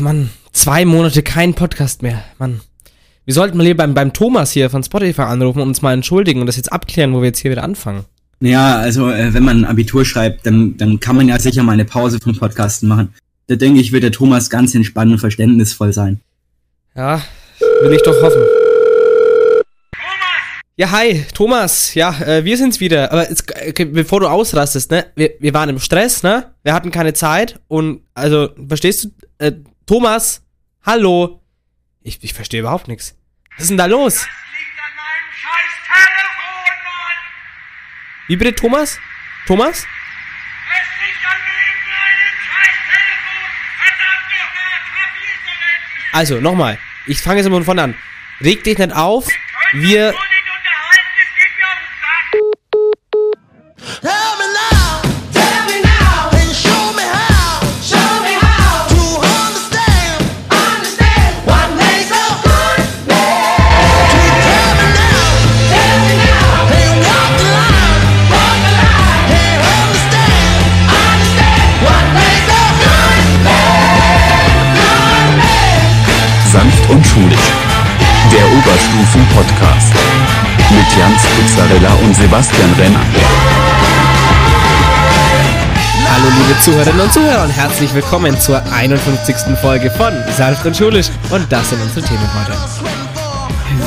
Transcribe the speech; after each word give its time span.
Mann, 0.00 0.30
zwei 0.52 0.84
Monate 0.84 1.22
kein 1.22 1.54
Podcast 1.54 2.02
mehr. 2.02 2.22
Mann. 2.38 2.60
Wir 3.24 3.34
sollten 3.34 3.56
mal 3.56 3.64
hier 3.64 3.76
beim, 3.76 3.94
beim 3.94 4.12
Thomas 4.12 4.50
hier 4.52 4.70
von 4.70 4.82
Spotify 4.82 5.22
anrufen 5.22 5.60
und 5.60 5.68
uns 5.68 5.82
mal 5.82 5.92
entschuldigen 5.92 6.40
und 6.40 6.46
das 6.46 6.56
jetzt 6.56 6.72
abklären, 6.72 7.14
wo 7.14 7.20
wir 7.20 7.26
jetzt 7.26 7.38
hier 7.38 7.50
wieder 7.50 7.62
anfangen. 7.62 8.04
Ja, 8.40 8.78
also 8.78 9.10
äh, 9.10 9.34
wenn 9.34 9.42
man 9.42 9.58
ein 9.58 9.64
Abitur 9.66 10.04
schreibt, 10.04 10.46
dann, 10.46 10.76
dann 10.78 10.98
kann 10.98 11.16
man 11.16 11.28
ja 11.28 11.38
sicher 11.38 11.62
mal 11.62 11.72
eine 11.72 11.84
Pause 11.84 12.18
vom 12.18 12.36
Podcasten 12.36 12.88
machen. 12.88 13.14
Da 13.46 13.56
denke 13.56 13.80
ich, 13.80 13.92
wird 13.92 14.02
der 14.02 14.12
Thomas 14.12 14.48
ganz 14.48 14.74
entspannt 14.74 15.12
und 15.12 15.18
verständnisvoll 15.18 15.92
sein. 15.92 16.20
Ja, 16.96 17.22
will 17.82 17.92
ich 17.92 18.02
doch 18.02 18.20
hoffen. 18.22 18.42
Ja, 20.76 20.90
hi, 20.92 21.26
Thomas. 21.34 21.94
Ja, 21.94 22.18
äh, 22.22 22.44
wir 22.44 22.56
sind's 22.56 22.80
wieder. 22.80 23.12
Aber 23.12 23.28
jetzt, 23.28 23.52
okay, 23.68 23.84
bevor 23.84 24.20
du 24.20 24.28
ausrastest, 24.28 24.90
ne? 24.90 25.04
Wir, 25.14 25.32
wir 25.38 25.52
waren 25.52 25.68
im 25.68 25.78
Stress, 25.78 26.22
ne? 26.22 26.54
Wir 26.62 26.72
hatten 26.72 26.90
keine 26.90 27.12
Zeit 27.12 27.60
und, 27.68 28.00
also, 28.14 28.48
verstehst 28.66 29.04
du? 29.04 29.08
Äh, 29.36 29.52
Thomas, 29.86 30.42
hallo. 30.84 31.42
Ich, 32.02 32.22
ich 32.22 32.32
verstehe 32.32 32.60
überhaupt 32.60 32.88
nichts. 32.88 33.16
Was 33.52 33.62
ist 33.64 33.70
denn 33.70 33.76
da 33.78 33.86
los? 33.86 34.14
Das 34.14 34.22
liegt 34.24 34.78
an 34.78 34.94
meinem 34.96 35.32
scheiß 35.32 35.74
Telefon, 35.86 36.84
Mann! 36.84 37.18
Wie 38.28 38.36
bitte, 38.36 38.54
Thomas? 38.54 38.98
Thomas? 39.46 39.78
Es 39.78 39.84
liegt 39.84 41.24
an 41.26 41.40
scheiß 42.46 42.76
Telefon! 42.92 43.50
Verdammt 43.78 44.30
nochmal! 44.38 46.12
Also, 46.12 46.40
nochmal. 46.40 46.78
Ich 47.06 47.20
fange 47.20 47.40
jetzt 47.40 47.48
mal 47.48 47.56
von 47.56 47.64
vorne 47.64 47.82
an. 47.82 47.94
Reg 48.40 48.64
dich 48.64 48.78
nicht 48.78 48.92
auf. 48.92 49.26
Können 49.26 49.82
Wir. 49.82 50.14
Schulisch. 77.12 77.50
Der 78.30 78.46
Oberstufen-Podcast. 78.46 79.92
Mit 80.70 80.96
Jans 80.96 81.22
Pizzarella 81.36 81.92
und 82.04 82.14
Sebastian 82.14 82.72
Renner. 82.74 83.00
Hallo, 86.08 86.28
liebe 86.38 86.60
Zuhörerinnen 86.60 87.00
und 87.00 87.12
Zuhörer 87.12 87.42
und 87.42 87.50
herzlich 87.50 87.92
willkommen 87.94 88.38
zur 88.38 88.62
51. 88.72 89.58
Folge 89.60 89.90
von 89.90 90.12
Sanft 90.36 90.64
und 90.64 90.76
Schulisch. 90.76 91.08
Und 91.30 91.50
das 91.50 91.70
sind 91.70 91.82
unsere 91.82 92.06
Themen 92.06 92.28
heute. 92.32 92.56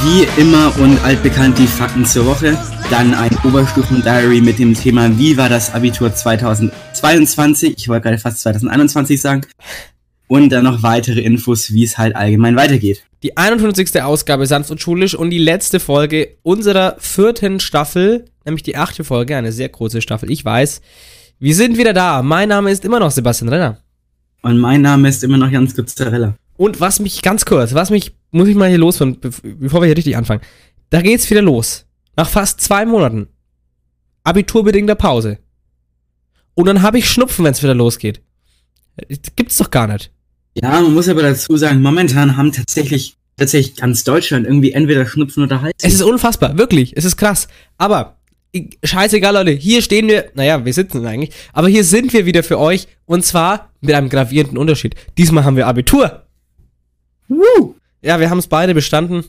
Wie 0.01 0.41
immer 0.41 0.77
und 0.79 1.01
altbekannt 1.05 1.57
die 1.57 1.67
Fakten 1.67 2.05
zur 2.05 2.25
Woche. 2.25 2.57
Dann 2.89 3.13
ein 3.13 3.37
Oberstufen-Diary 3.45 4.41
mit 4.41 4.59
dem 4.59 4.73
Thema 4.73 5.17
Wie 5.17 5.37
war 5.37 5.47
das 5.47 5.73
Abitur 5.73 6.13
2022? 6.13 7.75
Ich 7.77 7.87
wollte 7.87 8.03
gerade 8.03 8.17
fast 8.17 8.41
2021 8.41 9.21
sagen. 9.21 9.43
Und 10.33 10.49
dann 10.49 10.63
noch 10.63 10.81
weitere 10.81 11.21
Infos, 11.21 11.71
wie 11.73 11.83
es 11.83 11.97
halt 11.99 12.15
allgemein 12.15 12.55
weitergeht. 12.55 13.03
Die 13.21 13.37
51. 13.37 14.01
Ausgabe 14.01 14.47
Sanft 14.47 14.71
und 14.71 14.81
Schulisch 14.81 15.13
und 15.13 15.29
die 15.29 15.37
letzte 15.37 15.79
Folge 15.79 16.37
unserer 16.41 16.95
vierten 16.97 17.59
Staffel, 17.59 18.25
nämlich 18.43 18.63
die 18.63 18.75
achte 18.75 19.03
Folge, 19.03 19.37
eine 19.37 19.51
sehr 19.51 19.69
große 19.69 20.01
Staffel, 20.01 20.31
ich 20.31 20.43
weiß. 20.43 20.81
Wir 21.37 21.53
sind 21.55 21.77
wieder 21.77 21.93
da. 21.93 22.23
Mein 22.23 22.49
Name 22.49 22.71
ist 22.71 22.83
immer 22.83 22.99
noch 22.99 23.11
Sebastian 23.11 23.49
Renner. 23.49 23.77
Und 24.41 24.57
mein 24.57 24.81
Name 24.81 25.07
ist 25.07 25.23
immer 25.23 25.37
noch 25.37 25.51
Jans 25.51 25.75
Pizzarella. 25.75 26.35
Und 26.57 26.79
was 26.81 26.99
mich 26.99 27.21
ganz 27.21 27.45
kurz, 27.45 27.73
was 27.75 27.91
mich, 27.91 28.13
muss 28.31 28.47
ich 28.47 28.55
mal 28.55 28.69
hier 28.69 28.77
losfinden, 28.79 29.21
bev- 29.21 29.55
bevor 29.59 29.81
wir 29.81 29.85
hier 29.87 29.97
richtig 29.97 30.17
anfangen. 30.17 30.41
Da 30.89 31.01
geht's 31.01 31.29
wieder 31.29 31.41
los. 31.43 31.85
Nach 32.15 32.27
fast 32.29 32.59
zwei 32.59 32.85
Monaten. 32.87 33.27
Abiturbedingter 34.23 34.95
Pause. 34.95 35.37
Und 36.55 36.65
dann 36.67 36.81
habe 36.81 36.97
ich 36.97 37.07
Schnupfen, 37.09 37.45
wenn 37.45 37.51
es 37.53 37.61
wieder 37.63 37.75
losgeht. 37.75 38.21
Das 39.09 39.19
Gibt's 39.35 39.57
doch 39.57 39.69
gar 39.71 39.87
nicht. 39.87 40.11
Ja, 40.55 40.81
man 40.81 40.93
muss 40.93 41.09
aber 41.09 41.21
dazu 41.23 41.57
sagen, 41.57 41.81
momentan 41.81 42.37
haben 42.37 42.51
tatsächlich, 42.51 43.15
tatsächlich 43.37 43.75
ganz 43.75 44.03
Deutschland 44.03 44.45
irgendwie 44.45 44.71
entweder 44.71 45.05
Schnupfen 45.05 45.43
oder 45.43 45.61
Hals. 45.61 45.73
Es 45.81 45.93
ist 45.93 46.03
unfassbar, 46.03 46.57
wirklich. 46.57 46.95
Es 46.95 47.05
ist 47.05 47.17
krass. 47.17 47.47
Aber 47.77 48.17
ich- 48.51 48.77
scheißegal, 48.83 49.33
Leute. 49.33 49.51
Hier 49.51 49.81
stehen 49.81 50.07
wir. 50.07 50.31
Naja, 50.35 50.63
wir 50.63 50.73
sitzen 50.73 51.05
eigentlich. 51.05 51.31
Aber 51.53 51.67
hier 51.67 51.83
sind 51.83 52.13
wir 52.13 52.25
wieder 52.27 52.43
für 52.43 52.59
euch. 52.59 52.87
Und 53.05 53.25
zwar 53.25 53.71
mit 53.81 53.95
einem 53.95 54.09
gravierenden 54.09 54.57
Unterschied. 54.59 54.95
Diesmal 55.17 55.43
haben 55.43 55.55
wir 55.57 55.65
Abitur. 55.67 56.23
Woo! 57.27 57.75
Ja, 58.03 58.19
wir 58.19 58.29
haben 58.29 58.37
es 58.39 58.47
beide 58.47 58.73
bestanden. 58.75 59.23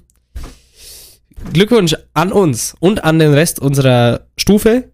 Glückwunsch 1.52 1.94
an 2.12 2.32
uns 2.32 2.74
und 2.80 3.04
an 3.04 3.18
den 3.18 3.32
Rest 3.32 3.60
unserer 3.60 4.26
Stufe. 4.36 4.90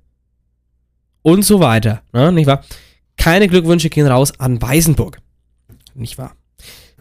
Und 1.23 1.45
so 1.45 1.61
weiter. 1.61 2.03
Ne, 2.13 2.33
nicht 2.33 2.47
wahr? 2.47 2.65
Keine 3.17 3.49
Glückwünsche 3.49 3.91
gehen 3.91 4.07
raus 4.07 4.33
an 4.39 4.61
Weißenburg. 4.63 5.19
Nicht 6.01 6.19
wahr? 6.19 6.35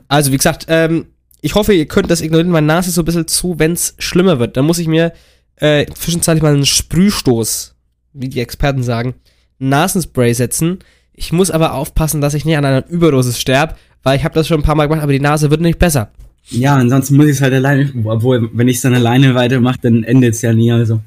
Also, 0.08 0.32
wie 0.32 0.38
gesagt, 0.38 0.66
ähm, 0.68 1.08
ich 1.42 1.56
hoffe, 1.56 1.74
ihr 1.74 1.88
könnt 1.88 2.12
das 2.12 2.22
ignorieren. 2.22 2.52
Meine 2.52 2.68
Nase 2.68 2.90
ist 2.90 2.96
so 2.96 3.02
ein 3.02 3.06
bisschen 3.06 3.28
zu, 3.28 3.60
wenn 3.60 3.72
es 3.72 3.96
schlimmer 3.98 4.40
wird. 4.40 4.58
Dann 4.58 4.66
muss 4.66 4.80
ich 4.80 4.88
mir 4.88 5.14
äh, 5.56 5.86
zwischenzeitlich 5.86 6.44
mal 6.44 6.54
einen 6.54 6.66
Sprühstoß, 6.66 7.76
wie 8.14 8.30
die 8.30 8.42
Experten 8.42 8.84
sagen, 8.84 9.16
Nasenspray 9.60 10.34
setzen. 10.34 10.80
Ich 11.14 11.32
muss 11.32 11.52
aber 11.52 11.74
aufpassen, 11.74 12.22
dass 12.22 12.34
ich 12.34 12.46
nicht 12.46 12.58
an 12.58 12.66
einer 12.66 12.88
Überdosis 12.88 13.40
sterbe, 13.40 13.76
weil 14.04 14.18
ich 14.18 14.24
habe 14.24 14.36
das 14.36 14.48
schon 14.48 14.60
ein 14.60 14.64
paar 14.64 14.76
Mal 14.76 14.88
gemacht, 14.88 15.04
aber 15.04 15.12
die 15.12 15.20
Nase 15.20 15.52
wird 15.52 15.62
nicht 15.62 15.80
besser. 15.80 16.12
Ja, 16.50 16.76
ansonsten 16.76 17.16
muss 17.16 17.26
ich 17.26 17.34
es 17.34 17.42
halt 17.42 17.54
alleine, 17.54 17.92
obwohl, 18.06 18.50
wenn 18.54 18.68
ich 18.68 18.78
es 18.78 18.82
dann 18.82 18.96
alleine 18.96 19.36
weitermache, 19.36 19.80
dann 19.82 20.04
endet 20.04 20.36
es 20.36 20.42
ja 20.42 20.54
nie, 20.54 20.72
also. 20.72 21.02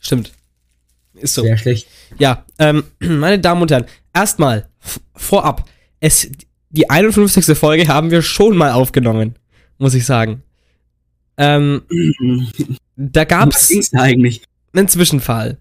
Stimmt. 0.00 0.32
Ist 1.14 1.34
so. 1.34 1.42
Sehr 1.42 1.58
schlecht. 1.58 1.86
Ja, 2.18 2.44
ähm, 2.58 2.84
meine 2.98 3.38
Damen 3.38 3.62
und 3.62 3.70
Herren, 3.70 3.86
erstmal 4.14 4.68
vorab, 5.14 5.68
es, 6.00 6.30
die 6.70 6.90
51. 6.90 7.56
Folge 7.56 7.88
haben 7.88 8.10
wir 8.10 8.22
schon 8.22 8.56
mal 8.56 8.72
aufgenommen, 8.72 9.36
muss 9.78 9.94
ich 9.94 10.04
sagen. 10.04 10.42
Ähm, 11.36 11.82
da 12.96 13.22
Was 13.22 13.28
gab's 13.28 13.68
ging's 13.68 13.90
da 13.90 14.00
eigentlich? 14.02 14.42
einen 14.72 14.88
Zwischenfall. 14.88 15.58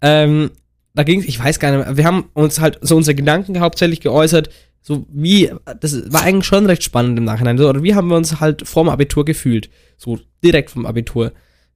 Ähm, 0.00 0.50
da 0.94 1.02
ging's, 1.02 1.26
ich 1.26 1.38
weiß 1.38 1.58
gar 1.58 1.76
nicht 1.76 1.86
mehr, 1.86 1.96
wir 1.96 2.04
haben 2.04 2.30
uns 2.32 2.60
halt 2.60 2.78
so 2.80 2.96
unsere 2.96 3.14
Gedanken 3.14 3.60
hauptsächlich 3.60 4.00
geäußert, 4.00 4.48
so 4.80 5.04
wie, 5.10 5.50
das 5.80 6.12
war 6.12 6.22
eigentlich 6.22 6.46
schon 6.46 6.64
recht 6.66 6.84
spannend 6.84 7.18
im 7.18 7.24
Nachhinein, 7.24 7.58
so, 7.58 7.68
oder 7.68 7.82
wie 7.82 7.94
haben 7.94 8.08
wir 8.08 8.16
uns 8.16 8.40
halt 8.40 8.66
vorm 8.66 8.88
Abitur 8.88 9.24
gefühlt, 9.24 9.68
so 9.96 10.18
direkt 10.44 10.70
vom 10.70 10.86
Abitur. 10.86 11.32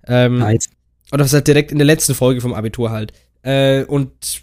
Ähm, 0.07 0.39
Nice. 0.39 0.71
oder 1.13 1.25
was 1.25 1.33
halt 1.33 1.49
direkt 1.49 1.73
in 1.73 1.79
der 1.79 1.87
letzten 1.87 2.15
Folge 2.15 2.41
vom 2.41 2.55
Abitur 2.55 2.91
halt. 2.91 3.13
Äh, 3.43 3.85
und 3.85 4.43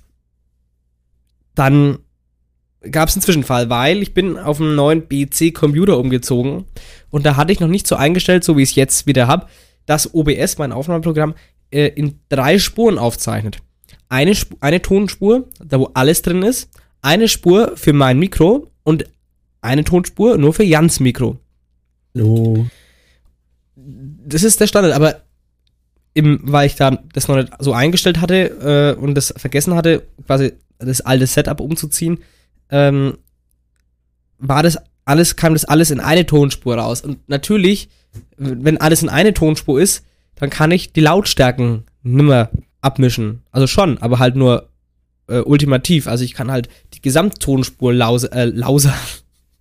dann 1.55 1.99
gab 2.91 3.09
es 3.09 3.15
einen 3.15 3.21
Zwischenfall, 3.21 3.69
weil 3.69 4.01
ich 4.01 4.13
bin 4.13 4.37
auf 4.37 4.59
einen 4.59 4.75
neuen 4.75 5.07
BC-Computer 5.07 5.97
umgezogen 5.97 6.65
und 7.09 7.25
da 7.25 7.35
hatte 7.35 7.51
ich 7.51 7.59
noch 7.59 7.67
nicht 7.67 7.87
so 7.87 7.95
eingestellt, 7.95 8.43
so 8.43 8.57
wie 8.57 8.63
ich 8.63 8.69
es 8.69 8.75
jetzt 8.75 9.07
wieder 9.07 9.27
habe, 9.27 9.47
dass 9.85 10.13
OBS, 10.13 10.57
mein 10.57 10.71
Aufnahmeprogramm, 10.71 11.35
äh, 11.71 11.87
in 11.87 12.19
drei 12.29 12.59
Spuren 12.59 12.97
aufzeichnet. 12.97 13.59
Eine, 14.09 14.31
Sp 14.35 14.55
eine 14.61 14.81
Tonspur, 14.81 15.47
da 15.63 15.79
wo 15.79 15.89
alles 15.93 16.21
drin 16.21 16.43
ist, 16.43 16.69
eine 17.01 17.27
Spur 17.27 17.73
für 17.75 17.93
mein 17.93 18.19
Mikro 18.19 18.67
und 18.83 19.05
eine 19.61 19.83
Tonspur 19.83 20.37
nur 20.37 20.53
für 20.53 20.63
Jans 20.63 20.99
Mikro 20.99 21.37
Hallo. 22.15 22.67
das 23.75 24.43
ist 24.43 24.59
der 24.59 24.67
Standard, 24.67 24.93
aber 24.93 25.21
im, 26.13 26.39
weil 26.43 26.67
ich 26.67 26.75
da 26.75 26.97
das 27.13 27.27
noch 27.27 27.35
nicht 27.35 27.51
so 27.59 27.73
eingestellt 27.73 28.21
hatte 28.21 28.95
äh, 28.97 28.99
und 28.99 29.13
das 29.15 29.33
vergessen 29.37 29.75
hatte, 29.75 30.03
quasi 30.25 30.53
das 30.79 31.01
alte 31.01 31.27
Setup 31.27 31.59
umzuziehen, 31.59 32.19
ähm, 32.69 33.17
war 34.39 34.63
das 34.63 34.77
alles, 35.05 35.35
kam 35.35 35.53
das 35.53 35.65
alles 35.65 35.89
in 35.91 35.99
eine 35.99 36.25
Tonspur 36.25 36.75
raus. 36.77 37.01
Und 37.01 37.27
natürlich, 37.29 37.89
wenn 38.37 38.79
alles 38.79 39.01
in 39.03 39.09
eine 39.09 39.33
Tonspur 39.33 39.79
ist, 39.81 40.03
dann 40.35 40.49
kann 40.49 40.71
ich 40.71 40.91
die 40.93 40.99
Lautstärken 41.01 41.83
nimmer 42.03 42.49
abmischen. 42.81 43.41
Also 43.51 43.67
schon, 43.67 43.97
aber 43.99 44.19
halt 44.19 44.35
nur 44.35 44.69
äh, 45.27 45.39
ultimativ. 45.39 46.07
Also 46.07 46.23
ich 46.23 46.33
kann 46.33 46.51
halt 46.51 46.69
die 46.93 47.01
Gesamttonspur 47.01 47.93
lause, 47.93 48.31
äh, 48.31 48.45
lauser, 48.45 48.93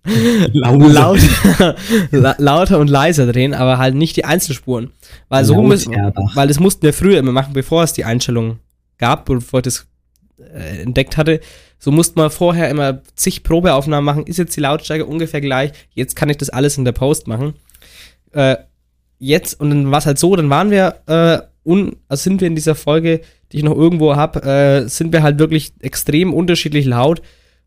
lauter, 0.53 1.75
la- 2.11 2.35
lauter 2.37 2.79
und 2.79 2.89
leiser 2.89 3.31
drehen, 3.31 3.53
aber 3.53 3.77
halt 3.77 3.95
nicht 3.95 4.15
die 4.15 4.25
Einzelspuren. 4.25 4.91
Weil 5.29 5.43
so 5.45 5.53
müssen, 5.69 5.93
weil 6.35 6.47
das 6.47 6.59
mussten 6.59 6.83
wir 6.83 6.93
früher 6.93 7.19
immer 7.19 7.31
machen, 7.31 7.53
bevor 7.53 7.83
es 7.83 7.93
die 7.93 8.05
Einstellung 8.05 8.59
gab, 8.97 9.25
bevor 9.25 9.59
ich 9.59 9.63
das 9.63 9.87
äh, 10.39 10.81
entdeckt 10.81 11.17
hatte. 11.17 11.39
So 11.79 11.91
musste 11.91 12.17
man 12.17 12.29
vorher 12.29 12.69
immer 12.69 13.01
zig 13.15 13.43
Probeaufnahmen 13.43 14.05
machen. 14.05 14.25
Ist 14.25 14.37
jetzt 14.37 14.55
die 14.55 14.61
Lautstärke 14.61 15.05
ungefähr 15.05 15.41
gleich? 15.41 15.71
Jetzt 15.93 16.15
kann 16.15 16.29
ich 16.29 16.37
das 16.37 16.49
alles 16.49 16.77
in 16.77 16.85
der 16.85 16.91
Post 16.91 17.27
machen. 17.27 17.53
Äh, 18.31 18.57
jetzt, 19.19 19.59
und 19.59 19.69
dann 19.69 19.91
war 19.91 19.99
es 19.99 20.05
halt 20.05 20.17
so, 20.17 20.35
dann 20.35 20.49
waren 20.49 20.71
wir, 20.71 20.95
äh, 21.07 21.39
un, 21.67 21.95
also 22.07 22.23
sind 22.23 22.41
wir 22.41 22.47
in 22.47 22.55
dieser 22.55 22.75
Folge, 22.75 23.21
die 23.51 23.57
ich 23.57 23.63
noch 23.63 23.75
irgendwo 23.75 24.15
habe, 24.15 24.43
äh, 24.43 24.87
sind 24.87 25.13
wir 25.13 25.23
halt 25.23 25.39
wirklich 25.39 25.73
extrem 25.79 26.33
unterschiedlich 26.33 26.85
laut. 26.85 27.21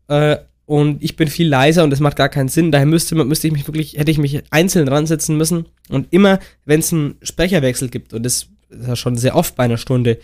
Äh, 0.07 0.37
und 0.65 1.03
ich 1.03 1.15
bin 1.15 1.27
viel 1.27 1.49
leiser 1.49 1.83
und 1.83 1.89
das 1.89 1.99
macht 1.99 2.15
gar 2.15 2.29
keinen 2.29 2.47
Sinn. 2.47 2.71
Daher 2.71 2.85
müsste, 2.85 3.15
müsste 3.15 3.47
ich 3.47 3.53
mich 3.53 3.67
wirklich, 3.67 3.97
hätte 3.97 4.11
ich 4.11 4.17
mich 4.17 4.43
einzeln 4.51 4.87
ransetzen 4.87 5.35
müssen 5.35 5.65
und 5.89 6.07
immer, 6.11 6.39
wenn 6.65 6.79
es 6.79 6.93
einen 6.93 7.15
Sprecherwechsel 7.21 7.89
gibt, 7.89 8.13
und 8.13 8.23
das 8.23 8.47
ist 8.69 8.87
ja 8.87 8.95
schon 8.95 9.17
sehr 9.17 9.35
oft 9.35 9.55
bei 9.55 9.63
einer 9.63 9.77
Stunde 9.77 10.19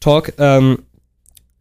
Talk, 0.00 0.34
ähm, 0.38 0.80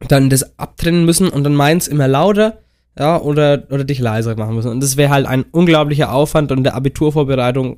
dann 0.08 0.30
das 0.30 0.58
abtrennen 0.60 1.06
müssen 1.06 1.30
und 1.30 1.44
dann 1.44 1.56
meins 1.56 1.88
immer 1.88 2.08
lauter, 2.08 2.60
ja, 2.98 3.20
oder, 3.20 3.68
oder 3.70 3.84
dich 3.84 4.00
leiser 4.00 4.36
machen 4.36 4.56
müssen. 4.56 4.72
Und 4.72 4.82
das 4.82 4.98
wäre 4.98 5.12
halt 5.12 5.26
ein 5.26 5.44
unglaublicher 5.52 6.12
Aufwand 6.12 6.52
und 6.52 6.64
der 6.64 6.76
Abiturvorbereitung 6.76 7.78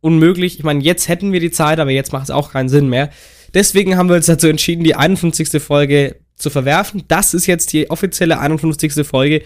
unmöglich. 0.00 0.58
Ich 0.58 0.64
meine, 0.64 0.82
jetzt 0.82 1.08
hätten 1.08 1.32
wir 1.32 1.40
die 1.40 1.50
Zeit, 1.50 1.80
aber 1.80 1.90
jetzt 1.90 2.12
macht 2.12 2.24
es 2.24 2.30
auch 2.30 2.52
keinen 2.52 2.68
Sinn 2.68 2.88
mehr. 2.88 3.10
Deswegen 3.54 3.96
haben 3.96 4.08
wir 4.08 4.16
uns 4.16 4.26
dazu 4.26 4.48
entschieden, 4.48 4.84
die 4.84 4.94
51. 4.94 5.62
Folge 5.62 6.16
zu 6.36 6.50
verwerfen. 6.50 7.04
Das 7.08 7.34
ist 7.34 7.46
jetzt 7.46 7.72
die 7.72 7.90
offizielle 7.90 8.38
51. 8.38 9.06
Folge. 9.06 9.42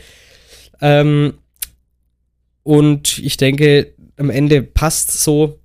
Ähm, 0.80 1.34
und 2.62 3.18
ich 3.18 3.36
denke, 3.36 3.94
am 4.16 4.30
Ende 4.30 4.62
passt 4.62 5.12
so. 5.22 5.58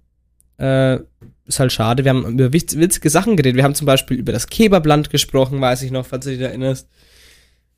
Äh, 0.57 0.99
ist 1.45 1.59
halt 1.59 1.71
schade. 1.71 2.03
Wir 2.03 2.09
haben 2.09 2.25
über 2.25 2.45
witz- 2.53 2.77
witzige 2.77 3.09
Sachen 3.09 3.35
geredet. 3.35 3.57
Wir 3.57 3.63
haben 3.63 3.75
zum 3.75 3.85
Beispiel 3.85 4.17
über 4.17 4.31
das 4.31 4.47
Kebabland 4.47 5.09
gesprochen, 5.09 5.59
weiß 5.61 5.81
ich 5.83 5.91
noch, 5.91 6.05
falls 6.05 6.25
du 6.25 6.31
dich 6.31 6.39
erinnerst. 6.41 6.87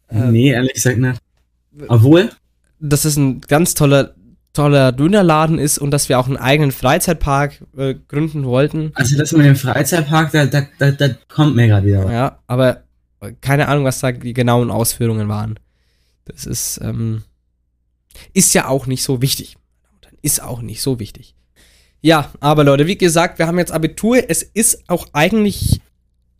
Ähm, 0.10 0.32
nee, 0.32 0.52
ehrlich 0.52 0.74
gesagt 0.74 0.98
nicht. 0.98 1.20
Obwohl, 1.88 2.30
dass 2.80 3.06
es 3.06 3.18
ein 3.18 3.42
ganz 3.42 3.74
toller, 3.74 4.14
toller 4.54 4.92
Dönerladen 4.92 5.58
ist 5.58 5.78
und 5.80 5.92
dass 5.92 6.10
wir 6.10 6.20
auch 6.20 6.28
einen 6.28 6.38
eigenen 6.38 6.72
Freizeitpark 6.72 7.64
äh, 7.76 7.96
gründen 8.08 8.46
wollten. 8.46 8.92
also 8.94 9.18
das 9.18 9.32
mit 9.32 9.46
dem 9.46 9.56
Freizeitpark, 9.56 10.32
da, 10.32 10.46
da, 10.46 10.68
da, 10.78 10.92
da 10.92 11.10
kommt 11.28 11.56
mir 11.56 11.68
gerade 11.68 11.88
wieder 11.88 12.06
was. 12.06 12.12
Ja, 12.12 12.40
aber 12.48 12.84
keine 13.42 13.68
Ahnung, 13.68 13.86
was 13.86 14.00
da 14.00 14.12
die 14.12 14.34
genauen 14.34 14.70
Ausführungen 14.70 15.28
waren. 15.28 15.60
Das 16.26 16.46
ist, 16.46 16.80
ähm, 16.84 17.24
ist 18.34 18.54
ja 18.54 18.68
auch 18.68 18.86
nicht 18.86 19.04
so 19.04 19.22
wichtig. 19.22 19.58
Ist 20.22 20.42
auch 20.42 20.62
nicht 20.62 20.82
so 20.82 21.00
wichtig. 21.00 21.36
Ja, 22.06 22.32
aber 22.40 22.64
Leute, 22.64 22.86
wie 22.86 23.00
gesagt, 23.00 23.40
wir 23.40 23.48
haben 23.48 23.58
jetzt 23.58 23.72
Abitur. 23.72 24.20
Es 24.28 24.44
ist 24.44 24.88
auch 24.92 25.08
eigentlich 25.14 25.82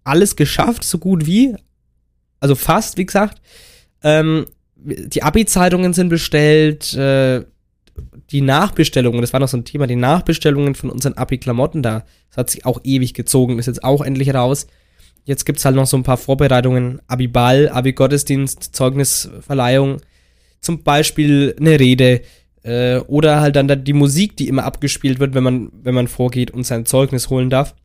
alles 0.04 0.36
geschafft, 0.36 0.84
so 0.84 1.00
gut 1.00 1.26
wie. 1.26 1.56
Also 2.40 2.54
fast, 2.54 3.00
wie 3.00 3.06
gesagt. 3.08 3.42
Ähm, 4.04 4.46
die 4.76 5.24
Abi-Zeitungen 5.24 5.94
sind 5.94 6.10
bestellt. 6.10 6.94
Äh, 6.94 7.46
die 8.30 8.42
Nachbestellungen, 8.42 9.22
das 9.22 9.34
war 9.34 9.40
noch 9.40 9.48
so 9.48 9.58
ein 9.58 9.66
Thema, 9.66 9.88
die 9.88 9.96
Nachbestellungen 9.96 10.76
von 10.76 10.92
unseren 10.92 11.14
Abi-Klamotten 11.14 11.82
da. 11.82 12.06
Das 12.30 12.38
hat 12.38 12.52
sich 12.52 12.64
auch 12.68 12.82
ewig 12.84 13.16
gezogen, 13.16 13.58
ist 13.58 13.66
jetzt 13.66 13.84
auch 13.84 14.04
endlich 14.04 14.36
raus. 14.36 14.68
Jetzt 15.24 15.46
gibt's 15.46 15.66
halt 15.66 15.76
noch 15.76 15.88
so 15.88 15.98
ein 15.98 16.04
paar 16.04 16.18
Vorbereitungen, 16.18 17.02
Abi-Ball, 17.08 17.70
Abi-Gottesdienst, 17.70 18.76
Zeugnisverleihung, 18.76 19.98
zum 20.62 20.84
Beispiel 20.84 21.56
eine 21.60 21.80
Rede 21.80 22.22
äh, 22.66 22.98
oder 23.08 23.42
halt 23.42 23.56
dann 23.56 23.68
da 23.68 23.76
die 23.76 23.94
Musik, 23.94 24.36
die 24.38 24.48
immer 24.48 24.64
abgespielt 24.64 25.20
wird, 25.20 25.36
wenn 25.36 25.44
man, 25.44 25.72
wenn 25.84 25.94
man 25.94 26.08
vorgeht 26.08 26.50
und 26.50 26.66
sein 26.66 26.86
Zeugnis 26.86 27.30
holen 27.30 27.52
darf. 27.52 27.76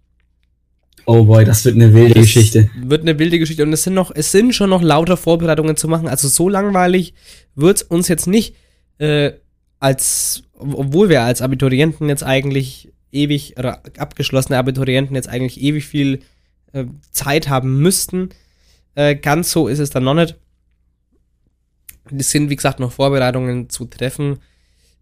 Oh 1.05 1.25
boy, 1.25 1.45
das 1.45 1.65
wird 1.65 1.77
eine 1.77 1.93
wilde 1.93 2.15
Das 2.15 2.25
Geschichte. 2.25 2.71
Wird 2.83 3.03
eine 3.03 3.19
wilde 3.19 3.39
Geschichte 3.39 3.63
und 3.63 3.73
es 3.73 3.83
sind 3.83 3.95
noch, 3.95 4.11
es 4.15 4.33
sind 4.33 4.55
schon 4.55 4.71
noch 4.71 4.81
lauter 4.81 5.19
Vorbereitungen 5.19 5.77
zu 5.77 5.87
machen. 5.87 6.09
Also 6.09 6.29
so 6.29 6.49
langweilig 6.49 7.13
wird's 7.55 7.83
uns 7.83 8.09
jetzt 8.09 8.27
nicht, 8.27 8.55
äh, 8.99 9.33
als, 9.81 10.45
obwohl 10.59 11.11
wir 11.11 11.23
als 11.23 11.43
Abiturienten 11.43 12.09
jetzt 12.09 12.23
eigentlich 12.23 12.91
ewig, 13.13 13.59
oder 13.59 13.83
abgeschlossene 13.99 14.59
Abiturienten 14.59 15.15
jetzt 15.15 15.29
eigentlich 15.29 15.61
ewig 15.61 15.85
viel 15.85 16.21
äh, 16.73 16.85
Zeit 17.11 17.51
haben 17.51 17.81
müssten. 17.81 18.31
Äh, 18.95 19.17
ganz 19.17 19.51
so 19.51 19.69
ist 19.69 19.79
es 19.79 19.91
dann 19.91 20.05
noch 20.05 20.15
nicht. 20.15 20.37
Es 22.17 22.31
sind, 22.31 22.49
wie 22.49 22.57
gesagt, 22.57 22.81
noch 22.81 22.93
Vorbereitungen 22.93 23.69
zu 23.69 23.85
treffen. 23.85 24.39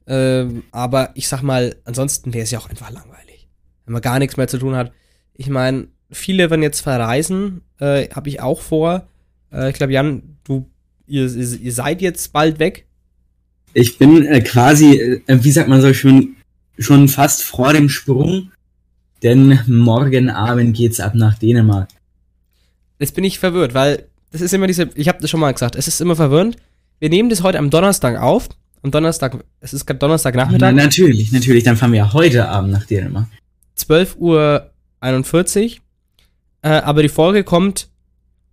Ähm, 0.09 0.65
aber 0.73 1.11
ich 1.15 1.29
sag 1.29 1.43
mal, 1.43 1.77
ansonsten 1.85 2.33
wäre 2.33 2.45
es 2.45 2.51
ja 2.51 2.59
auch 2.59 2.71
einfach 2.71 2.91
langweilig. 2.91 3.47
Wenn 3.85 3.93
man 3.93 4.03
gar 4.03 4.19
nichts 4.19 4.37
mehr 4.37 4.49
zu 4.49 4.59
tun 4.59 4.75
hat. 4.75 4.91
Ich 5.35 5.49
meine, 5.49 5.89
viele 6.11 6.51
werden 6.51 6.63
jetzt 6.63 6.81
verreisen, 6.81 7.61
äh, 7.79 8.09
habe 8.09 8.31
ich 8.31 8.41
auch 8.41 8.63
vor. 8.63 9.07
Äh, 9.53 9.71
ich 9.71 9.77
glaube, 9.77 9.93
Jan, 9.93 10.39
du, 10.45 10.69
ihr, 11.07 11.25
ihr 11.25 11.73
seid 11.73 12.01
jetzt 12.01 12.33
bald 12.33 12.59
weg. 12.59 12.87
Ich 13.75 13.99
bin 13.99 14.25
äh, 14.25 14.41
quasi, 14.41 15.23
äh, 15.27 15.45
wie 15.45 15.51
sagt 15.51 15.69
man 15.69 15.83
so 15.83 15.93
schön, 15.93 16.37
schon 16.79 17.09
fast 17.09 17.43
vor 17.43 17.73
dem 17.73 17.89
Sprung, 17.89 18.51
denn 19.23 19.61
morgen 19.67 20.31
Abend 20.31 20.77
geht's 20.77 21.01
ab 21.01 21.15
nach 21.15 21.39
Dänemark. 21.39 21.89
Jetzt 22.99 23.15
bin 23.15 23.25
ich 23.25 23.39
verwirrt, 23.39 23.75
weil 23.75 24.09
das 24.31 24.41
ist 24.41 24.55
immer 24.55 24.67
diese, 24.67 24.91
ich 24.95 25.09
habe 25.09 25.19
das 25.21 25.31
schon 25.31 25.41
mal 25.41 25.53
gesagt, 25.53 25.77
es 25.77 25.87
ist 25.87 26.01
immer 26.01 26.17
verwirrend. 26.17 26.57
Wir 26.99 27.11
nehmen 27.11 27.29
das 27.29 27.43
heute 27.43 27.59
am 27.59 27.71
Donnerstag 27.71 28.21
auf. 28.21 28.49
Am 28.83 28.91
Donnerstag, 28.91 29.45
es 29.61 29.73
ist 29.73 29.87
gerade 29.87 29.99
Na, 29.99 30.07
Donnerstagnachmittag, 30.07 30.73
natürlich, 30.73 31.33
natürlich, 31.33 31.65
dann 31.65 31.77
fahren 31.77 31.93
wir 31.93 31.99
ja 31.99 32.13
heute 32.13 32.49
Abend 32.49 32.73
nach 32.73 32.85
Dänemark. 32.85 33.27
12 33.75 34.17
Uhr 34.19 34.71
41. 35.01 35.81
Äh, 36.63 36.69
aber 36.69 37.03
die 37.03 37.09
Folge 37.09 37.45
kommt 37.45 37.89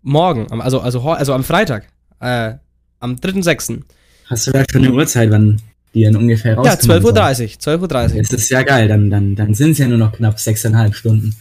morgen, 0.02 0.48
also, 0.62 0.80
also, 0.80 1.02
also 1.02 1.34
am 1.34 1.44
Freitag, 1.44 1.88
äh, 2.20 2.54
am 3.00 3.16
3.6. 3.16 3.82
Hast 4.28 4.48
du 4.48 4.52
da 4.52 4.64
schon 4.70 4.86
eine 4.86 4.94
Uhrzeit, 4.94 5.32
wann 5.32 5.62
die 5.94 6.04
dann 6.04 6.16
ungefähr 6.16 6.54
Ja, 6.54 6.74
rauskommen 6.74 7.04
12.30 7.04 7.04
Uhr, 7.04 7.88
12.30 7.88 8.16
Uhr. 8.16 8.22
Das 8.22 8.34
ist 8.34 8.50
ja 8.50 8.64
geil, 8.64 8.88
dann, 8.88 9.10
dann, 9.10 9.36
dann 9.36 9.54
sind 9.54 9.72
es 9.72 9.78
ja 9.78 9.88
nur 9.88 9.98
noch 9.98 10.12
knapp 10.12 10.40
sechseinhalb 10.40 10.94
Stunden. 10.94 11.36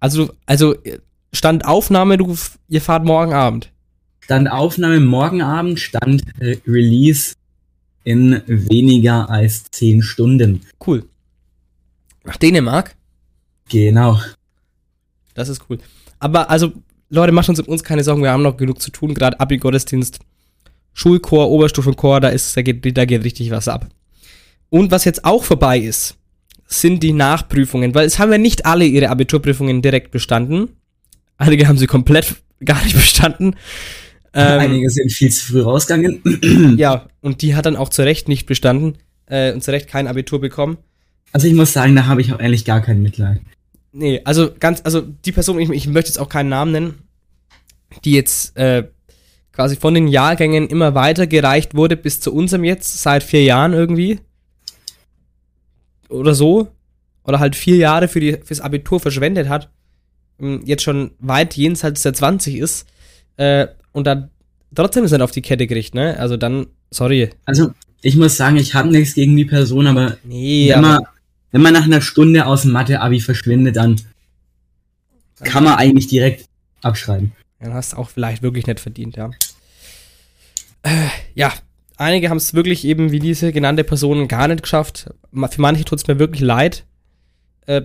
Also, 0.00 0.30
also, 0.46 0.76
Stand 1.32 1.64
Aufnahme, 1.64 2.16
du, 2.16 2.36
ihr 2.68 2.80
fahrt 2.80 3.04
morgen 3.04 3.32
Abend. 3.32 3.70
Stand 4.24 4.50
Aufnahme 4.50 5.00
morgen 5.00 5.42
Abend, 5.42 5.80
Stand 5.80 6.22
äh, 6.40 6.56
Release 6.66 7.34
in 8.04 8.40
weniger 8.46 9.28
als 9.28 9.64
zehn 9.70 10.02
Stunden. 10.02 10.62
Cool. 10.84 11.04
Nach 12.24 12.36
Dänemark? 12.36 12.94
Genau. 13.68 14.20
Das 15.34 15.48
ist 15.48 15.62
cool. 15.68 15.78
Aber 16.18 16.50
also, 16.50 16.72
Leute, 17.08 17.32
macht 17.32 17.48
uns 17.48 17.60
um 17.60 17.66
uns 17.66 17.82
keine 17.82 18.04
Sorgen, 18.04 18.22
wir 18.22 18.30
haben 18.30 18.42
noch 18.42 18.56
genug 18.56 18.80
zu 18.80 18.90
tun, 18.90 19.14
gerade 19.14 19.40
Abi-Gottesdienst, 19.40 20.20
Schulchor, 20.92 21.50
Oberstufenchor, 21.50 22.20
da 22.20 22.28
ist, 22.28 22.56
da 22.56 22.62
geht, 22.62 22.96
da 22.96 23.04
geht 23.04 23.24
richtig 23.24 23.50
was 23.50 23.66
ab. 23.66 23.88
Und 24.68 24.90
was 24.90 25.04
jetzt 25.04 25.24
auch 25.24 25.42
vorbei 25.42 25.78
ist, 25.78 26.16
sind 26.66 27.02
die 27.02 27.12
Nachprüfungen, 27.12 27.94
weil 27.94 28.06
es 28.06 28.18
haben 28.18 28.32
ja 28.32 28.38
nicht 28.38 28.66
alle 28.66 28.84
ihre 28.84 29.10
Abiturprüfungen 29.10 29.82
direkt 29.82 30.10
bestanden. 30.10 30.68
Einige 31.36 31.66
haben 31.66 31.78
sie 31.78 31.86
komplett 31.86 32.36
gar 32.64 32.82
nicht 32.84 32.94
bestanden. 32.96 33.56
Ähm, 34.34 34.60
Einige 34.60 34.90
sind 34.90 35.12
viel 35.12 35.30
zu 35.30 35.52
früh 35.52 35.60
rausgegangen. 35.60 36.76
ja, 36.78 37.06
und 37.20 37.42
die 37.42 37.54
hat 37.54 37.66
dann 37.66 37.76
auch 37.76 37.90
zu 37.90 38.02
Recht 38.02 38.28
nicht 38.28 38.46
bestanden 38.46 38.98
äh, 39.26 39.52
und 39.52 39.62
zu 39.62 39.70
Recht 39.70 39.88
kein 39.88 40.06
Abitur 40.06 40.40
bekommen. 40.40 40.78
Also 41.32 41.46
ich 41.46 41.54
muss 41.54 41.72
sagen, 41.72 41.96
da 41.96 42.06
habe 42.06 42.20
ich 42.20 42.32
auch 42.32 42.40
ehrlich 42.40 42.64
gar 42.64 42.80
kein 42.80 43.02
Mitleid. 43.02 43.40
Nee, 43.92 44.22
also 44.24 44.50
ganz, 44.58 44.80
also 44.84 45.02
die 45.02 45.32
Person, 45.32 45.58
ich, 45.58 45.68
ich 45.70 45.86
möchte 45.86 46.08
jetzt 46.08 46.18
auch 46.18 46.28
keinen 46.28 46.48
Namen 46.48 46.72
nennen, 46.72 46.94
die 48.04 48.12
jetzt 48.12 48.56
äh, 48.56 48.88
quasi 49.52 49.76
von 49.76 49.94
den 49.94 50.08
Jahrgängen 50.08 50.68
immer 50.68 50.94
weitergereicht 50.94 51.74
wurde 51.74 51.96
bis 51.96 52.20
zu 52.20 52.32
unserem 52.34 52.64
jetzt, 52.64 53.02
seit 53.02 53.22
vier 53.22 53.44
Jahren 53.44 53.74
irgendwie. 53.74 54.20
Oder 56.08 56.34
so. 56.34 56.68
Oder 57.24 57.38
halt 57.38 57.54
vier 57.54 57.76
Jahre 57.76 58.08
für 58.08 58.20
die, 58.20 58.38
fürs 58.42 58.60
Abitur 58.60 58.98
verschwendet 58.98 59.48
hat. 59.48 59.70
ähm, 60.40 60.62
Jetzt 60.64 60.82
schon 60.82 61.12
weit 61.18 61.54
jenseits 61.54 62.02
der 62.02 62.14
20 62.14 62.56
ist. 62.56 62.86
Äh, 63.36 63.68
und 63.92 64.06
dann 64.06 64.30
trotzdem 64.74 65.04
ist 65.04 65.12
er 65.12 65.22
auf 65.22 65.30
die 65.30 65.42
Kette 65.42 65.66
gerichtet, 65.66 65.94
ne? 65.94 66.18
Also 66.18 66.36
dann, 66.36 66.66
sorry. 66.90 67.30
Also 67.44 67.72
ich 68.00 68.16
muss 68.16 68.36
sagen, 68.36 68.56
ich 68.56 68.74
habe 68.74 68.88
nichts 68.88 69.14
gegen 69.14 69.36
die 69.36 69.44
Person, 69.44 69.86
aber 69.86 70.16
Nee, 70.24 70.68
wenn, 70.68 70.78
aber, 70.78 70.88
man, 70.88 71.00
wenn 71.52 71.62
man 71.62 71.72
nach 71.72 71.84
einer 71.84 72.00
Stunde 72.00 72.46
aus 72.46 72.62
dem 72.62 72.72
Mathe-Abi 72.72 73.20
verschwindet, 73.20 73.76
dann 73.76 74.00
kann 75.44 75.64
man 75.64 75.74
eigentlich 75.74 76.08
direkt 76.08 76.48
abschreiben. 76.82 77.32
Dann 77.60 77.74
hast 77.74 77.92
du 77.92 77.98
auch 77.98 78.10
vielleicht 78.10 78.42
wirklich 78.42 78.66
nicht 78.66 78.80
verdient, 78.80 79.16
ja. 79.16 79.30
Äh, 80.82 81.08
ja, 81.34 81.52
einige 81.96 82.28
haben 82.28 82.38
es 82.38 82.54
wirklich 82.54 82.84
eben 82.84 83.12
wie 83.12 83.20
diese 83.20 83.52
genannte 83.52 83.84
Person 83.84 84.26
gar 84.26 84.48
nicht 84.48 84.62
geschafft. 84.62 85.10
Für 85.32 85.60
manche 85.60 85.84
tut 85.84 86.00
es 86.00 86.06
mir 86.08 86.18
wirklich 86.18 86.40
leid. 86.40 86.84
Äh, 87.66 87.82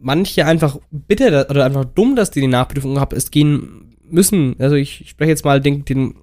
manche 0.00 0.46
einfach 0.46 0.78
bitter 0.90 1.50
oder 1.50 1.64
einfach 1.64 1.84
dumm, 1.84 2.16
dass 2.16 2.30
die 2.30 2.40
die 2.40 2.46
Nachprüfung 2.46 2.98
hab, 2.98 3.12
es 3.12 3.30
gehen 3.30 3.87
müssen. 4.10 4.56
Also 4.58 4.76
ich, 4.76 5.04
spreche 5.08 5.30
jetzt 5.30 5.44
mal 5.44 5.60
den, 5.60 5.84
den, 5.84 6.14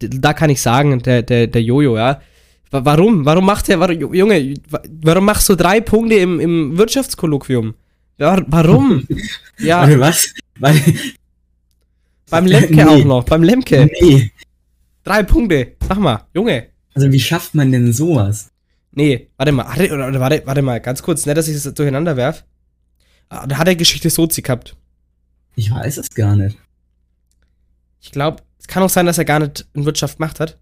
da 0.00 0.32
kann 0.32 0.50
ich 0.50 0.60
sagen, 0.60 1.00
der, 1.02 1.22
der, 1.22 1.46
der 1.46 1.62
Jojo, 1.62 1.96
ja. 1.96 2.20
Wa- 2.70 2.84
Warum? 2.84 3.24
Warum 3.24 3.46
macht 3.46 3.68
der, 3.68 3.78
warum, 3.80 4.14
Junge, 4.14 4.54
wa- 4.70 4.82
warum 5.02 5.24
machst 5.24 5.48
du 5.48 5.54
drei 5.54 5.80
Punkte 5.80 6.16
im, 6.16 6.40
im 6.40 6.76
Wirtschaftskolloquium? 6.78 7.74
Ja, 8.18 8.42
warum? 8.48 9.06
ja, 9.58 9.80
Warte, 9.82 10.00
was? 10.00 10.34
Warte, 10.58 10.80
beim 12.30 12.46
Lemke 12.46 12.74
Nee. 12.74 12.84
auch 12.84 13.04
noch, 13.04 13.24
beim 13.24 13.42
Lemke. 13.42 13.90
nee. 14.00 14.30
Drei 15.04 15.22
Punkte. 15.22 15.72
Sag 15.86 15.98
mal, 15.98 16.24
Junge. 16.34 16.68
Also 16.94 17.10
wie 17.12 17.20
schafft 17.20 17.54
man 17.54 17.70
denn 17.72 17.92
sowas? 17.92 18.50
Nee, 18.92 19.28
warte 19.36 19.52
mal. 19.52 19.64
Hatte, 19.68 19.92
oder, 19.92 20.18
warte, 20.20 20.42
warte 20.46 20.62
mal, 20.62 20.80
ganz 20.80 21.02
kurz, 21.02 21.26
nicht, 21.26 21.36
dass 21.36 21.48
ich 21.48 21.60
das 21.62 21.74
durcheinander 21.74 22.16
werf. 22.16 22.44
Ah, 23.28 23.46
Da 23.46 23.58
hat 23.58 23.68
er 23.68 23.74
Geschichte 23.76 24.08
Sozi 24.10 24.40
gehabt. 24.42 24.76
Ich 25.56 25.70
weiß 25.70 25.98
es 25.98 26.10
gar 26.10 26.36
nicht. 26.36 26.56
Ich 28.00 28.10
glaube, 28.12 28.42
Es 28.58 28.66
kann 28.66 28.82
auch 28.82 28.88
sein, 28.90 29.06
dass 29.06 29.18
er 29.18 29.24
gar 29.24 29.40
nicht 29.40 29.66
in 29.74 29.84
Wirtschaft 29.84 30.18
gemacht 30.18 30.40
hat. 30.40 30.58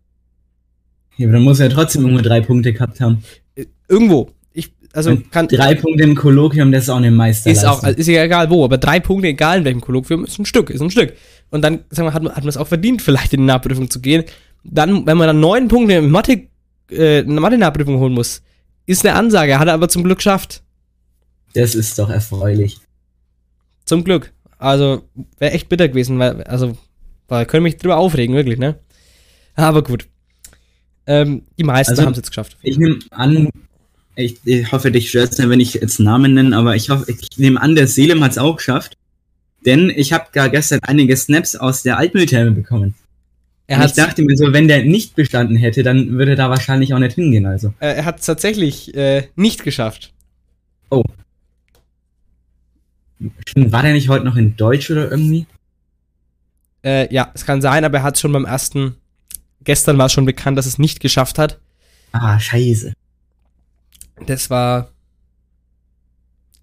Ja, 1.17 1.27
aber 1.27 1.35
dann 1.35 1.43
muss 1.43 1.61
er 1.61 1.71
trotzdem 1.71 2.03
irgendwo 2.03 2.23
drei 2.23 2.41
Punkte 2.41 2.73
gehabt 2.73 3.01
haben. 3.01 3.23
Äh, 3.55 3.67
Irgendwo. 3.89 4.31
Ich, 4.53 4.73
also 4.93 5.11
Und 5.11 5.31
kann. 5.31 5.47
drei 5.49 5.75
Punkte 5.75 6.03
im 6.05 6.15
Kolloquium, 6.15 6.73
das 6.73 6.85
ist 6.85 6.89
auch 6.89 6.97
eine 6.97 7.11
Meisterleistung. 7.11 7.71
Ist 7.71 7.85
auch, 7.85 7.87
ist 7.89 8.07
ja 8.09 8.25
egal 8.25 8.51
wo, 8.51 8.65
aber 8.65 8.79
drei 8.79 8.99
Punkte, 9.01 9.29
egal 9.29 9.59
in 9.59 9.65
welchem 9.65 9.81
Kolloquium, 9.81 10.25
ist 10.25 10.39
ein 10.39 10.47
Stück, 10.47 10.71
ist 10.71 10.81
ein 10.81 10.91
Stück. 10.91 11.15
Und 11.51 11.63
dann, 11.63 11.81
sagen 11.91 12.09
wir, 12.09 12.15
hat 12.15 12.23
man, 12.23 12.33
hat 12.33 12.43
man 12.43 12.49
es 12.49 12.57
auch 12.57 12.67
verdient, 12.67 13.03
vielleicht 13.03 13.33
in 13.35 13.41
die 13.41 13.47
Nachprüfung 13.47 13.91
zu 13.91 14.01
gehen. 14.01 14.25
Dann, 14.65 15.07
wenn 15.07 15.17
man 15.19 15.27
dann 15.27 15.41
neun 15.41 15.69
Punkte 15.69 15.95
in 15.95 16.11
Mathe, 16.11 16.49
äh, 16.91 17.21
in 17.21 17.29
der 17.31 17.41
Mathe-Nachprüfung 17.41 17.99
holen 17.99 18.15
muss, 18.15 18.43
ist 18.87 19.05
eine 19.07 19.15
Ansage, 19.17 19.59
hat 19.59 19.69
er 19.69 19.75
aber 19.75 19.89
zum 19.89 20.03
Glück 20.05 20.19
geschafft. 20.19 20.63
das 21.55 21.75
ist 21.75 21.99
doch 21.99 22.09
erfreulich. 22.11 22.79
Zum 23.85 24.03
Glück. 24.05 24.33
Also, 24.63 25.03
wäre 25.39 25.53
echt 25.53 25.69
bitter 25.69 25.89
gewesen, 25.89 26.19
weil, 26.19 26.43
also, 26.45 26.77
weil 27.29 27.47
können 27.47 27.65
mich 27.65 27.79
drüber 27.79 27.97
aufregen, 27.97 28.37
wirklich, 28.37 28.59
ne? 28.59 28.79
Aber 29.55 29.83
gut. 29.83 30.07
Ähm, 31.07 31.43
die 31.59 31.65
meisten 31.65 31.91
Also, 31.91 32.05
haben 32.05 32.13
es 32.13 32.19
jetzt 32.19 32.29
geschafft. 32.29 32.57
Ich 32.63 32.79
nehme 32.79 33.01
an, 33.11 33.49
ich, 34.15 34.37
ich 34.45 34.71
hoffe, 34.71 34.93
dich 34.93 35.09
stört 35.09 35.37
nicht, 35.37 35.49
wenn 35.49 35.59
ich 35.59 35.75
jetzt 35.75 35.99
Namen 35.99 36.35
nenne, 36.35 36.57
aber 36.57 36.77
ich 36.77 36.91
hoffe, 36.91 37.11
ich 37.11 37.39
nehme 37.39 37.61
an, 37.61 37.75
der 37.75 37.89
Selim 37.89 38.23
hat 38.23 38.33
es 38.33 38.39
auch 38.39 38.57
geschafft. 38.57 38.97
Denn 39.67 39.91
ich 39.91 40.13
habe 40.13 40.27
gar 40.33 40.49
gestern 40.49 40.81
einige 40.83 41.17
Snaps 41.17 41.57
aus 41.57 41.83
der 41.83 41.99
Altmülltherme 41.99 42.53
bekommen. 42.53 42.95
Er 43.67 43.79
hat 43.79 43.91
ich 43.91 43.95
dachte 43.95 44.23
mir 44.23 44.37
so, 44.37 44.53
wenn 44.53 44.69
der 44.69 44.85
nicht 44.85 45.15
bestanden 45.17 45.57
hätte, 45.57 45.83
dann 45.83 46.11
würde 46.13 46.33
er 46.33 46.37
da 46.37 46.51
wahrscheinlich 46.51 46.95
auch 46.95 46.99
nicht 46.99 47.15
hingehen. 47.15 47.47
Also. 47.47 47.75
äh, 47.81 47.95
er 47.95 48.05
hat's 48.05 48.27
tatsächlich 48.27 48.95
äh, 48.95 49.29
nicht 49.35 49.65
geschafft. 49.65 50.13
Oh. 50.91 51.05
War 53.57 53.83
der 53.83 53.93
nicht 53.93 54.09
heute 54.09 54.25
noch 54.25 54.37
in 54.37 54.57
Deutsch 54.57 54.91
oder 54.91 55.11
irgendwie? 55.11 55.47
Äh, 56.85 57.13
ja, 57.15 57.31
es 57.35 57.45
kann 57.45 57.63
sein, 57.63 57.85
aber 57.85 57.99
er 57.99 58.03
hat 58.05 58.19
schon 58.19 58.33
beim 58.33 58.45
ersten. 58.45 58.97
Gestern 59.65 59.99
war 59.99 60.09
schon 60.09 60.25
bekannt, 60.25 60.59
dass 60.59 60.67
es 60.67 60.79
nicht 60.79 61.01
geschafft 61.01 61.39
hat. 61.39 61.59
Ah, 62.13 62.39
scheiße. 62.39 62.93
Das 64.27 64.51
war. 64.51 64.89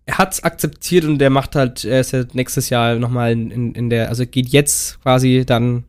Er 0.05 0.17
hat's 0.17 0.43
akzeptiert 0.43 1.05
und 1.05 1.21
er 1.21 1.29
macht 1.29 1.55
halt, 1.55 1.85
er 1.85 1.99
ist 1.99 2.11
ja 2.11 2.23
nächstes 2.33 2.69
Jahr 2.69 2.95
nochmal 2.95 3.31
in, 3.31 3.51
in, 3.51 3.75
in 3.75 3.89
der, 3.91 4.09
also 4.09 4.25
geht 4.25 4.49
jetzt 4.49 4.99
quasi 5.01 5.43
dann 5.45 5.83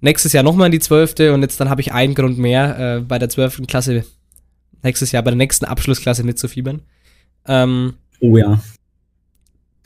nächstes 0.00 0.32
Jahr 0.32 0.42
nochmal 0.42 0.66
in 0.66 0.72
die 0.72 0.80
zwölfte 0.80 1.34
und 1.34 1.42
jetzt 1.42 1.60
dann 1.60 1.68
habe 1.68 1.82
ich 1.82 1.92
einen 1.92 2.14
Grund 2.14 2.38
mehr, 2.38 2.78
äh, 2.78 3.00
bei 3.00 3.18
der 3.18 3.28
zwölften 3.28 3.66
Klasse 3.66 4.06
nächstes 4.82 5.12
Jahr 5.12 5.22
bei 5.22 5.32
der 5.32 5.36
nächsten 5.36 5.66
Abschlussklasse 5.66 6.24
mitzufiebern. 6.24 6.80
Ähm, 7.46 7.94
Oh 8.20 8.36
ja. 8.36 8.60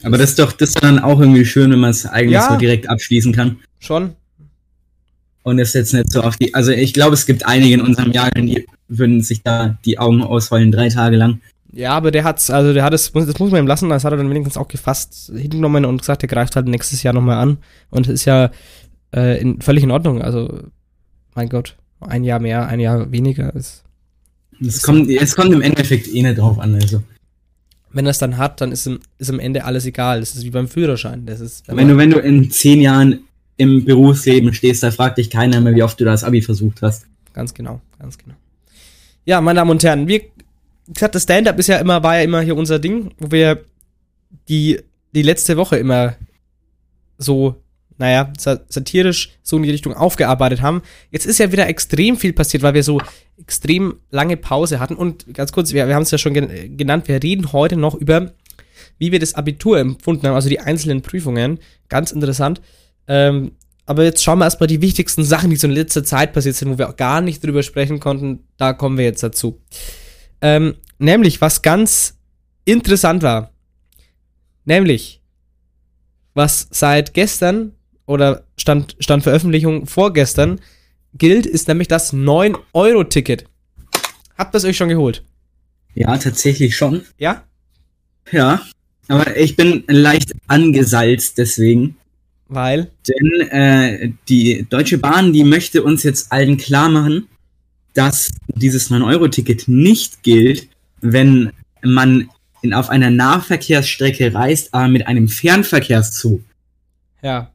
Aber 0.02 0.18
das 0.18 0.30
ist 0.30 0.38
doch, 0.38 0.52
das 0.52 0.70
ist 0.70 0.82
dann 0.82 0.98
auch 0.98 1.20
irgendwie 1.20 1.44
schön, 1.44 1.70
wenn 1.70 1.78
man 1.80 1.90
es 1.90 2.06
eigentlich 2.06 2.32
Ja. 2.32 2.48
so 2.50 2.56
direkt 2.56 2.88
abschließen 2.88 3.32
kann. 3.32 3.56
schon. 3.78 4.14
Und 5.42 5.58
es 5.58 5.72
jetzt 5.72 5.94
nicht 5.94 6.12
so 6.12 6.22
auf 6.22 6.36
die. 6.36 6.54
Also 6.54 6.70
ich 6.70 6.92
glaube, 6.92 7.14
es 7.14 7.24
gibt 7.24 7.46
einige 7.46 7.74
in 7.74 7.80
unserem 7.80 8.12
Jahrgang, 8.12 8.46
die 8.46 8.66
würden 8.88 9.22
sich 9.22 9.42
da 9.42 9.78
die 9.86 9.98
Augen 9.98 10.22
ausheulen, 10.22 10.70
drei 10.70 10.90
Tage 10.90 11.16
lang. 11.16 11.40
Ja, 11.72 11.92
aber 11.92 12.10
der 12.10 12.24
hat's, 12.24 12.50
also 12.50 12.74
der 12.74 12.84
hat 12.84 12.92
es, 12.92 13.12
das 13.12 13.38
muss 13.38 13.50
man 13.50 13.60
ihm 13.62 13.66
lassen, 13.66 13.88
das 13.88 14.04
hat 14.04 14.12
er 14.12 14.16
dann 14.18 14.28
wenigstens 14.28 14.58
auch 14.58 14.68
gefasst 14.68 15.32
hingenommen 15.34 15.84
und 15.86 15.98
gesagt, 15.98 16.20
der 16.22 16.28
greift 16.28 16.56
halt 16.56 16.66
nächstes 16.68 17.02
Jahr 17.02 17.14
nochmal 17.14 17.38
an. 17.38 17.58
Und 17.90 18.06
es 18.08 18.14
ist 18.14 18.24
ja 18.26 18.50
äh, 19.14 19.40
in, 19.40 19.60
völlig 19.62 19.82
in 19.82 19.90
Ordnung. 19.90 20.20
Also, 20.20 20.64
mein 21.34 21.48
Gott, 21.48 21.76
ein 22.00 22.22
Jahr 22.24 22.40
mehr, 22.40 22.66
ein 22.68 22.80
Jahr 22.80 23.10
weniger 23.10 23.54
ist. 23.54 23.82
Es 24.60 24.82
kommt, 24.82 25.08
es 25.08 25.34
kommt 25.36 25.52
im 25.54 25.62
Endeffekt 25.62 26.08
eh 26.12 26.22
nicht 26.22 26.36
drauf 26.38 26.58
an. 26.58 26.74
Also. 26.74 27.02
Wenn 27.92 28.06
er 28.06 28.10
es 28.10 28.18
dann 28.18 28.38
hat, 28.38 28.60
dann 28.60 28.72
ist, 28.72 28.86
im, 28.86 29.00
ist 29.18 29.30
am 29.30 29.40
Ende 29.40 29.64
alles 29.64 29.84
egal. 29.84 30.20
Das 30.20 30.34
ist 30.34 30.44
wie 30.44 30.50
beim 30.50 30.68
Führerschein. 30.68 31.26
Das 31.26 31.40
ist, 31.40 31.64
Wenn 31.66 31.88
du, 31.88 31.96
wenn 31.96 32.10
du 32.10 32.18
in 32.18 32.50
zehn 32.50 32.80
Jahren 32.80 33.20
im 33.56 33.84
Berufsleben 33.84 34.54
stehst, 34.54 34.82
da 34.82 34.90
fragt 34.90 35.18
dich 35.18 35.28
keiner 35.28 35.60
mehr, 35.60 35.74
wie 35.74 35.82
oft 35.82 35.98
du 36.00 36.04
das 36.04 36.24
Abi 36.24 36.40
versucht 36.40 36.82
hast. 36.82 37.06
Ganz 37.32 37.52
genau, 37.52 37.80
ganz 37.98 38.16
genau. 38.16 38.34
Ja, 39.24 39.40
meine 39.40 39.58
Damen 39.58 39.70
und 39.72 39.82
Herren, 39.82 40.08
wir, 40.08 40.22
gesagt, 40.88 41.14
das 41.14 41.24
Stand-up 41.24 41.58
ist 41.58 41.68
ja 41.68 41.78
immer, 41.78 42.02
war 42.02 42.16
ja 42.16 42.22
immer 42.22 42.40
hier 42.40 42.56
unser 42.56 42.78
Ding, 42.78 43.12
wo 43.18 43.30
wir 43.30 43.64
die, 44.48 44.80
die 45.14 45.22
letzte 45.22 45.56
Woche 45.56 45.76
immer 45.76 46.14
so, 47.18 47.56
naja, 48.00 48.32
sa- 48.38 48.60
satirisch 48.68 49.30
so 49.42 49.58
in 49.58 49.62
die 49.62 49.70
Richtung 49.70 49.92
aufgearbeitet 49.92 50.62
haben. 50.62 50.80
Jetzt 51.10 51.26
ist 51.26 51.38
ja 51.38 51.52
wieder 51.52 51.68
extrem 51.68 52.16
viel 52.16 52.32
passiert, 52.32 52.62
weil 52.62 52.72
wir 52.72 52.82
so 52.82 52.98
extrem 53.36 53.96
lange 54.10 54.38
Pause 54.38 54.80
hatten. 54.80 54.96
Und 54.96 55.34
ganz 55.34 55.52
kurz, 55.52 55.74
wir, 55.74 55.86
wir 55.86 55.94
haben 55.94 56.04
es 56.04 56.10
ja 56.10 56.16
schon 56.16 56.32
gen 56.32 56.78
genannt, 56.78 57.08
wir 57.08 57.22
reden 57.22 57.52
heute 57.52 57.76
noch 57.76 57.94
über, 57.94 58.32
wie 58.96 59.12
wir 59.12 59.18
das 59.18 59.34
Abitur 59.34 59.78
empfunden 59.78 60.26
haben, 60.26 60.34
also 60.34 60.48
die 60.48 60.60
einzelnen 60.60 61.02
Prüfungen. 61.02 61.58
Ganz 61.90 62.10
interessant. 62.10 62.62
Ähm, 63.06 63.52
aber 63.84 64.04
jetzt 64.04 64.24
schauen 64.24 64.38
wir 64.38 64.46
erstmal 64.46 64.66
die 64.66 64.80
wichtigsten 64.80 65.22
Sachen, 65.22 65.50
die 65.50 65.56
so 65.56 65.66
in 65.66 65.74
letzter 65.74 66.02
Zeit 66.02 66.32
passiert 66.32 66.56
sind, 66.56 66.70
wo 66.70 66.78
wir 66.78 66.88
auch 66.88 66.96
gar 66.96 67.20
nicht 67.20 67.44
drüber 67.44 67.62
sprechen 67.62 68.00
konnten. 68.00 68.44
Da 68.56 68.72
kommen 68.72 68.96
wir 68.96 69.04
jetzt 69.04 69.22
dazu. 69.22 69.60
Ähm, 70.40 70.76
nämlich, 70.98 71.42
was 71.42 71.60
ganz 71.60 72.16
interessant 72.64 73.22
war. 73.22 73.50
Nämlich, 74.64 75.20
was 76.32 76.66
seit 76.70 77.12
gestern 77.12 77.72
oder 78.10 78.44
stand, 78.56 78.96
stand 78.98 79.22
Veröffentlichung 79.22 79.86
vorgestern 79.86 80.60
gilt, 81.14 81.46
ist 81.46 81.68
nämlich 81.68 81.88
das 81.88 82.12
9-Euro-Ticket. 82.12 83.44
Habt 84.36 84.54
ihr 84.54 84.58
es 84.58 84.64
euch 84.64 84.76
schon 84.76 84.88
geholt? 84.88 85.24
Ja, 85.94 86.16
tatsächlich 86.18 86.76
schon. 86.76 87.02
Ja? 87.18 87.44
Ja. 88.30 88.62
Aber 89.08 89.36
ich 89.36 89.56
bin 89.56 89.84
leicht 89.86 90.32
angesalzt 90.46 91.38
deswegen. 91.38 91.96
Weil? 92.48 92.90
Denn 93.08 93.48
äh, 93.48 94.12
die 94.28 94.66
Deutsche 94.68 94.98
Bahn, 94.98 95.32
die 95.32 95.44
möchte 95.44 95.82
uns 95.82 96.02
jetzt 96.02 96.32
allen 96.32 96.56
klar 96.56 96.88
machen, 96.88 97.28
dass 97.94 98.30
dieses 98.48 98.90
9-Euro-Ticket 98.90 99.68
nicht 99.68 100.22
gilt, 100.22 100.68
wenn 101.00 101.52
man 101.82 102.28
in, 102.62 102.74
auf 102.74 102.88
einer 102.88 103.10
Nahverkehrsstrecke 103.10 104.34
reist, 104.34 104.74
aber 104.74 104.88
mit 104.88 105.06
einem 105.06 105.28
Fernverkehrszug. 105.28 106.42
Ja. 107.22 107.50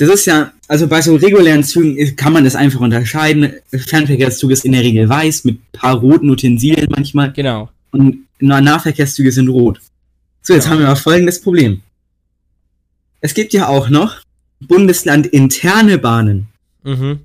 Das 0.00 0.08
ist 0.08 0.24
ja, 0.26 0.50
also 0.66 0.86
bei 0.88 1.02
so 1.02 1.14
regulären 1.14 1.62
Zügen 1.62 1.96
ist- 1.96 2.16
kann 2.16 2.32
man 2.32 2.44
das 2.44 2.56
einfach 2.56 2.80
unterscheiden. 2.80 3.52
Fernverkehrszug 3.70 4.50
ist 4.50 4.64
in 4.64 4.72
der 4.72 4.80
Regel 4.82 5.06
weiß, 5.08 5.44
mit 5.44 5.58
paar 5.72 5.96
roten 5.96 6.30
Utensilien 6.30 6.88
manchmal. 6.90 7.32
Genau. 7.32 7.68
Und 7.90 8.20
Na- 8.38 8.60
Nahverkehrszüge 8.62 9.30
sind 9.30 9.48
rot. 9.48 9.78
So, 10.40 10.54
jetzt 10.54 10.64
Ja. 10.64 10.70
haben 10.70 10.78
wir 10.78 10.86
aber 10.86 10.96
folgendes 10.96 11.42
Problem. 11.42 11.82
Es 13.20 13.34
gibt 13.34 13.52
ja 13.52 13.68
auch 13.68 13.90
noch 13.90 14.16
bundeslandinterne 14.60 15.98
Bahnen. 15.98 16.46
Mhm. 16.82 17.18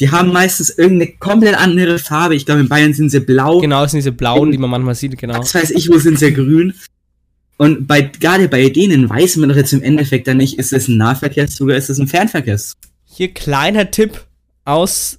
Die 0.00 0.10
haben 0.10 0.30
meistens 0.30 0.70
irgendeine 0.70 1.12
komplett 1.18 1.56
andere 1.56 1.98
Farbe. 1.98 2.34
Ich 2.36 2.44
glaube, 2.46 2.60
in 2.60 2.68
Bayern 2.68 2.92
sind 2.92 3.08
sie 3.10 3.20
blau. 3.20 3.60
Genau, 3.60 3.84
sind 3.86 3.98
diese 3.98 4.12
blauen, 4.12 4.52
die 4.52 4.58
man 4.58 4.70
manchmal 4.70 4.94
sieht, 4.94 5.16
genau. 5.16 5.38
Was 5.38 5.54
weiß 5.54 5.70
ich, 5.70 5.88
wo 5.88 5.98
sind 5.98 6.18
sie 6.18 6.32
grün. 6.32 6.74
Und 7.58 7.88
bei, 7.88 8.02
gerade 8.02 8.48
bei 8.48 8.68
denen 8.70 9.10
weiß 9.10 9.36
man 9.36 9.48
doch 9.48 9.56
jetzt 9.56 9.72
im 9.72 9.82
Endeffekt 9.82 10.28
dann 10.28 10.36
nicht, 10.36 10.58
ist 10.58 10.72
es 10.72 10.86
ein 10.86 10.96
Nahverkehrszug 10.96 11.66
oder 11.66 11.76
ist 11.76 11.90
es 11.90 11.98
ein 11.98 12.06
Fernverkehrszug. 12.06 12.78
Hier 13.04 13.34
kleiner 13.34 13.90
Tipp 13.90 14.26
aus 14.64 15.18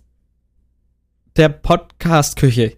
der 1.36 1.50
Podcast-Küche. 1.50 2.74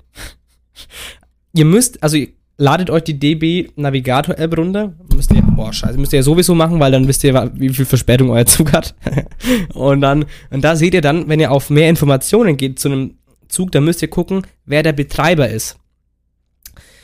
ihr 1.53 1.65
müsst, 1.65 2.01
also 2.01 2.17
ihr 2.17 2.29
ladet 2.57 2.89
euch 2.89 3.03
die 3.03 3.19
DB 3.19 3.69
Navigator 3.75 4.37
App 4.39 4.57
runter. 4.57 4.93
Müsst 5.15 5.31
ihr, 5.31 5.43
boah, 5.43 5.71
scheiße, 5.71 5.99
müsst 5.99 6.13
ihr 6.13 6.19
ja 6.19 6.23
sowieso 6.23 6.55
machen, 6.55 6.79
weil 6.79 6.91
dann 6.91 7.07
wisst 7.07 7.23
ihr, 7.23 7.51
wie 7.53 7.69
viel 7.69 7.85
Verspätung 7.85 8.31
euer 8.31 8.47
Zug 8.47 8.73
hat. 8.73 8.95
und 9.75 10.01
dann, 10.01 10.25
und 10.49 10.63
da 10.63 10.75
seht 10.75 10.95
ihr 10.95 11.01
dann, 11.01 11.29
wenn 11.29 11.39
ihr 11.39 11.51
auf 11.51 11.69
mehr 11.69 11.89
Informationen 11.89 12.57
geht 12.57 12.79
zu 12.79 12.89
einem 12.89 13.15
Zug, 13.47 13.71
dann 13.71 13.85
müsst 13.85 14.01
ihr 14.01 14.07
gucken, 14.09 14.41
wer 14.65 14.81
der 14.81 14.93
Betreiber 14.93 15.49
ist. 15.49 15.77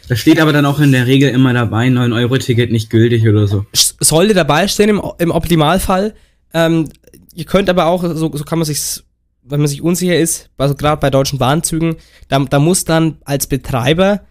Da 0.07 0.15
steht 0.15 0.39
aber 0.39 0.53
dann 0.53 0.65
auch 0.65 0.79
in 0.79 0.91
der 0.91 1.05
Regel 1.05 1.29
immer 1.29 1.53
dabei, 1.53 1.87
9-Euro-Ticket 1.87 2.71
nicht 2.71 2.89
gültig 2.89 3.27
oder 3.27 3.47
so. 3.47 3.65
Sollte 3.73 4.33
dabei 4.33 4.67
stehen 4.67 4.89
im, 4.89 5.01
im 5.17 5.31
Optimalfall. 5.31 6.13
Ähm, 6.53 6.89
ihr 7.33 7.45
könnt 7.45 7.69
aber 7.69 7.87
auch, 7.87 8.03
so, 8.03 8.31
so 8.33 8.43
kann 8.45 8.59
man 8.59 8.65
sich, 8.65 9.03
wenn 9.43 9.59
man 9.59 9.67
sich 9.67 9.81
unsicher 9.81 10.17
ist, 10.17 10.49
also 10.57 10.75
gerade 10.75 11.01
bei 11.01 11.09
deutschen 11.09 11.39
Bahnzügen, 11.39 11.97
da, 12.29 12.39
da 12.39 12.59
muss 12.59 12.85
dann 12.85 13.17
als 13.25 13.47
Betreiber 13.47 14.21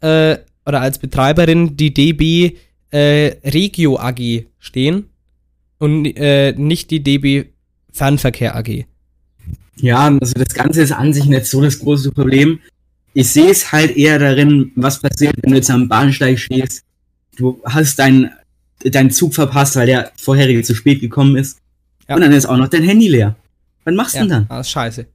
äh, 0.00 0.38
oder 0.66 0.80
als 0.80 0.98
Betreiberin 0.98 1.76
die 1.76 1.92
DB 1.92 2.56
äh, 2.90 3.36
Regio 3.44 3.98
AG 3.98 4.46
stehen 4.58 5.10
und 5.78 6.06
äh, 6.16 6.52
nicht 6.52 6.90
die 6.90 7.02
DB 7.02 7.46
Fernverkehr 7.92 8.56
AG. 8.56 8.86
Ja, 9.76 10.16
also 10.20 10.32
das 10.34 10.54
Ganze 10.54 10.82
ist 10.82 10.92
an 10.92 11.12
sich 11.12 11.26
nicht 11.26 11.46
so 11.46 11.60
das 11.60 11.80
große 11.80 12.12
Problem. 12.12 12.60
Ich 13.14 13.28
sehe 13.30 13.50
es 13.50 13.72
halt 13.72 13.96
eher 13.96 14.18
darin, 14.18 14.72
was 14.74 15.00
passiert, 15.00 15.34
wenn 15.40 15.52
du 15.52 15.56
jetzt 15.56 15.70
am 15.70 15.88
Bahnsteig 15.88 16.38
stehst. 16.38 16.82
Du 17.36 17.60
hast 17.64 17.98
deinen 17.98 18.30
deinen 18.84 19.10
Zug 19.10 19.34
verpasst, 19.34 19.76
weil 19.76 19.86
der 19.86 20.12
vorherige 20.16 20.62
zu 20.62 20.74
spät 20.74 21.00
gekommen 21.00 21.36
ist. 21.36 21.58
Ja. 22.08 22.16
Und 22.16 22.20
dann 22.20 22.32
ist 22.32 22.46
auch 22.46 22.56
noch 22.56 22.68
dein 22.68 22.82
Handy 22.82 23.08
leer. 23.08 23.36
Was 23.84 23.94
machst 23.94 24.14
du 24.14 24.20
denn 24.20 24.28
dann? 24.28 24.48
das 24.48 24.66
ist 24.66 24.72
scheiße. 24.72 25.06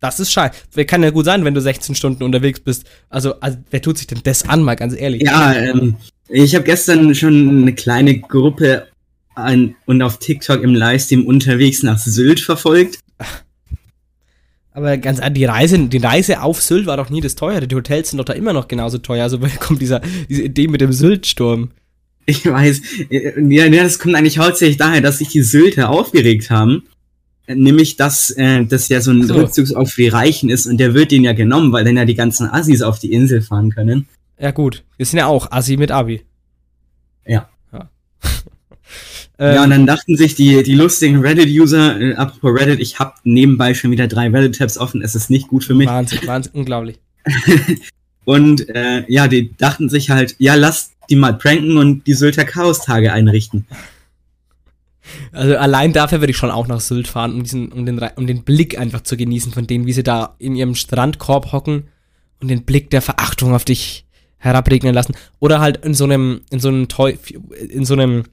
Das 0.00 0.20
ist 0.20 0.30
scheiße. 0.30 0.84
Kann 0.84 1.02
ja 1.02 1.10
gut 1.10 1.24
sein, 1.24 1.44
wenn 1.44 1.54
du 1.54 1.60
16 1.60 1.94
Stunden 1.94 2.22
unterwegs 2.22 2.60
bist. 2.60 2.84
Also, 3.08 3.40
also 3.40 3.58
wer 3.70 3.82
tut 3.82 3.98
sich 3.98 4.06
denn 4.06 4.20
das 4.22 4.48
an, 4.48 4.62
mal 4.62 4.76
ganz 4.76 4.94
ehrlich? 4.94 5.22
Ja, 5.22 5.54
ähm, 5.54 5.96
ich 6.28 6.54
habe 6.54 6.64
gestern 6.64 7.14
schon 7.14 7.62
eine 7.62 7.74
kleine 7.74 8.20
Gruppe 8.20 8.86
an, 9.34 9.74
und 9.86 10.02
auf 10.02 10.18
TikTok 10.18 10.62
im 10.62 10.74
Livestream 10.74 11.26
unterwegs 11.26 11.82
nach 11.82 11.98
Sylt 11.98 12.40
verfolgt. 12.40 12.98
Aber 14.78 14.96
ganz 14.96 15.20
die 15.32 15.44
Reise, 15.44 15.76
die 15.88 15.98
Reise 15.98 16.40
auf 16.40 16.62
Sylt 16.62 16.86
war 16.86 16.96
doch 16.96 17.10
nie 17.10 17.20
das 17.20 17.34
teure. 17.34 17.66
Die 17.66 17.74
Hotels 17.74 18.10
sind 18.10 18.18
doch 18.18 18.24
da 18.24 18.32
immer 18.32 18.52
noch 18.52 18.68
genauso 18.68 18.98
teuer. 18.98 19.24
Also 19.24 19.40
woher 19.40 19.58
kommt 19.58 19.82
dieser, 19.82 20.00
diese 20.28 20.42
Idee 20.42 20.68
mit 20.68 20.80
dem 20.80 20.92
Syltsturm? 20.92 21.72
Ich 22.26 22.46
weiß, 22.46 22.80
äh, 23.10 23.40
ja, 23.52 23.66
ja, 23.66 23.82
das 23.82 23.98
kommt 23.98 24.14
eigentlich 24.14 24.38
hauptsächlich 24.38 24.76
daher, 24.76 25.00
dass 25.00 25.18
sich 25.18 25.30
die 25.30 25.42
Sylter 25.42 25.90
aufgeregt 25.90 26.50
haben. 26.50 26.84
Äh, 27.48 27.56
Nämlich, 27.56 27.96
dass 27.96 28.30
äh, 28.30 28.64
das 28.66 28.88
ja 28.88 29.00
so 29.00 29.10
ein 29.10 29.26
So. 29.26 29.34
Rückzugsort 29.34 29.88
für 29.88 30.02
die 30.02 30.08
Reichen 30.08 30.48
ist 30.48 30.66
und 30.68 30.78
der 30.78 30.94
wird 30.94 31.10
denen 31.10 31.24
ja 31.24 31.32
genommen, 31.32 31.72
weil 31.72 31.84
dann 31.84 31.96
ja 31.96 32.04
die 32.04 32.14
ganzen 32.14 32.48
Assis 32.48 32.80
auf 32.80 33.00
die 33.00 33.12
Insel 33.12 33.42
fahren 33.42 33.70
können. 33.70 34.06
Ja 34.38 34.52
gut, 34.52 34.84
wir 34.96 35.06
sind 35.06 35.18
ja 35.18 35.26
auch 35.26 35.50
Assi 35.50 35.76
mit 35.76 35.90
Abi. 35.90 36.22
Ja. 37.26 37.48
Ja, 39.38 39.46
ja, 39.46 39.56
ähm, 39.56 39.62
und 39.64 39.70
dann 39.70 39.86
dachten 39.86 40.16
sich 40.16 40.34
die, 40.34 40.62
die 40.62 40.74
lustigen 40.74 41.20
Reddit-User, 41.20 42.00
äh, 42.00 42.14
apropos 42.14 42.58
Reddit, 42.58 42.80
ich 42.80 42.98
habe 42.98 43.14
nebenbei 43.24 43.74
schon 43.74 43.90
wieder 43.90 44.08
drei 44.08 44.28
Reddit-Tabs 44.28 44.78
offen, 44.78 45.00
es 45.02 45.14
ist 45.14 45.30
nicht 45.30 45.48
gut 45.48 45.64
für 45.64 45.74
mich. 45.74 45.86
Wahnsinn, 45.86 46.20
Wahnsinn, 46.26 46.52
unglaublich. 46.54 46.98
Und 48.24 48.68
äh, 48.68 49.04
ja, 49.08 49.26
die 49.28 49.56
dachten 49.56 49.88
sich 49.88 50.10
halt, 50.10 50.36
ja, 50.38 50.54
lass 50.54 50.90
die 51.08 51.16
mal 51.16 51.32
pranken 51.32 51.78
und 51.78 52.06
die 52.06 52.12
Sylter 52.12 52.44
Chaos-Tage 52.44 53.10
einrichten. 53.10 53.66
Also 55.32 55.56
allein 55.56 55.94
dafür 55.94 56.20
würde 56.20 56.32
ich 56.32 56.36
schon 56.36 56.50
auch 56.50 56.66
nach 56.66 56.80
Sylt 56.80 57.08
fahren, 57.08 57.32
um 57.32 57.42
diesen, 57.42 57.72
um 57.72 57.86
den, 57.86 57.98
um 58.16 58.26
den 58.26 58.44
Blick 58.44 58.78
einfach 58.78 59.00
zu 59.00 59.16
genießen 59.16 59.52
von 59.52 59.66
denen, 59.66 59.86
wie 59.86 59.94
sie 59.94 60.02
da 60.02 60.34
in 60.38 60.56
ihrem 60.56 60.74
Strandkorb 60.74 61.52
hocken 61.52 61.84
und 62.40 62.48
den 62.48 62.64
Blick 62.64 62.90
der 62.90 63.00
Verachtung 63.00 63.54
auf 63.54 63.64
dich 63.64 64.04
herabregnen 64.36 64.92
lassen. 64.92 65.14
Oder 65.40 65.60
halt 65.60 65.84
in 65.84 65.94
so 65.94 66.04
einem, 66.04 66.42
in 66.50 66.60
so 66.60 66.68
einem 66.68 66.88
Toy, 66.88 67.18
in 67.70 67.86
so 67.86 67.94
einem 67.94 68.24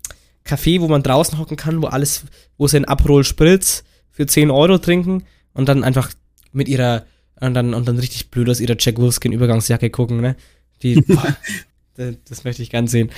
Café, 0.46 0.80
wo 0.80 0.88
man 0.88 1.04
draußen 1.04 1.38
hocken 1.38 1.58
kann, 1.58 1.82
wo 1.82 1.88
alles, 1.88 2.26
wo 2.58 2.68
sie 2.68 2.78
einen 2.78 2.86
Aperol 2.86 3.24
Spritz 3.24 3.84
für 4.12 4.26
10 4.26 4.52
Euro 4.52 4.78
trinken 4.78 5.24
und 5.54 5.68
dann 5.68 5.84
einfach 5.84 6.12
mit 6.52 6.70
ihrer, 6.70 7.06
und 7.42 7.54
dann, 7.54 7.74
und 7.74 7.88
dann 7.88 7.98
richtig 7.98 8.30
blöd 8.30 8.50
aus 8.50 8.60
ihrer 8.60 8.76
Jack 8.80 8.98
Wolfskin 8.98 9.34
Übergangsjacke 9.34 9.90
gucken, 9.90 10.22
ne? 10.22 10.36
Die, 10.84 10.96
boah, 11.08 11.36
das, 11.96 12.16
das 12.28 12.44
möchte 12.44 12.62
ich 12.62 12.70
gern 12.70 12.88
sehen. 12.88 13.10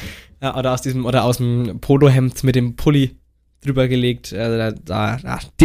Ja, 0.41 0.57
oder 0.57 0.73
aus 0.73 0.81
diesem, 0.81 1.05
oder 1.05 1.23
aus 1.23 1.37
dem 1.37 1.79
Polohemd 1.79 2.43
mit 2.43 2.55
dem 2.55 2.75
Pulli 2.75 3.17
drüber 3.61 3.87
gelegt. 3.87 4.33
Also, 4.33 4.77
da, 4.85 5.19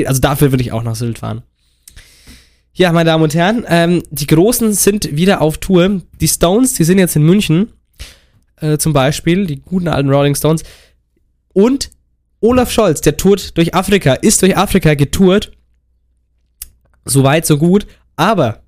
also 0.06 0.20
dafür 0.20 0.50
würde 0.50 0.62
ich 0.62 0.72
auch 0.72 0.82
nach 0.82 0.96
Sylt 0.96 1.18
fahren. 1.18 1.42
Ja, 2.74 2.90
meine 2.90 3.10
Damen 3.10 3.22
und 3.22 3.34
Herren, 3.34 3.64
ähm, 3.68 4.02
die 4.10 4.26
Großen 4.26 4.72
sind 4.72 5.14
wieder 5.14 5.42
auf 5.42 5.58
Tour. 5.58 6.00
Die 6.20 6.28
Stones, 6.28 6.72
die 6.72 6.84
sind 6.84 6.98
jetzt 6.98 7.16
in 7.16 7.22
München, 7.22 7.68
äh, 8.56 8.78
zum 8.78 8.94
Beispiel, 8.94 9.46
die 9.46 9.60
guten 9.60 9.88
alten 9.88 10.08
Rolling 10.08 10.34
Stones. 10.34 10.62
Und 11.52 11.90
Olaf 12.40 12.70
Scholz, 12.70 13.00
der 13.00 13.16
tourt 13.16 13.56
durch 13.56 13.74
Afrika, 13.74 14.14
ist 14.14 14.42
durch 14.42 14.56
Afrika 14.56 14.94
getourt. 14.94 15.52
So 17.04 17.22
weit, 17.22 17.46
so 17.46 17.58
gut. 17.58 17.86
Aber 18.16 18.62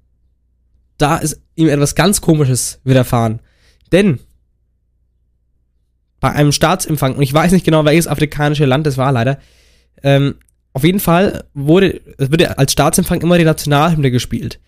da 0.98 1.16
ist 1.16 1.40
ihm 1.56 1.68
etwas 1.68 1.94
ganz 1.94 2.20
Komisches 2.20 2.80
widerfahren. 2.84 3.40
Denn 3.92 4.20
bei 6.20 6.32
einem 6.32 6.52
Staatsempfang, 6.52 7.16
und 7.16 7.22
ich 7.22 7.34
weiß 7.34 7.52
nicht 7.52 7.64
genau, 7.64 7.84
welches 7.84 8.06
afrikanische 8.06 8.64
Land 8.64 8.86
das 8.86 8.96
war 8.96 9.12
leider, 9.12 9.38
ähm, 10.02 10.36
auf 10.72 10.82
jeden 10.82 11.00
Fall 11.00 11.44
wurde, 11.54 12.00
es 12.18 12.30
wurde 12.32 12.58
als 12.58 12.72
Staatsempfang 12.72 13.20
immer 13.20 13.38
die 13.38 13.44
Nationalhymne 13.44 14.10
gespielt. 14.10 14.60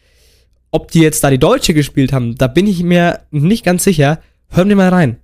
Ob 0.71 0.91
die 0.91 1.01
jetzt 1.01 1.25
da 1.25 1.31
die 1.31 1.39
Deutsche 1.39 1.75
gespielt 1.75 2.13
haben, 2.13 2.37
da 2.37 2.47
bin 2.47 2.67
ich 2.67 2.83
mir 2.83 3.23
nicht 3.31 3.65
ganz 3.65 3.85
sicher. 3.85 4.21
Hören 4.49 4.69
wir 4.69 4.77
mal 4.77 4.91
rein. 4.91 5.19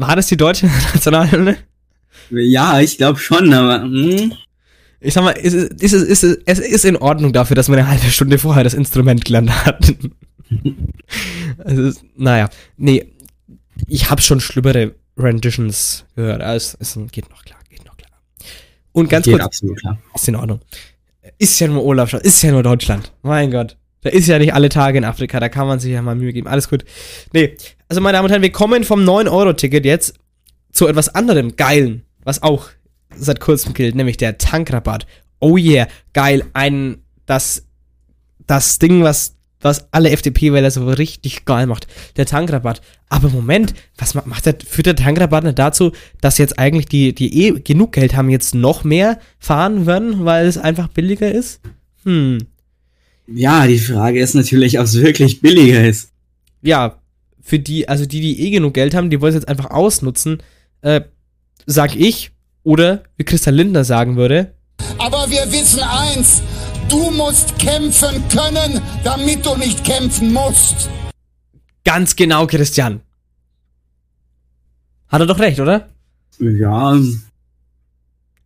War 0.00 0.16
das 0.16 0.26
die 0.28 0.36
deutsche 0.36 0.66
Nationalhymne? 0.94 1.56
Ja, 2.30 2.80
ich 2.80 2.96
glaube 2.96 3.18
schon, 3.18 3.52
aber 3.52 3.82
hm, 3.82 4.32
Ich 5.00 5.14
sag 5.14 5.24
mal, 5.24 5.34
es- 5.40 5.54
ist, 5.54 5.92
es- 5.92 6.22
ist, 6.22 6.38
es- 6.46 6.58
ist 6.58 6.84
in 6.84 6.96
Ordnung 6.96 7.32
dafür, 7.32 7.54
dass 7.56 7.68
man 7.68 7.78
eine 7.78 7.88
halbe 7.88 8.06
Stunde 8.10 8.38
vorher 8.38 8.64
das 8.64 8.74
Instrument 8.74 9.24
gelernt 9.24 9.50
hat. 9.66 9.94
es 11.64 11.78
ist, 11.78 12.04
naja, 12.16 12.48
nee, 12.76 13.06
ich 13.86 14.10
habe 14.10 14.20
schon 14.22 14.40
schlimmere 14.40 14.94
Renditions 15.16 16.04
gehört. 16.16 16.42
Also, 16.42 16.76
es, 16.80 16.98
geht 17.12 17.30
noch 17.30 17.44
klar, 17.44 17.58
geht 17.68 17.84
noch 17.84 17.96
klar. 17.96 18.10
Und 18.92 19.08
ganz 19.08 19.24
geht 19.24 19.34
kurz, 19.34 19.44
absolut 19.44 19.78
klar. 19.80 19.98
ist 20.14 20.28
in 20.28 20.36
Ordnung. 20.36 20.60
Ist 21.38 21.58
ja 21.60 21.68
nur 21.68 21.84
Olaf 21.84 22.12
ist 22.14 22.42
ja 22.42 22.50
nur 22.50 22.62
Deutschland. 22.62 23.12
Mein 23.22 23.50
Gott. 23.50 23.76
Der 24.04 24.12
ist 24.14 24.26
ja 24.28 24.38
nicht 24.38 24.54
alle 24.54 24.70
Tage 24.70 24.98
in 24.98 25.04
Afrika, 25.04 25.40
da 25.40 25.48
kann 25.50 25.66
man 25.66 25.78
sich 25.78 25.92
ja 25.92 26.00
mal 26.02 26.14
Mühe 26.14 26.32
geben. 26.32 26.48
Alles 26.48 26.68
gut. 26.68 26.84
Nee, 27.32 27.56
also 27.90 28.00
meine 28.00 28.16
Damen 28.16 28.26
und 28.26 28.30
Herren, 28.30 28.42
wir 28.42 28.52
kommen 28.52 28.84
vom 28.84 29.00
9-Euro-Ticket 29.04 29.84
jetzt 29.84 30.14
zu 30.72 30.86
etwas 30.86 31.08
anderem 31.14 31.56
Geilen, 31.56 32.04
was 32.22 32.42
auch 32.42 32.68
seit 33.16 33.40
kurzem 33.40 33.74
gilt, 33.74 33.96
nämlich 33.96 34.16
der 34.16 34.38
Tankrabatt. 34.38 35.06
Oh 35.40 35.56
yeah, 35.56 35.88
geil. 36.12 36.44
Ein, 36.52 36.98
das, 37.26 37.64
das 38.46 38.78
Ding, 38.78 39.02
was, 39.02 39.34
was 39.60 39.92
alle 39.92 40.10
FDP-Wähler 40.10 40.70
so 40.70 40.86
richtig 40.88 41.44
geil 41.44 41.66
macht. 41.66 41.88
Der 42.16 42.26
Tankrabatt. 42.26 42.80
Aber 43.08 43.28
Moment, 43.28 43.74
was 43.98 44.14
ma- 44.14 44.22
macht 44.24 44.46
der, 44.46 44.54
führt 44.64 44.86
der 44.86 44.94
Tankrabatt 44.94 45.42
nicht 45.42 45.58
dazu, 45.58 45.90
dass 46.20 46.38
jetzt 46.38 46.60
eigentlich 46.60 46.86
die, 46.86 47.12
die 47.12 47.42
eh 47.46 47.50
genug 47.60 47.90
Geld 47.92 48.14
haben, 48.14 48.30
jetzt 48.30 48.54
noch 48.54 48.84
mehr 48.84 49.18
fahren 49.40 49.86
würden, 49.86 50.24
weil 50.24 50.46
es 50.46 50.56
einfach 50.58 50.86
billiger 50.86 51.32
ist? 51.32 51.60
Hm. 52.04 52.38
Ja, 53.26 53.66
die 53.66 53.78
Frage 53.78 54.20
ist 54.20 54.34
natürlich, 54.34 54.78
ob 54.78 54.84
es 54.84 55.00
wirklich 55.00 55.40
billiger 55.40 55.84
ist. 55.84 56.12
ja, 56.62 56.99
für 57.50 57.58
die, 57.58 57.88
also 57.88 58.06
die, 58.06 58.20
die 58.20 58.46
eh 58.46 58.50
genug 58.50 58.74
Geld 58.74 58.94
haben, 58.94 59.10
die 59.10 59.20
wollen 59.20 59.30
es 59.30 59.40
jetzt 59.40 59.48
einfach 59.48 59.70
ausnutzen, 59.70 60.38
äh, 60.82 61.00
sag 61.66 61.96
ich, 61.96 62.30
oder 62.62 63.02
wie 63.16 63.24
Christa 63.24 63.50
Lindner 63.50 63.84
sagen 63.84 64.16
würde, 64.16 64.54
Aber 64.98 65.28
wir 65.28 65.50
wissen 65.50 65.80
eins, 65.82 66.42
du 66.88 67.10
musst 67.10 67.58
kämpfen 67.58 68.22
können, 68.28 68.80
damit 69.02 69.44
du 69.44 69.56
nicht 69.56 69.84
kämpfen 69.84 70.32
musst. 70.32 70.88
ganz 71.84 72.14
genau, 72.14 72.46
Christian. 72.46 73.00
Hat 75.08 75.20
er 75.20 75.26
doch 75.26 75.40
recht, 75.40 75.58
oder? 75.58 75.88
Ja, 76.38 76.96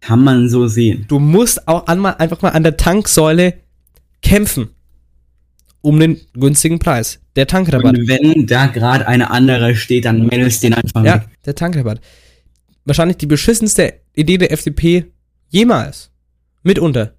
kann 0.00 0.24
man 0.24 0.48
so 0.48 0.66
sehen. 0.66 1.04
Du 1.08 1.18
musst 1.18 1.68
auch 1.68 1.86
einmal, 1.86 2.14
einfach 2.16 2.40
mal 2.40 2.50
an 2.50 2.62
der 2.62 2.78
Tanksäule 2.78 3.54
kämpfen. 4.22 4.70
Um 5.82 6.00
den 6.00 6.18
günstigen 6.32 6.78
Preis. 6.78 7.20
Der 7.36 7.46
Tankrabatt. 7.46 7.98
Und 7.98 8.08
wenn 8.08 8.46
da 8.46 8.66
gerade 8.66 9.08
eine 9.08 9.30
andere 9.30 9.74
steht, 9.74 10.04
dann 10.04 10.26
meldest 10.26 10.62
den 10.62 10.74
einfach 10.74 11.04
Ja, 11.04 11.24
der 11.44 11.54
Tankrabatt. 11.54 12.00
Wahrscheinlich 12.84 13.16
die 13.16 13.26
beschissenste 13.26 13.94
Idee 14.14 14.38
der 14.38 14.52
FDP 14.52 15.06
jemals. 15.50 16.10
Mitunter. 16.62 17.14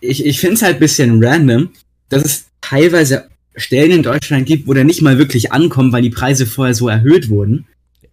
Ich, 0.00 0.24
ich 0.24 0.40
finde 0.40 0.54
es 0.56 0.62
halt 0.62 0.76
ein 0.76 0.80
bisschen 0.80 1.24
random, 1.24 1.70
dass 2.08 2.24
es 2.24 2.46
teilweise 2.60 3.28
Stellen 3.56 3.90
in 3.90 4.02
Deutschland 4.02 4.46
gibt, 4.46 4.68
wo 4.68 4.74
der 4.74 4.84
nicht 4.84 5.02
mal 5.02 5.18
wirklich 5.18 5.52
ankommt, 5.52 5.92
weil 5.92 6.02
die 6.02 6.10
Preise 6.10 6.46
vorher 6.46 6.74
so 6.74 6.88
erhöht 6.88 7.28
wurden. 7.28 7.66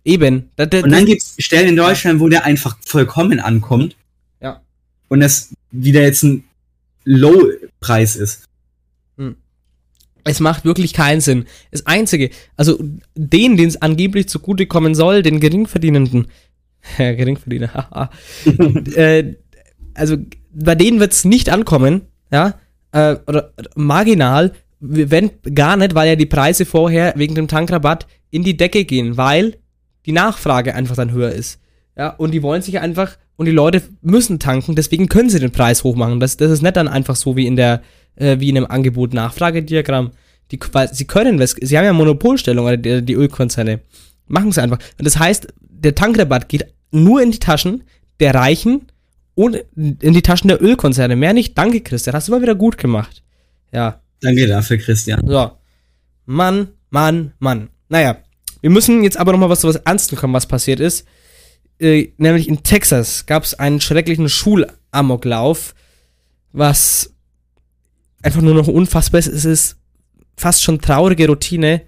Eben. 0.04 0.50
Da, 0.56 0.66
da, 0.66 0.82
Und 0.82 0.92
dann 0.92 1.06
gibt 1.06 1.22
es 1.22 1.36
Stellen 1.40 1.70
in 1.70 1.76
Deutschland, 1.76 2.20
wo 2.20 2.30
der 2.30 2.46
einfach 2.46 2.78
vollkommen 2.82 3.40
ankommt 3.40 3.96
ja. 4.42 4.62
und 5.08 5.20
das 5.20 5.54
wieder 5.72 6.02
jetzt 6.02 6.24
ein 6.24 6.44
Low-Preis 7.06 8.16
ist. 8.16 8.46
Es 10.26 10.40
macht 10.40 10.66
wirklich 10.66 10.94
keinen 10.94 11.22
Sinn. 11.22 11.46
Das 11.72 11.86
Einzige, 11.86 12.32
also 12.58 12.78
denen, 13.16 13.58
denen 13.58 13.70
es 13.70 13.82
angeblich 13.82 14.28
zugutekommen 14.28 14.96
soll, 14.96 15.22
den 15.22 15.40
Geringverdienenden, 15.40 16.28
Geringverdiener, 16.98 17.74
haha, 17.74 18.10
äh, 18.96 19.36
also 19.94 20.18
bei 20.52 20.76
denen 20.76 21.00
wird 21.00 21.14
es 21.14 21.26
nicht 21.26 21.50
ankommen, 21.50 22.02
ja, 22.32 22.56
äh, 22.92 23.18
oder 23.28 23.54
marginal, 23.76 24.54
wenn 24.80 25.32
gar 25.54 25.78
nicht, 25.78 25.96
weil 25.96 26.10
ja 26.10 26.16
die 26.16 26.26
Preise 26.26 26.66
vorher 26.66 27.14
wegen 27.16 27.36
dem 27.36 27.48
Tankrabatt 27.48 28.08
in 28.32 28.44
die 28.44 28.58
Decke 28.58 28.84
gehen, 28.86 29.18
weil 29.18 29.58
die 30.06 30.12
Nachfrage 30.12 30.76
einfach 30.76 30.96
dann 30.96 31.12
höher 31.12 31.32
ist. 31.32 31.60
Ja, 31.98 32.10
und 32.10 32.32
die 32.32 32.44
wollen 32.44 32.62
sich 32.62 32.80
einfach, 32.80 33.18
und 33.38 33.46
die 33.46 33.52
Leute 33.52 33.82
müssen 34.02 34.40
tanken, 34.40 34.76
deswegen 34.76 35.08
können 35.08 35.30
sie 35.30 35.40
den 35.40 35.52
Preis 35.52 35.84
hochmachen. 35.84 36.20
Das, 36.20 36.38
das 36.38 36.52
ist 36.52 36.62
nicht 36.62 36.76
dann 36.76 36.88
einfach 36.88 37.16
so 37.16 37.36
wie 37.36 37.48
in 37.48 37.56
der, 37.56 37.82
äh, 38.16 38.40
wie 38.40 38.50
in 38.50 38.58
einem 38.58 38.68
Angebot-Nachfragediagramm. 38.68 40.12
Die, 40.52 40.60
weil 40.74 40.94
sie 40.94 41.06
können, 41.06 41.44
sie 41.46 41.78
haben 41.78 41.86
ja 41.86 41.94
Monopolstellung, 41.94 42.66
oder 42.66 42.78
die, 42.78 43.02
die 43.02 43.14
Ölkonzerne. 43.14 43.82
Machen 44.28 44.52
sie 44.52 44.62
einfach. 44.62 44.80
Und 44.98 45.06
das 45.06 45.18
heißt, 45.18 45.48
der 45.60 45.96
Tankrabatt 45.96 46.50
geht 46.50 46.68
nur 46.92 47.22
in 47.22 47.32
die 47.32 47.40
Taschen 47.40 47.84
der 48.20 48.34
Reichen 48.34 48.88
und 49.36 49.64
in 49.76 50.14
die 50.14 50.22
Taschen 50.22 50.48
der 50.48 50.62
Ölkonzerne. 50.62 51.16
Mehr 51.16 51.34
nicht. 51.34 51.58
Danke, 51.58 51.82
Christian. 51.82 52.16
Hast 52.16 52.28
du 52.28 52.32
mal 52.32 52.42
wieder 52.42 52.56
gut 52.56 52.78
gemacht. 52.78 53.22
Ja. 53.72 54.00
Danke 54.22 54.48
dafür, 54.48 54.78
Christian. 54.78 55.28
So. 55.28 55.52
Mann, 56.26 56.70
Mann, 56.90 57.34
Mann. 57.40 57.70
Naja, 57.90 58.18
wir 58.62 58.70
müssen 58.70 59.04
jetzt 59.04 59.18
aber 59.18 59.32
nochmal 59.32 59.50
was 59.50 59.60
zu 59.60 59.68
was 59.68 59.76
Ernstem 59.76 60.18
kommen, 60.18 60.34
was 60.34 60.48
passiert 60.48 60.80
ist. 60.80 61.06
Äh, 61.78 62.10
nämlich 62.18 62.48
in 62.48 62.64
Texas 62.64 63.26
gab 63.26 63.44
es 63.44 63.54
einen 63.54 63.82
schrecklichen 63.82 64.30
Schulamoklauf, 64.30 65.76
was 66.54 67.14
einfach 68.26 68.42
nur 68.42 68.56
noch 68.56 68.68
unfassbar 68.68 69.20
ist. 69.20 69.28
Es 69.28 69.46
ist 69.46 69.78
fast 70.36 70.64
schon 70.64 70.82
traurige 70.82 71.28
Routine, 71.28 71.82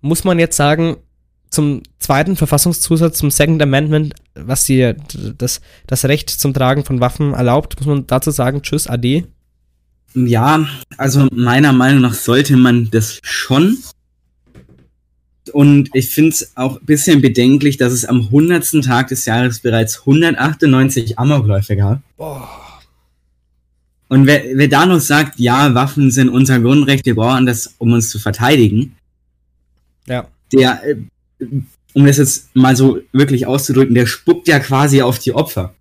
muss 0.00 0.24
man 0.24 0.38
jetzt 0.38 0.56
sagen, 0.56 0.96
zum 1.50 1.82
zweiten 1.98 2.36
Verfassungszusatz, 2.36 3.16
zum 3.18 3.30
Second 3.30 3.62
Amendment, 3.62 4.14
was 4.34 4.64
dir 4.64 4.96
das, 5.38 5.60
das 5.86 6.04
Recht 6.04 6.28
zum 6.28 6.52
Tragen 6.52 6.84
von 6.84 7.00
Waffen 7.00 7.32
erlaubt, 7.32 7.76
muss 7.78 7.86
man 7.86 8.06
dazu 8.06 8.32
sagen, 8.32 8.62
tschüss, 8.62 8.88
ade. 8.88 9.28
Ja, 10.14 10.66
also 10.96 11.28
meiner 11.32 11.72
Meinung 11.72 12.02
nach 12.02 12.14
sollte 12.14 12.56
man 12.56 12.90
das 12.90 13.20
schon. 13.22 13.78
Und 15.52 15.90
ich 15.92 16.08
finde 16.08 16.30
es 16.30 16.56
auch 16.56 16.80
ein 16.80 16.86
bisschen 16.86 17.20
bedenklich, 17.20 17.76
dass 17.76 17.92
es 17.92 18.04
am 18.04 18.22
100. 18.22 18.82
Tag 18.82 19.08
des 19.08 19.24
Jahres 19.24 19.60
bereits 19.60 20.00
198 20.00 21.18
Amokläufe 21.18 21.76
gab. 21.76 22.00
Und 24.08 24.26
wer, 24.26 24.42
wer 24.54 24.68
da 24.68 24.86
noch 24.86 25.00
sagt, 25.00 25.38
ja, 25.40 25.74
Waffen 25.74 26.10
sind 26.10 26.28
unser 26.28 26.60
Grundrecht, 26.60 27.06
wir 27.06 27.14
brauchen 27.14 27.46
das, 27.46 27.74
um 27.78 27.92
uns 27.92 28.10
zu 28.10 28.18
verteidigen, 28.18 28.96
Ja. 30.06 30.28
der, 30.52 30.82
äh, 30.84 30.96
um 31.94 32.06
das 32.06 32.18
jetzt 32.18 32.54
mal 32.54 32.76
so 32.76 33.00
wirklich 33.12 33.46
auszudrücken, 33.46 33.94
der 33.94 34.06
spuckt 34.06 34.48
ja 34.48 34.58
quasi 34.58 35.00
auf 35.02 35.18
die 35.18 35.32
Opfer. 35.32 35.74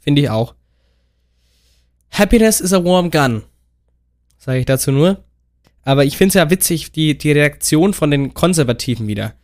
Finde 0.00 0.22
ich 0.22 0.30
auch. 0.30 0.54
Happiness 2.10 2.60
is 2.60 2.72
a 2.72 2.82
warm 2.82 3.10
gun. 3.10 3.42
Sage 4.38 4.60
ich 4.60 4.66
dazu 4.66 4.90
nur. 4.90 5.22
Aber 5.82 6.04
ich 6.04 6.16
finde 6.16 6.28
es 6.28 6.34
ja 6.34 6.50
witzig, 6.50 6.92
die, 6.92 7.16
die 7.16 7.32
Reaktion 7.32 7.94
von 7.94 8.10
den 8.10 8.34
Konservativen 8.34 9.06
wieder. 9.06 9.34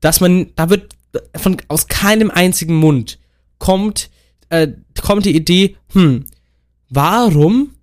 Dass 0.00 0.20
man, 0.20 0.52
da 0.56 0.70
wird 0.70 0.94
von, 1.36 1.56
aus 1.68 1.88
keinem 1.88 2.30
einzigen 2.30 2.74
Mund 2.76 3.18
kommt, 3.58 4.10
äh, 4.48 4.68
kommt 5.00 5.24
die 5.24 5.34
Idee, 5.34 5.76
hm, 5.92 6.24
warum 6.88 7.74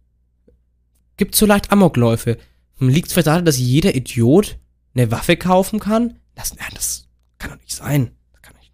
gibt 1.17 1.33
es 1.35 1.39
so 1.39 1.45
leicht 1.45 1.71
Amokläufe? 1.71 2.37
Hm, 2.77 2.89
Liegt 2.89 3.07
es 3.07 3.13
vielleicht 3.13 3.27
daran, 3.27 3.45
dass 3.45 3.57
jeder 3.57 3.95
Idiot 3.95 4.57
eine 4.95 5.11
Waffe 5.11 5.37
kaufen 5.37 5.79
kann? 5.79 6.19
Das, 6.35 6.55
nein, 6.55 6.69
das 6.73 7.07
kann 7.37 7.51
doch 7.51 7.57
nicht 7.59 7.75
sein. 7.75 8.11
Das 8.33 8.41
kann 8.41 8.55
nicht. 8.59 8.71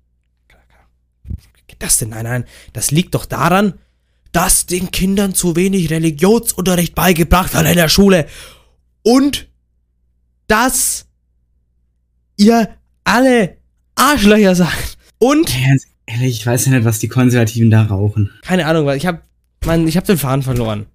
Kann, 0.47 0.59
geht 1.67 1.81
das 1.81 1.97
denn? 1.97 2.09
Nein, 2.09 2.23
nein. 2.23 2.45
Das 2.73 2.91
liegt 2.91 3.15
doch 3.15 3.25
daran, 3.25 3.73
dass 4.31 4.65
den 4.65 4.91
Kindern 4.91 5.33
zu 5.33 5.55
wenig 5.55 5.89
Religionsunterricht 5.89 6.95
beigebracht 6.95 7.53
wird 7.53 7.65
in 7.65 7.75
der 7.75 7.89
Schule. 7.89 8.27
Und 9.01 9.47
dass 10.47 11.07
ihr 12.37 12.69
alle 13.03 13.57
Arschlöcher 13.95 14.55
seid. 14.55 14.97
Und 15.17 15.47
Ganz 15.47 15.85
ehrlich, 16.05 16.37
ich 16.39 16.45
weiß 16.45 16.65
ja 16.65 16.71
nicht, 16.73 16.85
was 16.85 16.99
die 16.99 17.07
Konservativen 17.07 17.69
da 17.69 17.83
rauchen. 17.83 18.31
keine 18.43 18.65
Ahnung, 18.65 18.85
weil 18.85 18.97
ich 18.97 19.05
hab, 19.05 19.23
Mann, 19.65 19.87
ich 19.87 19.97
hab 19.97 20.05
den 20.05 20.17
Faden 20.17 20.43
verloren. 20.43 20.85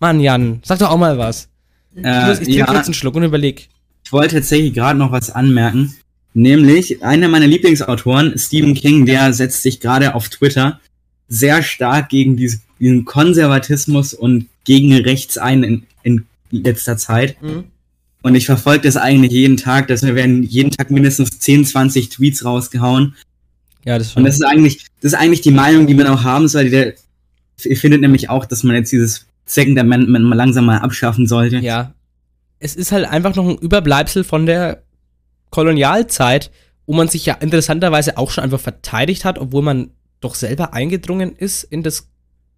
Mann, 0.00 0.20
Jan, 0.20 0.60
sag 0.64 0.78
doch 0.78 0.90
auch 0.90 0.98
mal 0.98 1.18
was. 1.18 1.48
Ich, 1.94 2.04
Äh, 2.04 2.32
ich 2.32 2.38
trinke 2.38 2.52
ja, 2.52 2.74
jetzt 2.74 2.86
einen 2.86 2.94
Schluck 2.94 3.14
und 3.14 3.22
überleg. 3.22 3.68
ich 4.04 4.12
wollte 4.12 4.36
tatsächlich 4.36 4.74
gerade 4.74 4.98
noch 4.98 5.12
was 5.12 5.30
anmerken. 5.30 5.94
Nämlich, 6.34 7.02
einer 7.04 7.28
meiner 7.28 7.46
Lieblingsautoren, 7.46 8.36
Stephen 8.36 8.74
King, 8.74 9.06
der 9.06 9.32
setzt 9.32 9.62
sich 9.62 9.78
gerade 9.78 10.14
auf 10.14 10.28
Twitter 10.28 10.80
sehr 11.28 11.62
stark 11.62 12.08
gegen 12.08 12.36
diese, 12.36 12.58
diesen 12.80 13.04
Konservatismus 13.04 14.14
und 14.14 14.48
gegen 14.64 14.92
rechts 14.92 15.38
ein 15.38 15.62
in, 15.62 15.82
in 16.02 16.26
letzter 16.50 16.96
Zeit. 16.96 17.40
Mhm. 17.40 17.64
Und 18.22 18.34
ich 18.34 18.46
verfolge 18.46 18.82
das 18.82 18.96
eigentlich 18.96 19.32
jeden 19.32 19.56
Tag. 19.56 19.86
dass 19.88 20.02
wir 20.02 20.14
werden 20.14 20.42
jeden 20.42 20.70
Tag 20.70 20.90
mindestens 20.90 21.38
10, 21.38 21.66
20 21.66 22.08
Tweets 22.08 22.44
rausgehauen. 22.44 23.14
Ja, 23.84 23.98
das 23.98 24.08
ist 24.08 24.16
Und 24.16 24.24
das 24.24 24.36
ist 24.36 24.44
eigentlich, 24.44 24.86
das 25.00 25.12
ist 25.12 25.18
eigentlich 25.18 25.42
die 25.42 25.50
Meinung, 25.50 25.86
die 25.86 25.94
man 25.94 26.06
auch 26.06 26.24
haben 26.24 26.48
sollte. 26.48 26.70
Der 26.70 26.94
ihr 27.66 27.76
findet 27.76 28.00
nämlich 28.00 28.30
auch, 28.30 28.44
dass 28.44 28.62
man 28.62 28.76
jetzt 28.76 28.92
dieses 28.92 29.26
Second 29.44 29.78
Amendment 29.78 30.24
mal 30.24 30.34
langsam 30.34 30.66
mal 30.66 30.78
abschaffen 30.78 31.26
sollte. 31.26 31.58
Ja. 31.58 31.94
Es 32.58 32.76
ist 32.76 32.92
halt 32.92 33.06
einfach 33.06 33.34
noch 33.34 33.46
ein 33.46 33.58
Überbleibsel 33.58 34.24
von 34.24 34.46
der 34.46 34.82
Kolonialzeit, 35.50 36.50
wo 36.86 36.94
man 36.94 37.08
sich 37.08 37.26
ja 37.26 37.34
interessanterweise 37.34 38.16
auch 38.18 38.30
schon 38.30 38.44
einfach 38.44 38.60
verteidigt 38.60 39.24
hat, 39.24 39.38
obwohl 39.38 39.62
man 39.62 39.90
doch 40.20 40.34
selber 40.34 40.72
eingedrungen 40.72 41.36
ist 41.36 41.64
in 41.64 41.82
das 41.82 42.08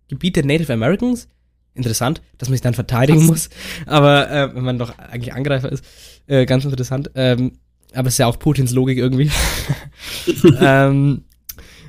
Gebiet 0.08 0.36
der 0.36 0.44
Native 0.44 0.72
Americans. 0.72 1.28
Interessant, 1.74 2.22
dass 2.38 2.48
man 2.48 2.54
sich 2.54 2.62
dann 2.62 2.74
verteidigen 2.74 3.26
muss. 3.26 3.50
Aber 3.84 4.30
äh, 4.30 4.54
wenn 4.54 4.64
man 4.64 4.78
doch 4.78 4.98
eigentlich 4.98 5.34
Angreifer 5.34 5.70
ist, 5.70 5.84
äh, 6.26 6.46
ganz 6.46 6.64
interessant. 6.64 7.10
Ähm, 7.14 7.58
aber 7.92 8.08
es 8.08 8.14
ist 8.14 8.18
ja 8.18 8.26
auch 8.26 8.38
Putins 8.38 8.72
Logik 8.72 8.98
irgendwie. 8.98 9.30
ähm, 10.60 11.24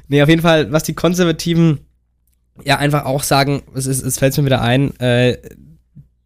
nee, 0.08 0.22
auf 0.22 0.30
jeden 0.30 0.42
Fall, 0.42 0.72
was 0.72 0.84
die 0.84 0.94
Konservativen 0.94 1.87
ja 2.64 2.78
einfach 2.78 3.06
auch 3.06 3.24
sagen, 3.24 3.64
es, 3.74 3.86
ist, 3.86 4.04
es 4.04 4.20
fällt 4.20 4.38
mir 4.38 4.46
wieder 4.46 4.62
ein, 4.62 4.96
äh, 5.00 5.38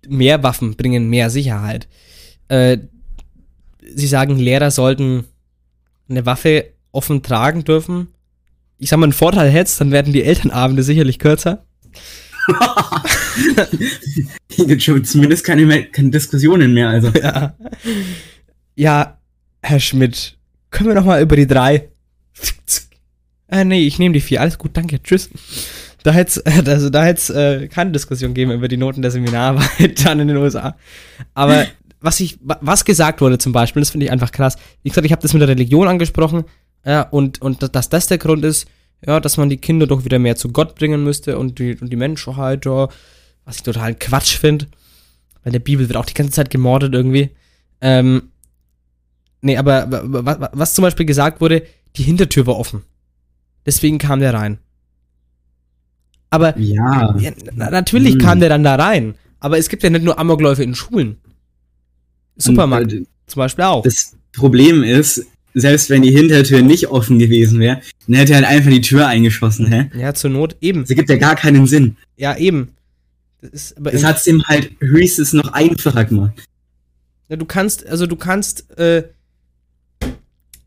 mehr 0.08 0.44
Waffen 0.44 0.76
bringen 0.76 1.10
mehr 1.10 1.30
Sicherheit. 1.30 1.88
Äh, 2.48 2.80
sie 3.96 4.08
sagen, 4.08 4.38
Lehrer 4.38 4.72
sollten 4.72 5.26
eine 6.10 6.26
Waffe 6.26 6.66
offen 6.92 7.24
tragen 7.24 7.64
dürfen. 7.64 8.08
Ich 8.78 8.90
sag 8.90 8.98
mal, 8.98 9.06
einen 9.06 9.14
Vorteil 9.14 9.50
hätt's, 9.50 9.78
dann 9.78 9.92
werden 9.92 10.14
die 10.14 10.24
Elternabende 10.24 10.84
sicherlich 10.84 11.20
kürzer. 11.20 11.64
Hier 14.50 14.66
gibt 14.68 14.82
schon 14.82 15.04
zumindest 15.06 15.46
keine, 15.46 15.66
mehr, 15.66 15.84
keine 15.86 16.10
Diskussionen 16.10 16.74
mehr. 16.74 16.90
Also. 16.90 17.10
Ja. 17.10 17.56
Ja, 18.76 19.18
Herr 19.62 19.80
Schmidt, 19.80 20.38
können 20.72 20.90
wir 20.90 20.96
noch 20.96 21.06
mal 21.06 21.22
über 21.22 21.36
die 21.36 21.48
drei? 21.48 21.90
Äh, 23.48 23.66
nee, 23.66 23.86
ich 23.86 24.00
nehme 24.00 24.14
die 24.14 24.22
vier. 24.22 24.42
Alles 24.42 24.58
gut, 24.58 24.72
danke, 24.74 25.02
tschüss. 25.04 25.30
Da 26.04 26.12
hätte 26.12 26.42
also 26.68 26.90
da 26.90 27.04
hätt's, 27.06 27.30
äh, 27.30 27.68
keine 27.68 27.92
Diskussion 27.92 28.34
geben 28.34 28.52
über 28.52 28.68
die 28.68 28.78
Noten 28.78 29.02
der 29.02 29.12
Seminararbeit 29.12 30.06
dann 30.06 30.20
in 30.20 30.28
den 30.30 30.38
USA. 30.38 30.76
Aber 31.34 31.66
was 32.00 32.20
ich, 32.20 32.38
wa- 32.42 32.58
was 32.62 32.86
gesagt 32.86 33.22
wurde 33.22 33.38
zum 33.38 33.52
Beispiel, 33.52 33.82
das 33.82 33.92
finde 33.92 34.06
ich 34.08 34.12
einfach 34.12 34.32
krass. 34.32 34.58
Wie 34.84 34.90
gesagt, 34.90 35.06
ich 35.06 35.12
habe 35.12 35.22
das 35.22 35.34
mit 35.34 35.42
der 35.42 35.50
Religion 35.50 35.88
angesprochen, 35.88 36.46
ja, 36.84 37.04
und, 37.04 37.42
und 37.42 37.62
dass 37.76 37.90
das 37.90 38.08
der 38.08 38.18
Grund 38.18 38.44
ist, 38.44 38.68
ja, 39.06 39.20
dass 39.20 39.38
man 39.38 39.50
die 39.50 39.58
Kinder 39.58 39.86
doch 39.88 40.04
wieder 40.06 40.18
mehr 40.20 40.36
zu 40.36 40.50
Gott 40.52 40.74
bringen 40.76 41.04
müsste 41.04 41.38
und 41.38 41.60
die, 41.60 41.76
und 41.80 41.92
die 41.92 41.96
Menschheit, 41.96 42.66
ja, 42.66 42.88
was 43.46 43.58
ich 43.58 43.64
total 43.64 43.94
Quatsch 43.96 44.38
finde. 44.38 44.66
Weil 45.44 45.48
in 45.50 45.54
der 45.54 45.60
Bibel 45.60 45.88
wird 45.88 45.98
auch 45.98 46.06
die 46.06 46.14
ganze 46.16 46.34
Zeit 46.34 46.50
gemordet 46.50 46.94
irgendwie. 46.94 47.30
Ähm, 47.82 48.30
nee, 49.42 49.58
aber 49.58 49.86
was, 49.90 50.38
was 50.54 50.74
zum 50.74 50.84
Beispiel 50.84 51.06
gesagt 51.06 51.42
wurde, 51.42 51.64
die 51.96 52.04
Hintertür 52.04 52.48
war 52.48 52.58
offen. 52.58 52.84
Deswegen 53.66 53.98
kam 54.00 54.20
der 54.20 54.34
rein. 54.34 54.58
Aber 56.32 56.58
Ja. 56.58 57.16
na, 57.56 57.70
natürlich 57.70 58.14
Hm. 58.14 58.20
kam 58.20 58.40
der 58.40 58.50
dann 58.50 58.64
da 58.64 58.76
rein. 58.76 59.16
Aber 59.40 59.58
es 59.58 59.70
gibt 59.70 59.84
ja 59.84 59.90
nicht 59.90 60.04
nur 60.04 60.18
Amokläufe 60.18 60.64
in 60.64 60.74
Schulen. 60.76 61.18
Supermarkt 62.38 62.92
Und, 62.94 63.02
äh, 63.02 63.06
zum 63.28 63.40
Beispiel 63.40 63.66
auch. 63.66 63.84
Das 63.84 64.16
Problem 64.34 64.84
ist, 64.84 65.26
selbst 65.54 65.90
wenn 65.90 66.02
die 66.02 66.12
Hintertür 66.12 66.62
nicht 66.62 66.88
offen 66.88 67.20
gewesen 67.20 67.60
wäre, 67.60 67.82
dann 68.08 68.16
hätte 68.16 68.32
er 68.34 68.38
halt 68.38 68.48
einfach 68.48 68.72
die 68.72 68.82
Tür 68.82 69.08
eingeschossen, 69.08 69.68
hä? 69.68 69.90
Ja, 69.98 70.14
zur 70.14 70.30
Not 70.30 70.56
eben. 70.62 70.82
Das 70.82 70.90
ergibt 70.90 71.10
ja 71.10 71.18
gar 71.18 71.36
keinen 71.36 71.68
Sinn. 71.68 71.98
Ja, 72.18 72.38
eben. 72.38 72.70
Das 73.42 73.74
Das 73.78 73.94
im- 73.94 74.04
hat's 74.08 74.28
ihm 74.28 74.44
halt 74.46 74.72
höchstens 74.80 75.34
noch 75.34 75.52
einfacher 75.52 76.06
gemacht. 76.06 76.44
Ja, 77.28 77.36
du 77.36 77.46
kannst, 77.46 77.86
also 77.88 78.06
du 78.08 78.16
kannst 78.16 78.70
äh, 78.78 79.04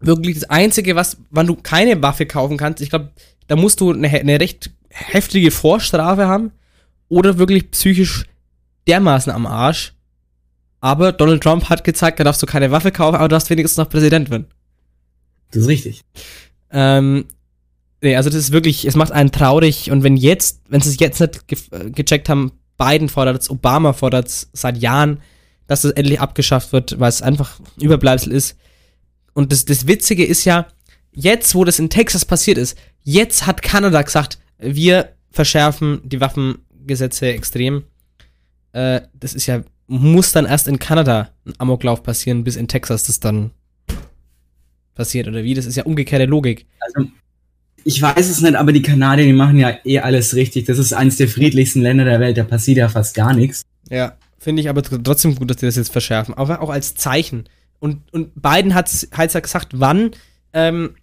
wirklich 0.00 0.34
das 0.34 0.50
Einzige, 0.50 0.94
was, 0.96 1.16
wann 1.30 1.46
du 1.46 1.54
keine 1.56 2.02
Waffe 2.02 2.26
kaufen 2.26 2.56
kannst, 2.58 2.82
ich 2.82 2.90
glaube, 2.90 3.10
da 3.46 3.56
musst 3.56 3.80
du 3.80 3.92
eine, 3.92 4.08
eine 4.08 4.40
recht 4.40 4.70
heftige 4.94 5.50
Vorstrafe 5.50 6.26
haben 6.26 6.52
oder 7.08 7.38
wirklich 7.38 7.70
psychisch 7.70 8.24
dermaßen 8.86 9.32
am 9.32 9.46
Arsch. 9.46 9.94
Aber 10.80 11.12
Donald 11.12 11.42
Trump 11.42 11.68
hat 11.68 11.84
gezeigt, 11.84 12.20
da 12.20 12.24
darfst 12.24 12.42
du 12.42 12.46
keine 12.46 12.70
Waffe 12.70 12.92
kaufen, 12.92 13.16
aber 13.16 13.28
du 13.28 13.34
darfst 13.34 13.50
wenigstens 13.50 13.78
noch 13.78 13.88
Präsident 13.88 14.30
werden. 14.30 14.46
Das 15.50 15.62
ist 15.62 15.68
richtig. 15.68 16.02
Ähm, 16.70 17.26
nee, 18.02 18.16
also 18.16 18.30
das 18.30 18.38
ist 18.38 18.52
wirklich, 18.52 18.84
es 18.84 18.94
macht 18.94 19.12
einen 19.12 19.32
traurig 19.32 19.90
und 19.90 20.02
wenn 20.02 20.16
jetzt, 20.16 20.60
wenn 20.68 20.80
sie 20.80 20.90
es 20.90 21.00
jetzt 21.00 21.20
nicht 21.20 21.48
ge 21.48 21.58
äh, 21.70 21.90
gecheckt 21.90 22.28
haben, 22.28 22.52
Biden 22.76 23.08
fordert 23.08 23.40
es, 23.40 23.50
Obama 23.50 23.92
fordert 23.92 24.28
es 24.28 24.48
seit 24.52 24.78
Jahren, 24.78 25.20
dass 25.66 25.84
es 25.84 25.92
endlich 25.92 26.20
abgeschafft 26.20 26.72
wird, 26.72 27.00
weil 27.00 27.08
es 27.08 27.22
einfach 27.22 27.58
ein 27.60 27.84
Überbleibsel 27.84 28.32
ist. 28.32 28.56
Und 29.32 29.52
das, 29.52 29.64
das 29.64 29.86
Witzige 29.86 30.24
ist 30.24 30.44
ja, 30.44 30.66
jetzt, 31.12 31.54
wo 31.54 31.64
das 31.64 31.78
in 31.78 31.90
Texas 31.90 32.24
passiert 32.24 32.58
ist, 32.58 32.76
jetzt 33.02 33.46
hat 33.46 33.62
Kanada 33.62 34.02
gesagt, 34.02 34.38
wir 34.58 35.10
verschärfen 35.30 36.00
die 36.04 36.20
Waffengesetze 36.20 37.26
extrem. 37.28 37.84
Äh, 38.72 39.02
das 39.14 39.34
ist 39.34 39.46
ja, 39.46 39.62
muss 39.86 40.32
dann 40.32 40.46
erst 40.46 40.68
in 40.68 40.78
Kanada 40.78 41.30
ein 41.46 41.54
Amoklauf 41.58 42.02
passieren, 42.02 42.44
bis 42.44 42.56
in 42.56 42.68
Texas 42.68 43.04
das 43.04 43.20
dann 43.20 43.50
passiert, 44.94 45.28
oder 45.28 45.42
wie? 45.42 45.54
Das 45.54 45.66
ist 45.66 45.76
ja 45.76 45.84
umgekehrte 45.84 46.26
Logik. 46.26 46.66
Also, 46.80 47.08
ich 47.82 48.00
weiß 48.00 48.30
es 48.30 48.40
nicht, 48.40 48.54
aber 48.54 48.72
die 48.72 48.82
Kanadier, 48.82 49.26
die 49.26 49.32
machen 49.32 49.58
ja 49.58 49.76
eh 49.84 49.98
alles 49.98 50.34
richtig. 50.34 50.64
Das 50.64 50.78
ist 50.78 50.92
eines 50.92 51.16
der 51.16 51.28
friedlichsten 51.28 51.82
Länder 51.82 52.04
der 52.04 52.20
Welt, 52.20 52.38
da 52.38 52.44
passiert 52.44 52.78
ja 52.78 52.88
fast 52.88 53.14
gar 53.14 53.34
nichts. 53.34 53.62
Ja, 53.90 54.16
finde 54.38 54.62
ich 54.62 54.68
aber 54.70 54.80
tr- 54.80 55.02
trotzdem 55.02 55.34
gut, 55.34 55.50
dass 55.50 55.58
die 55.58 55.66
das 55.66 55.76
jetzt 55.76 55.92
verschärfen. 55.92 56.34
Aber 56.34 56.62
auch 56.62 56.70
als 56.70 56.94
Zeichen. 56.94 57.44
Und, 57.80 58.00
und 58.12 58.40
Biden 58.40 58.74
hat 58.74 58.90
ja 59.34 59.40
gesagt, 59.40 59.72
wann, 59.74 60.12
ähm, 60.54 60.94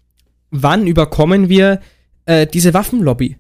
wann 0.49 0.87
überkommen 0.87 1.49
wir 1.49 1.81
äh, 2.25 2.47
diese 2.47 2.73
Waffenlobby. 2.73 3.37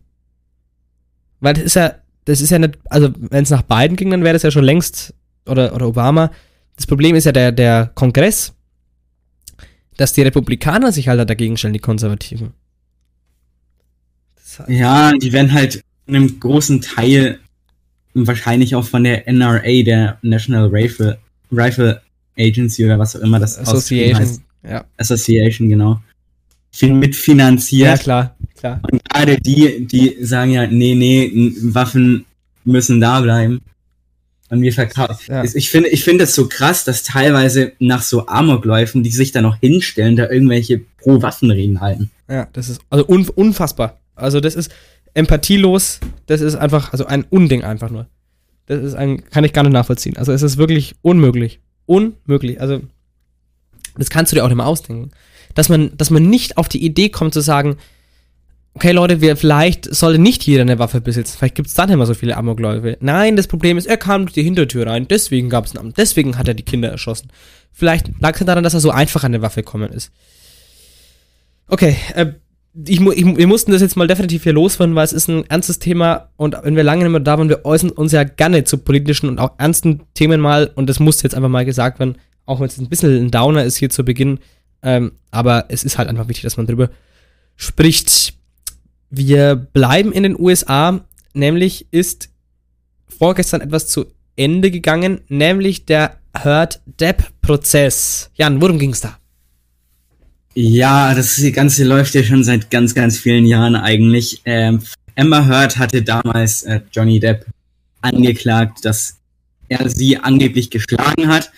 Weil 1.39 1.53
das 1.55 1.63
ist 1.63 1.75
ja, 1.75 1.95
das 2.25 2.41
ist 2.41 2.51
ja 2.51 2.59
nicht, 2.59 2.77
also 2.89 3.09
wenn 3.17 3.43
es 3.43 3.49
nach 3.49 3.63
Biden 3.63 3.97
ging, 3.97 4.11
dann 4.11 4.23
wäre 4.23 4.33
das 4.33 4.43
ja 4.43 4.51
schon 4.51 4.63
längst, 4.63 5.13
oder, 5.47 5.73
oder 5.73 5.87
Obama. 5.87 6.31
Das 6.75 6.87
Problem 6.87 7.15
ist 7.15 7.25
ja 7.25 7.31
der, 7.31 7.51
der 7.51 7.91
Kongress, 7.95 8.53
dass 9.97 10.13
die 10.13 10.21
Republikaner 10.21 10.91
sich 10.91 11.07
halt 11.07 11.29
dagegen 11.29 11.57
stellen, 11.57 11.73
die 11.73 11.79
Konservativen. 11.79 12.53
Das, 14.35 14.63
Ja, 14.67 15.11
die 15.13 15.31
werden 15.33 15.51
halt 15.51 15.83
in 16.07 16.15
einem 16.15 16.39
großen 16.39 16.81
Teil 16.81 17.39
wahrscheinlich 18.13 18.75
auch 18.75 18.85
von 18.85 19.03
der 19.03 19.27
NRA, 19.31 19.83
der 19.83 20.17
National 20.21 20.67
Rifle, 20.67 21.17
Rifle 21.51 22.01
Agency 22.37 22.85
oder 22.85 22.99
was 22.99 23.15
auch 23.15 23.21
immer 23.21 23.39
das 23.39 23.57
ausgeschrieben 23.57 24.17
heißt. 24.17 24.41
Association. 24.41 24.45
Ja. 24.63 24.85
Association, 24.97 25.69
genau. 25.69 26.01
Viel 26.71 26.93
mitfinanziert. 26.93 27.87
ja, 27.87 27.97
klar, 27.97 28.35
klar. 28.61 28.79
Und 28.89 29.03
gerade 29.03 29.37
die, 29.37 29.85
die 29.85 30.23
sagen 30.23 30.51
ja, 30.51 30.67
nee, 30.67 30.95
nee, 30.95 31.53
Waffen 31.61 32.25
müssen 32.63 33.01
da 33.01 33.19
bleiben. 33.19 33.61
Und 34.49 34.61
wir 34.61 34.73
verkaufen. 34.73 35.31
Ja. 35.31 35.43
Ich 35.43 35.69
finde, 35.69 35.89
ich 35.89 36.03
finde 36.03 36.25
das 36.25 36.35
so 36.35 36.47
krass, 36.47 36.83
dass 36.83 37.03
teilweise 37.03 37.71
nach 37.79 38.01
so 38.01 38.27
Amokläufen, 38.27 39.01
die 39.01 39.09
sich 39.09 39.31
da 39.31 39.41
noch 39.41 39.57
hinstellen, 39.57 40.17
da 40.17 40.29
irgendwelche 40.29 40.81
Pro-Waffen-Reden 40.97 41.79
halten. 41.79 42.11
Ja, 42.29 42.47
das 42.51 42.67
ist 42.67 42.81
also 42.89 43.05
un, 43.07 43.27
unfassbar. 43.29 43.99
Also 44.15 44.41
das 44.41 44.55
ist 44.55 44.71
empathielos, 45.13 45.99
das 46.25 46.41
ist 46.41 46.55
einfach, 46.55 46.91
also 46.91 47.05
ein 47.05 47.25
Unding 47.29 47.63
einfach 47.63 47.89
nur. 47.89 48.07
Das 48.65 48.83
ist 48.83 48.93
ein, 48.93 49.23
kann 49.29 49.43
ich 49.43 49.53
gar 49.53 49.63
nicht 49.63 49.73
nachvollziehen. 49.73 50.17
Also 50.17 50.31
es 50.31 50.41
ist 50.41 50.57
wirklich 50.57 50.95
unmöglich. 51.01 51.59
Unmöglich. 51.85 52.61
Also, 52.61 52.81
das 53.97 54.09
kannst 54.09 54.31
du 54.31 54.35
dir 54.35 54.43
auch 54.43 54.47
nicht 54.47 54.57
mehr 54.57 54.67
ausdenken. 54.67 55.11
Dass 55.55 55.67
man, 55.67 55.97
dass 55.97 56.09
man 56.09 56.29
nicht 56.29 56.57
auf 56.57 56.69
die 56.69 56.83
Idee 56.83 57.09
kommt 57.09 57.33
zu 57.33 57.41
sagen, 57.41 57.77
okay 58.73 58.91
Leute, 58.91 59.21
wir, 59.21 59.35
vielleicht 59.35 59.93
sollte 59.93 60.19
nicht 60.19 60.43
jeder 60.43 60.61
eine 60.61 60.79
Waffe 60.79 61.01
besitzen. 61.01 61.35
Vielleicht 61.37 61.55
gibt 61.55 61.67
es 61.67 61.73
dann 61.73 61.89
immer 61.89 62.05
so 62.05 62.13
viele 62.13 62.37
Amokläufe. 62.37 62.97
Nein, 63.01 63.35
das 63.35 63.47
Problem 63.47 63.77
ist, 63.77 63.85
er 63.85 63.97
kam 63.97 64.25
durch 64.25 64.33
die 64.33 64.43
Hintertür 64.43 64.87
rein, 64.87 65.07
deswegen 65.07 65.49
gab 65.49 65.65
es 65.65 65.75
einen 65.75 65.87
Am 65.87 65.93
deswegen 65.93 66.37
hat 66.37 66.47
er 66.47 66.53
die 66.53 66.63
Kinder 66.63 66.89
erschossen. 66.89 67.29
Vielleicht 67.71 68.11
lag 68.19 68.39
es 68.39 68.45
daran, 68.45 68.63
dass 68.63 68.73
er 68.73 68.79
so 68.79 68.91
einfach 68.91 69.23
an 69.23 69.33
eine 69.33 69.41
Waffe 69.41 69.63
gekommen 69.63 69.91
ist. 69.91 70.11
Okay, 71.67 71.95
äh, 72.15 72.33
ich, 72.85 73.01
ich, 73.01 73.25
wir 73.25 73.47
mussten 73.47 73.71
das 73.71 73.81
jetzt 73.81 73.97
mal 73.97 74.07
definitiv 74.07 74.43
hier 74.43 74.53
loswerden, 74.53 74.95
weil 74.95 75.03
es 75.03 75.13
ist 75.13 75.27
ein 75.27 75.45
ernstes 75.49 75.79
Thema 75.79 76.29
und 76.37 76.55
wenn 76.63 76.75
wir 76.75 76.83
lange 76.83 77.03
nicht 77.03 77.11
mehr 77.11 77.19
da 77.19 77.37
waren, 77.37 77.49
wir 77.49 77.65
äußern 77.65 77.89
uns 77.89 78.13
ja 78.13 78.23
gerne 78.23 78.63
zu 78.63 78.77
politischen 78.77 79.27
und 79.27 79.39
auch 79.39 79.51
ernsten 79.57 80.01
Themen 80.13 80.39
mal 80.39 80.71
und 80.75 80.89
das 80.89 80.99
muss 80.99 81.21
jetzt 81.21 81.35
einfach 81.35 81.49
mal 81.49 81.65
gesagt 81.65 81.99
werden, 81.99 82.17
auch 82.45 82.59
wenn 82.59 82.67
es 82.67 82.77
ein 82.77 82.87
bisschen 82.89 83.25
ein 83.25 83.31
Downer 83.31 83.65
ist 83.65 83.77
hier 83.77 83.89
zu 83.89 84.05
Beginn, 84.05 84.39
ähm, 84.83 85.11
aber 85.31 85.65
es 85.67 85.83
ist 85.83 85.97
halt 85.97 86.07
einfach 86.07 86.27
wichtig, 86.27 86.43
dass 86.43 86.57
man 86.57 86.65
drüber 86.65 86.89
spricht. 87.55 88.33
Wir 89.11 89.55
bleiben 89.55 90.13
in 90.13 90.23
den 90.23 90.39
USA, 90.39 91.01
nämlich 91.33 91.85
ist 91.91 92.29
vorgestern 93.09 93.59
etwas 93.59 93.87
zu 93.87 94.05
Ende 94.37 94.71
gegangen, 94.71 95.19
nämlich 95.27 95.85
der 95.85 96.17
Heard-Depp-Prozess. 96.33 98.29
Jan, 98.35 98.61
worum 98.61 98.79
ging 98.79 98.91
es 98.91 99.01
da? 99.01 99.17
Ja, 100.53 101.13
das 101.13 101.41
Ganze 101.53 101.83
läuft 101.83 102.15
ja 102.15 102.23
schon 102.23 102.45
seit 102.45 102.71
ganz, 102.71 102.95
ganz 102.95 103.17
vielen 103.17 103.45
Jahren 103.45 103.75
eigentlich. 103.75 104.41
Ähm, 104.45 104.81
Amber 105.17 105.45
Heard 105.45 105.77
hatte 105.77 106.01
damals 106.03 106.63
äh, 106.63 106.79
Johnny 106.93 107.19
Depp 107.19 107.45
angeklagt, 107.99 108.85
dass 108.85 109.17
er 109.67 109.89
sie 109.89 110.17
angeblich 110.17 110.69
geschlagen 110.69 111.27
hat, 111.27 111.51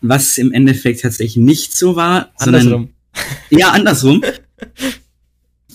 was 0.00 0.38
im 0.38 0.52
Endeffekt 0.52 1.02
tatsächlich 1.02 1.36
nicht 1.36 1.72
so 1.72 1.94
war, 1.94 2.32
sondern 2.36 2.62
Andersrum. 2.62 2.88
ja 3.50 3.70
andersrum. 3.70 4.24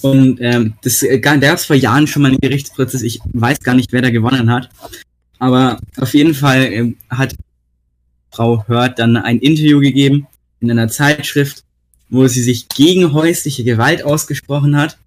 Und 0.02 0.40
ähm, 0.42 0.74
das 0.82 1.04
äh, 1.04 1.20
gab 1.20 1.42
es 1.44 1.66
vor 1.66 1.76
Jahren 1.76 2.08
schon 2.08 2.22
mal 2.22 2.30
einen 2.30 2.40
Gerichtsprozess. 2.40 3.02
Ich 3.02 3.20
weiß 3.34 3.60
gar 3.60 3.76
nicht, 3.76 3.92
wer 3.92 4.02
da 4.02 4.10
gewonnen 4.10 4.52
hat. 4.52 4.70
Aber 5.40 5.80
auf 5.98 6.14
jeden 6.14 6.34
Fall 6.34 6.72
ähm, 6.72 6.98
hat 7.10 7.36
Frau 8.32 8.64
Heard 8.68 9.00
dann 9.00 9.18
ein 9.18 9.40
Interview 9.40 9.80
gegeben 9.80 10.28
in 10.60 10.70
einer 10.72 10.88
Zeitschrift, 10.90 11.64
wo 12.10 12.28
sie 12.28 12.42
sich 12.42 12.68
gegen 12.70 13.14
häusliche 13.14 13.64
Gewalt 13.64 14.04
ausgesprochen 14.04 14.76
hat 14.76 14.98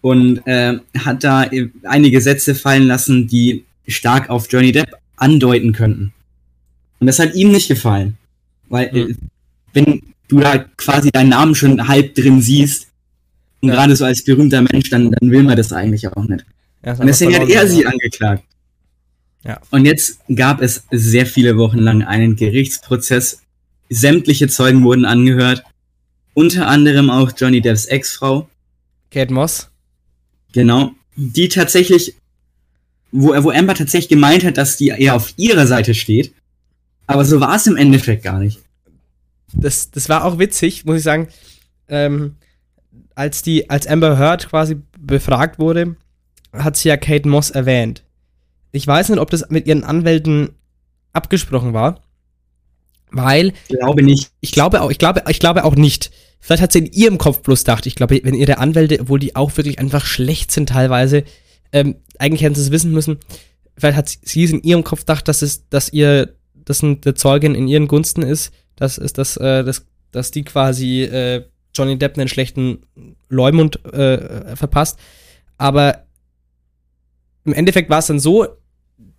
und 0.00 0.46
äh, 0.46 0.78
hat 0.98 1.24
da 1.24 1.44
äh, 1.44 1.68
einige 1.84 2.20
Sätze 2.20 2.54
fallen 2.54 2.84
lassen, 2.84 3.28
die 3.28 3.64
stark 3.86 4.30
auf 4.30 4.50
Johnny 4.50 4.72
Depp 4.72 4.96
andeuten 5.16 5.72
könnten. 5.72 6.12
Und 6.98 7.06
das 7.06 7.18
hat 7.18 7.34
ihm 7.34 7.50
nicht 7.52 7.68
gefallen. 7.68 8.18
Weil, 8.68 8.86
äh, 8.96 9.04
Hm. 9.04 9.16
wenn 9.72 10.02
du 10.28 10.40
da 10.40 10.58
quasi 10.58 11.10
deinen 11.10 11.30
Namen 11.30 11.54
schon 11.54 11.88
halb 11.88 12.14
drin 12.14 12.40
siehst, 12.40 12.88
und 13.62 13.68
Ja. 13.68 13.74
gerade 13.76 13.96
so 13.96 14.04
als 14.04 14.24
berühmter 14.24 14.60
Mensch, 14.62 14.90
dann, 14.90 15.12
dann 15.12 15.30
will 15.30 15.42
man 15.42 15.56
das 15.56 15.72
eigentlich 15.72 16.06
auch 16.08 16.24
nicht. 16.24 16.44
Ja, 16.84 16.94
Und 16.94 17.06
deswegen 17.06 17.34
hat 17.34 17.48
er 17.48 17.66
sie 17.68 17.86
angeklagt. 17.86 18.44
Ja. 19.44 19.60
Und 19.70 19.86
jetzt 19.86 20.18
gab 20.34 20.60
es 20.60 20.84
sehr 20.90 21.26
viele 21.26 21.56
Wochen 21.56 21.78
lang 21.78 22.02
einen 22.02 22.36
Gerichtsprozess. 22.36 23.40
Sämtliche 23.88 24.48
Zeugen 24.48 24.84
wurden 24.84 25.04
angehört. 25.04 25.64
Unter 26.34 26.66
anderem 26.66 27.10
auch 27.10 27.32
Johnny 27.36 27.60
Depps 27.60 27.86
Ex-Frau. 27.86 28.48
Kate 29.10 29.32
Moss. 29.32 29.68
Genau. 30.52 30.92
Die 31.16 31.48
tatsächlich, 31.48 32.14
wo, 33.10 33.28
wo 33.44 33.50
Amber 33.50 33.74
tatsächlich 33.74 34.08
gemeint 34.08 34.44
hat, 34.44 34.56
dass 34.56 34.76
die 34.76 34.88
eher 34.88 35.14
auf 35.14 35.34
ihrer 35.36 35.66
Seite 35.66 35.94
steht. 35.94 36.32
Aber 37.06 37.24
so 37.24 37.40
war 37.40 37.56
es 37.56 37.66
im 37.66 37.76
Endeffekt 37.76 38.22
gar 38.24 38.38
nicht. 38.38 38.60
Das, 39.52 39.90
das 39.90 40.08
war 40.08 40.24
auch 40.24 40.38
witzig, 40.38 40.84
muss 40.84 40.98
ich 40.98 41.02
sagen. 41.02 41.28
Ähm, 41.88 42.36
als 43.14 43.42
die, 43.42 43.68
als 43.70 43.86
Amber 43.86 44.18
Heard 44.18 44.48
quasi 44.48 44.76
befragt 44.98 45.58
wurde, 45.58 45.96
hat 46.52 46.76
sie 46.76 46.88
ja 46.88 46.96
Kate 46.96 47.28
Moss 47.28 47.50
erwähnt. 47.50 48.02
Ich 48.72 48.86
weiß 48.86 49.08
nicht, 49.10 49.18
ob 49.18 49.30
das 49.30 49.48
mit 49.50 49.66
ihren 49.66 49.84
Anwälten 49.84 50.50
abgesprochen 51.12 51.72
war, 51.74 52.00
weil 53.10 53.52
Ich 53.68 53.78
glaube 53.78 54.02
nicht. 54.02 54.30
ich 54.40 54.52
glaube 54.52 54.80
auch, 54.80 54.90
ich 54.90 54.98
glaube, 54.98 55.22
ich 55.28 55.38
glaube 55.40 55.64
auch 55.64 55.74
nicht. 55.76 56.10
Vielleicht 56.40 56.62
hat 56.62 56.72
sie 56.72 56.80
in 56.80 56.86
ihrem 56.86 57.18
Kopf 57.18 57.40
bloß 57.42 57.60
gedacht, 57.60 57.86
ich 57.86 57.94
glaube, 57.94 58.20
wenn 58.24 58.34
ihre 58.34 58.58
Anwälte, 58.58 58.98
obwohl 59.00 59.18
die 59.18 59.36
auch 59.36 59.56
wirklich 59.56 59.78
einfach 59.78 60.04
schlecht 60.06 60.50
sind 60.50 60.70
teilweise, 60.70 61.24
ähm, 61.72 61.96
eigentlich 62.18 62.42
hätten 62.42 62.54
sie 62.54 62.62
es 62.62 62.70
wissen 62.70 62.90
müssen, 62.92 63.18
vielleicht 63.76 63.96
hat 63.96 64.08
sie- 64.08 64.44
es 64.44 64.50
in 64.50 64.62
ihrem 64.62 64.82
Kopf 64.84 65.00
gedacht, 65.00 65.28
dass 65.28 65.42
es, 65.42 65.68
dass 65.68 65.92
ihr, 65.92 66.34
dass 66.64 66.82
eine 66.82 66.98
Zeugin 67.14 67.54
in 67.54 67.68
ihren 67.68 67.86
Gunsten 67.88 68.22
ist, 68.22 68.52
dass 68.76 68.98
ist, 68.98 69.18
dass, 69.18 69.36
äh, 69.36 69.62
dass, 69.62 69.86
dass 70.10 70.30
die 70.30 70.42
quasi 70.44 71.02
äh, 71.02 71.44
Johnny 71.74 71.98
Depp 71.98 72.18
einen 72.18 72.28
schlechten 72.28 72.82
Leumund 73.28 73.84
äh, 73.86 74.56
verpasst. 74.56 74.98
Aber 75.58 76.04
im 77.44 77.52
Endeffekt 77.52 77.90
war 77.90 77.98
es 77.98 78.06
dann 78.06 78.20
so, 78.20 78.46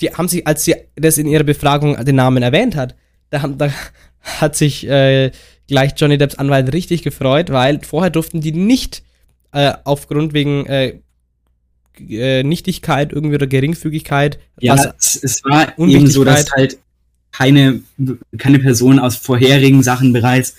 die 0.01 0.09
haben 0.11 0.27
sich, 0.27 0.45
als 0.47 0.63
sie 0.63 0.75
das 0.95 1.17
in 1.17 1.27
ihrer 1.27 1.43
Befragung 1.43 2.03
den 2.05 2.15
Namen 2.15 2.43
erwähnt 2.43 2.75
hat, 2.75 2.95
da, 3.29 3.41
haben, 3.41 3.57
da 3.57 3.71
hat 4.21 4.55
sich 4.55 4.87
äh, 4.87 5.31
gleich 5.67 5.93
Johnny 5.97 6.17
Depps 6.17 6.35
Anwalt 6.35 6.73
richtig 6.73 7.03
gefreut, 7.03 7.49
weil 7.49 7.81
vorher 7.83 8.09
durften 8.09 8.41
die 8.41 8.51
nicht 8.51 9.03
äh, 9.51 9.73
aufgrund 9.83 10.33
wegen 10.33 10.65
äh, 10.65 10.99
äh, 12.09 12.43
Nichtigkeit 12.43 13.11
irgendwie 13.11 13.35
oder 13.35 13.47
Geringfügigkeit 13.47 14.39
Ja, 14.59 14.93
es, 14.97 15.19
es 15.21 15.43
war 15.43 15.77
eben 15.77 16.07
so, 16.07 16.23
dass 16.23 16.51
halt 16.51 16.77
keine, 17.31 17.81
keine 18.37 18.59
Person 18.59 18.99
aus 18.99 19.15
vorherigen 19.15 19.83
Sachen 19.83 20.13
bereits 20.13 20.55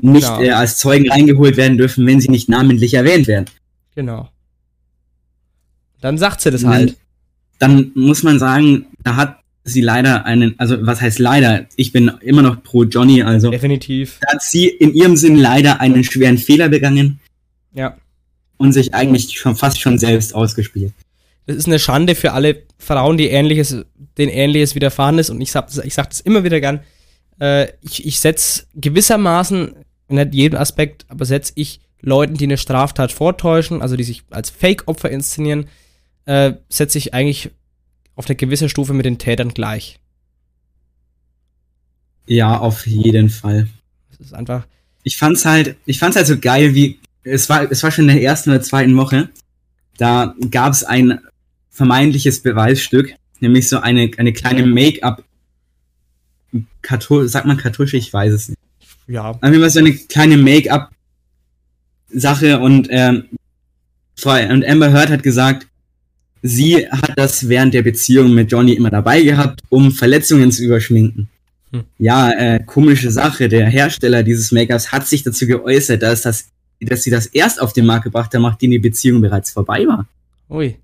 nicht 0.00 0.26
Genau. 0.26 0.40
äh, 0.40 0.50
als 0.50 0.76
Zeugen 0.78 1.10
reingeholt 1.10 1.56
werden 1.56 1.78
dürfen, 1.78 2.06
wenn 2.06 2.20
sie 2.20 2.28
nicht 2.30 2.48
namentlich 2.48 2.94
erwähnt 2.94 3.26
werden. 3.26 3.46
genau. 3.94 4.28
Dann 6.00 6.18
sagt 6.18 6.40
sie 6.40 6.50
das 6.50 6.62
Und 6.64 6.70
halt. 6.70 6.96
Dann 7.58 7.90
muss 7.94 8.22
man 8.22 8.38
sagen, 8.38 8.86
da 9.02 9.16
hat 9.16 9.38
sie 9.64 9.80
leider 9.80 10.26
einen, 10.26 10.54
also 10.58 10.86
was 10.86 11.00
heißt 11.00 11.18
leider? 11.18 11.66
Ich 11.76 11.90
bin 11.90 12.12
immer 12.20 12.42
noch 12.42 12.62
pro 12.62 12.84
Johnny, 12.84 13.22
also 13.22 13.50
Definitiv. 13.50 14.18
da 14.20 14.34
hat 14.34 14.42
sie 14.42 14.68
in 14.68 14.92
ihrem 14.94 15.16
Sinn 15.16 15.36
leider 15.36 15.80
einen 15.80 16.04
schweren 16.04 16.36
Fehler 16.38 16.68
begangen 16.68 17.18
Ja. 17.72 17.96
und 18.58 18.72
sich 18.72 18.94
eigentlich 18.94 19.38
schon 19.38 19.56
fast 19.56 19.80
schon 19.80 19.98
selbst 19.98 20.34
ausgespielt. 20.34 20.92
Das 21.46 21.56
ist 21.56 21.66
eine 21.66 21.78
Schande 21.78 22.14
für 22.14 22.32
alle 22.32 22.62
Frauen, 22.78 23.16
die 23.16 23.28
ähnliches, 23.28 23.74
denen 24.18 24.30
ähnliches 24.30 24.74
widerfahren 24.74 25.18
ist. 25.18 25.30
Und 25.30 25.40
ich 25.40 25.50
sag, 25.50 25.68
ich 25.84 25.94
sag 25.94 26.10
das 26.10 26.20
immer 26.20 26.44
wieder 26.44 26.60
gern. 26.60 26.80
Äh, 27.40 27.68
ich 27.80 28.04
ich 28.04 28.20
setze 28.20 28.64
gewissermaßen, 28.74 29.74
nicht 30.08 30.34
jeden 30.34 30.56
Aspekt, 30.56 31.04
aber 31.08 31.24
setze 31.24 31.52
ich 31.56 31.80
Leuten, 32.00 32.34
die 32.34 32.44
eine 32.44 32.58
Straftat 32.58 33.12
vortäuschen, 33.12 33.82
also 33.82 33.96
die 33.96 34.04
sich 34.04 34.22
als 34.30 34.50
Fake-Opfer 34.50 35.10
inszenieren, 35.10 35.68
äh, 36.26 36.54
setze 36.68 36.98
ich 36.98 37.14
eigentlich 37.14 37.50
auf 38.14 38.26
eine 38.26 38.36
gewisse 38.36 38.68
Stufe 38.68 38.94
mit 38.94 39.06
den 39.06 39.18
Tätern 39.18 39.50
gleich. 39.50 39.98
Ja, 42.26 42.58
auf 42.58 42.86
jeden 42.86 43.30
Fall. 43.30 43.68
Das 44.10 44.20
ist 44.20 44.34
einfach, 44.34 44.66
ich 45.02 45.16
fand's 45.16 45.44
halt, 45.44 45.76
ich 45.86 45.98
fand's 45.98 46.16
halt 46.16 46.26
so 46.26 46.38
geil, 46.38 46.74
wie 46.74 46.98
es 47.22 47.48
war, 47.48 47.70
es 47.70 47.82
war 47.82 47.90
schon 47.90 48.08
in 48.08 48.16
der 48.16 48.22
ersten 48.22 48.50
oder 48.50 48.62
zweiten 48.62 48.96
Woche. 48.96 49.28
Da 49.98 50.34
gab's 50.50 50.84
ein 50.84 51.20
vermeintliches 51.70 52.42
Beweisstück, 52.42 53.14
nämlich 53.40 53.68
so 53.68 53.78
eine 53.78 54.10
eine 54.16 54.32
kleine 54.32 54.66
Make-up, 54.66 55.22
Kartu 56.82 57.26
sagt 57.26 57.46
man 57.46 57.56
Kartusche, 57.56 57.96
ich 57.96 58.12
weiß 58.12 58.32
es 58.32 58.48
nicht. 58.48 58.55
Ja, 59.06 59.30
Auf 59.30 59.38
jeden 59.42 59.60
Fall 59.60 59.70
so 59.70 59.78
eine 59.78 59.92
kleine 59.92 60.36
Make-up 60.36 60.90
Sache 62.08 62.58
und 62.58 62.88
ähm, 62.90 63.24
Und 64.24 64.64
Amber 64.64 64.92
Heard 64.92 65.10
hat 65.10 65.22
gesagt, 65.22 65.66
sie 66.42 66.88
hat 66.88 67.12
das 67.16 67.48
während 67.48 67.74
der 67.74 67.82
Beziehung 67.82 68.34
mit 68.34 68.50
Johnny 68.50 68.72
immer 68.72 68.90
dabei 68.90 69.22
gehabt, 69.22 69.60
um 69.68 69.92
Verletzungen 69.92 70.52
zu 70.52 70.64
überschminken. 70.64 71.28
Hm. 71.72 71.84
Ja, 71.98 72.30
äh, 72.30 72.60
komische 72.64 73.10
Sache. 73.10 73.48
Der 73.48 73.68
Hersteller 73.68 74.22
dieses 74.22 74.52
Make-ups 74.52 74.92
hat 74.92 75.06
sich 75.06 75.22
dazu 75.22 75.46
geäußert, 75.46 76.02
dass, 76.02 76.22
das, 76.22 76.46
dass 76.80 77.02
sie 77.02 77.10
das 77.10 77.26
erst 77.26 77.60
auf 77.60 77.72
den 77.72 77.86
Markt 77.86 78.04
gebracht 78.04 78.32
haben, 78.34 78.42
nachdem 78.42 78.70
die 78.70 78.78
Beziehung 78.78 79.20
bereits 79.20 79.50
vorbei 79.50 79.86
war. 79.86 80.06
Ui. 80.48 80.76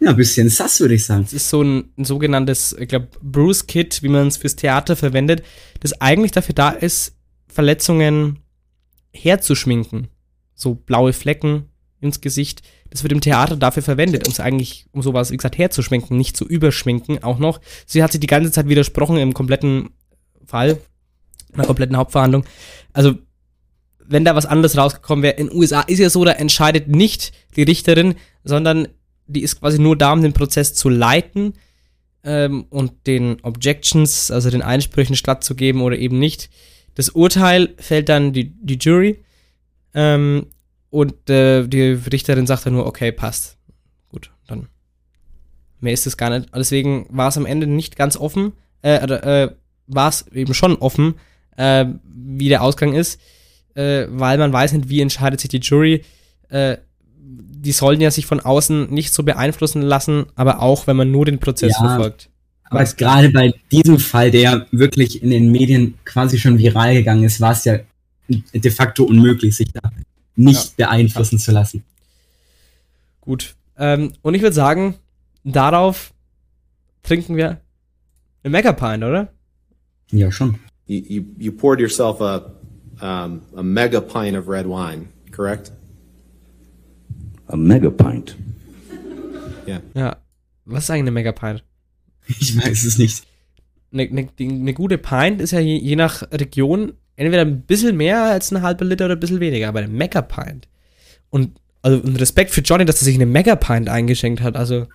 Ja, 0.00 0.10
ein 0.10 0.16
bisschen 0.16 0.48
sass, 0.48 0.80
würde 0.80 0.94
ich 0.94 1.04
sagen. 1.04 1.22
Das 1.22 1.32
ist 1.32 1.48
so 1.48 1.62
ein, 1.62 1.84
ein 1.96 2.04
sogenanntes, 2.04 2.74
ich 2.76 2.88
glaube, 2.88 3.06
Bruce 3.22 3.68
Kit, 3.68 4.02
wie 4.02 4.08
man 4.08 4.26
es 4.26 4.36
fürs 4.36 4.56
Theater 4.56 4.96
verwendet, 4.96 5.44
das 5.78 6.00
eigentlich 6.00 6.32
dafür 6.32 6.56
da 6.56 6.70
ist, 6.70 7.14
Verletzungen 7.52 8.40
herzuschminken. 9.12 10.08
So 10.54 10.74
blaue 10.74 11.12
Flecken 11.12 11.68
ins 12.00 12.20
Gesicht. 12.20 12.62
Das 12.90 13.02
wird 13.02 13.12
im 13.12 13.20
Theater 13.20 13.56
dafür 13.56 13.82
verwendet, 13.82 14.26
um 14.26 14.32
es 14.32 14.40
eigentlich, 14.40 14.86
um 14.92 15.02
sowas, 15.02 15.30
wie 15.30 15.36
gesagt, 15.36 15.56
herzuschminken, 15.56 16.16
nicht 16.16 16.36
zu 16.36 16.46
überschminken 16.46 17.22
auch 17.22 17.38
noch. 17.38 17.60
Sie 17.86 18.02
hat 18.02 18.12
sich 18.12 18.20
die 18.20 18.26
ganze 18.26 18.50
Zeit 18.50 18.68
widersprochen 18.68 19.16
im 19.16 19.32
kompletten 19.32 19.90
Fall, 20.44 20.78
in 21.50 21.56
der 21.56 21.66
kompletten 21.66 21.96
Hauptverhandlung. 21.96 22.44
Also, 22.92 23.14
wenn 24.04 24.24
da 24.24 24.34
was 24.34 24.46
anderes 24.46 24.76
rausgekommen 24.76 25.22
wäre, 25.22 25.36
in 25.36 25.46
den 25.46 25.56
USA 25.56 25.82
ist 25.82 26.00
ja 26.00 26.10
so, 26.10 26.24
da 26.24 26.32
entscheidet 26.32 26.88
nicht 26.88 27.32
die 27.56 27.62
Richterin, 27.62 28.16
sondern 28.44 28.88
die 29.26 29.42
ist 29.42 29.60
quasi 29.60 29.78
nur 29.78 29.96
da, 29.96 30.12
um 30.12 30.22
den 30.22 30.32
Prozess 30.32 30.74
zu 30.74 30.88
leiten 30.88 31.54
ähm, 32.24 32.66
und 32.68 33.06
den 33.06 33.38
Objections, 33.42 34.30
also 34.30 34.50
den 34.50 34.62
Einsprüchen 34.62 35.16
stattzugeben 35.16 35.80
oder 35.80 35.96
eben 35.96 36.18
nicht. 36.18 36.50
Das 36.94 37.10
Urteil 37.10 37.74
fällt 37.78 38.08
dann 38.08 38.32
die, 38.32 38.50
die 38.50 38.76
Jury 38.78 39.24
ähm, 39.94 40.46
und 40.90 41.28
äh, 41.30 41.66
die 41.66 41.92
Richterin 42.12 42.46
sagt 42.46 42.66
dann 42.66 42.74
nur, 42.74 42.86
okay, 42.86 43.12
passt. 43.12 43.56
Gut, 44.08 44.30
dann. 44.46 44.68
Mehr 45.80 45.92
ist 45.94 46.06
es 46.06 46.16
gar 46.16 46.30
nicht. 46.30 46.48
Deswegen 46.54 47.06
war 47.10 47.28
es 47.28 47.36
am 47.36 47.46
Ende 47.46 47.66
nicht 47.66 47.96
ganz 47.96 48.16
offen, 48.16 48.52
äh, 48.82 49.02
oder, 49.02 49.24
äh, 49.24 49.50
war 49.86 50.08
es 50.08 50.26
eben 50.28 50.54
schon 50.54 50.76
offen, 50.76 51.14
äh, 51.56 51.86
wie 52.04 52.48
der 52.48 52.62
Ausgang 52.62 52.94
ist, 52.94 53.20
äh, 53.74 54.06
weil 54.08 54.38
man 54.38 54.52
weiß 54.52 54.72
nicht, 54.72 54.88
wie 54.88 55.00
entscheidet 55.00 55.40
sich 55.40 55.50
die 55.50 55.60
Jury. 55.60 56.04
Äh, 56.50 56.76
die 57.14 57.72
sollen 57.72 58.00
ja 58.00 58.10
sich 58.10 58.26
von 58.26 58.40
außen 58.40 58.90
nicht 58.92 59.14
so 59.14 59.22
beeinflussen 59.22 59.82
lassen, 59.82 60.26
aber 60.34 60.60
auch, 60.60 60.86
wenn 60.86 60.96
man 60.96 61.10
nur 61.10 61.24
den 61.24 61.38
Prozess 61.38 61.72
Ja. 61.72 61.88
verfolgt. 61.88 62.28
Aber 62.72 62.82
es 62.82 62.96
gerade 62.96 63.28
bei 63.28 63.52
diesem 63.70 63.98
Fall, 63.98 64.30
der 64.30 64.66
wirklich 64.70 65.22
in 65.22 65.28
den 65.28 65.52
Medien 65.52 65.98
quasi 66.06 66.38
schon 66.38 66.56
viral 66.58 66.94
gegangen 66.94 67.22
ist, 67.22 67.38
war 67.38 67.52
es 67.52 67.66
ja 67.66 67.80
de 68.28 68.70
facto 68.70 69.04
unmöglich, 69.04 69.54
sich 69.54 69.70
da 69.72 69.90
nicht 70.36 70.78
beeinflussen 70.78 71.38
zu 71.38 71.52
lassen. 71.52 71.84
Gut. 73.20 73.56
Ähm, 73.76 74.14
und 74.22 74.32
ich 74.32 74.40
würde 74.40 74.54
sagen, 74.54 74.94
darauf 75.44 76.14
trinken 77.02 77.36
wir 77.36 77.60
eine 78.42 78.50
Megapint, 78.50 79.04
oder? 79.04 79.28
Ja, 80.10 80.32
schon. 80.32 80.58
You, 80.86 81.02
you, 81.06 81.22
you 81.36 81.52
poured 81.52 81.78
yourself 81.78 82.22
a, 82.22 82.52
um, 83.02 83.42
a 83.54 83.62
mega 83.62 84.00
pint 84.00 84.34
of 84.34 84.48
red 84.48 84.66
wine, 84.66 85.08
correct? 85.30 85.72
A 87.48 87.56
mega 87.56 87.90
pint. 87.90 88.34
Yeah. 89.68 89.82
Ja. 89.94 90.16
Was 90.64 90.84
ist 90.84 90.90
eigentlich 90.90 91.02
eine 91.02 91.10
Megapint? 91.10 91.62
Ich 92.40 92.56
weiß 92.56 92.84
es 92.84 92.98
nicht. 92.98 93.24
Eine, 93.92 94.04
eine, 94.04 94.28
eine 94.38 94.74
gute 94.74 94.98
Pint 94.98 95.40
ist 95.40 95.50
ja 95.50 95.60
je, 95.60 95.76
je 95.76 95.96
nach 95.96 96.22
Region 96.32 96.94
entweder 97.16 97.42
ein 97.42 97.62
bisschen 97.62 97.96
mehr 97.96 98.22
als 98.24 98.52
eine 98.52 98.62
halbe 98.62 98.84
Liter 98.84 99.04
oder 99.06 99.16
ein 99.16 99.20
bisschen 99.20 99.40
weniger, 99.40 99.68
aber 99.68 99.80
eine 99.80 99.88
Megapint. 99.88 100.68
Und 101.30 101.60
also 101.82 101.98
und 101.98 102.20
Respekt 102.20 102.50
für 102.50 102.60
Johnny, 102.60 102.84
dass 102.84 103.02
er 103.02 103.04
sich 103.04 103.16
eine 103.16 103.26
Megapint 103.26 103.88
eingeschenkt 103.88 104.40
hat. 104.40 104.56
Also 104.56 104.86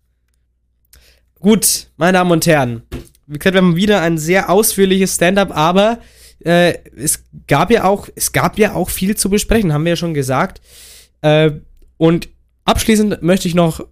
gut, 1.40 1.88
meine 1.96 2.18
Damen 2.18 2.30
und 2.30 2.46
Herren, 2.46 2.82
wie 3.26 3.38
gesagt, 3.38 3.54
wir 3.54 3.62
haben 3.62 3.76
wieder 3.76 4.00
ein 4.00 4.18
sehr 4.18 4.50
ausführliches 4.50 5.14
Stand-up, 5.14 5.56
aber 5.56 6.00
äh, 6.40 6.78
es 6.96 7.24
gab 7.46 7.70
ja 7.70 7.84
auch 7.84 8.08
es 8.16 8.32
gab 8.32 8.58
ja 8.58 8.74
auch 8.74 8.90
viel 8.90 9.16
zu 9.16 9.28
besprechen, 9.28 9.72
haben 9.72 9.84
wir 9.84 9.90
ja 9.90 9.96
schon 9.96 10.14
gesagt. 10.14 10.60
Äh, 11.20 11.52
und 11.98 12.30
abschließend 12.64 13.22
möchte 13.22 13.46
ich 13.46 13.54
noch 13.54 13.86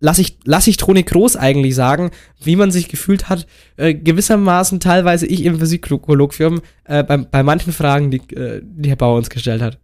lass 0.00 0.18
ich, 0.18 0.36
lass 0.44 0.66
ich 0.66 0.76
Toni 0.76 1.02
Kroos 1.04 1.36
eigentlich 1.36 1.74
sagen, 1.74 2.10
wie 2.42 2.56
man 2.56 2.70
sich 2.70 2.88
gefühlt 2.88 3.28
hat, 3.28 3.46
äh, 3.76 3.94
gewissermaßen 3.94 4.80
teilweise 4.80 5.26
ich 5.26 5.44
im 5.44 5.58
Physikkolloquium, 5.58 6.62
äh, 6.84 7.04
bei, 7.04 7.18
bei 7.18 7.42
manchen 7.42 7.72
Fragen, 7.72 8.10
die, 8.10 8.18
äh, 8.34 8.60
die 8.62 8.88
Herr 8.88 8.96
Bauer 8.96 9.16
uns 9.16 9.30
gestellt 9.30 9.62
hat. 9.62 9.78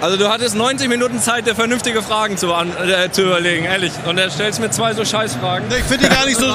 Also 0.00 0.16
du 0.16 0.30
hattest 0.30 0.56
90 0.56 0.88
Minuten 0.88 1.18
Zeit, 1.18 1.46
dir 1.46 1.54
vernünftige 1.54 2.00
Fragen 2.00 2.38
zu, 2.38 2.46
äh, 2.46 3.10
zu 3.10 3.22
überlegen, 3.22 3.66
ehrlich. 3.66 3.92
Und 4.08 4.16
er 4.16 4.30
stellst 4.30 4.58
mir 4.58 4.70
zwei 4.70 4.94
so 4.94 5.04
Scheißfragen. 5.04 5.68
Ich 5.68 5.84
finde 5.84 6.08
die 6.08 6.14
gar 6.14 6.24
nicht 6.24 6.38
so, 6.38 6.46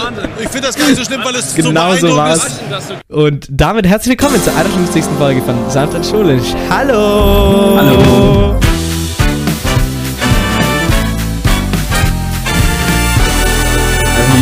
finde 0.50 0.62
das 0.62 0.76
gar 0.76 0.88
nicht 0.88 0.98
so 0.98 1.04
schlimm, 1.04 1.22
weil 1.24 1.36
es 1.36 1.52
so 1.52 1.62
Genau 1.62 1.94
so 1.94 2.08
beeindruckend 2.08 2.72
war's. 2.72 2.94
Und 3.08 3.48
damit 3.52 3.86
herzlich 3.86 4.18
willkommen 4.18 4.44
zur 4.44 4.56
51. 4.56 5.04
Folge 5.20 5.44
von 5.44 5.70
Sanft 5.70 5.94
und 5.94 6.04
Schulisch. 6.04 6.56
Hallo! 6.72 7.78
Hallo. 7.78 8.65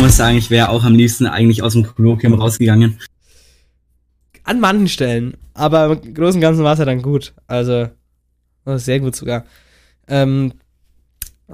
Muss 0.04 0.16
sagen, 0.18 0.36
ich 0.36 0.50
wäre 0.50 0.68
auch 0.68 0.84
am 0.84 0.94
liebsten 0.94 1.26
eigentlich 1.26 1.62
aus 1.62 1.72
dem 1.72 1.86
Kolloquium 1.86 2.34
rausgegangen. 2.34 3.00
An 4.42 4.60
manchen 4.60 4.88
Stellen, 4.88 5.36
aber 5.54 5.98
im 6.02 6.12
Großen 6.14 6.34
und 6.34 6.40
Ganzen 6.42 6.62
war 6.62 6.74
es 6.74 6.78
ja 6.78 6.84
dann 6.84 7.00
gut. 7.00 7.32
Also, 7.46 7.88
sehr 8.66 9.00
gut 9.00 9.16
sogar. 9.16 9.44
Ähm, 10.06 10.52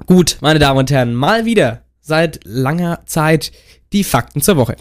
gut, 0.05 0.37
meine 0.41 0.59
Damen 0.59 0.79
und 0.79 0.91
Herren, 0.91 1.13
mal 1.15 1.45
wieder 1.45 1.83
seit 2.01 2.41
langer 2.43 3.03
Zeit 3.05 3.53
die 3.93 4.03
Fakten 4.03 4.41
zur 4.41 4.57
Woche. 4.57 4.75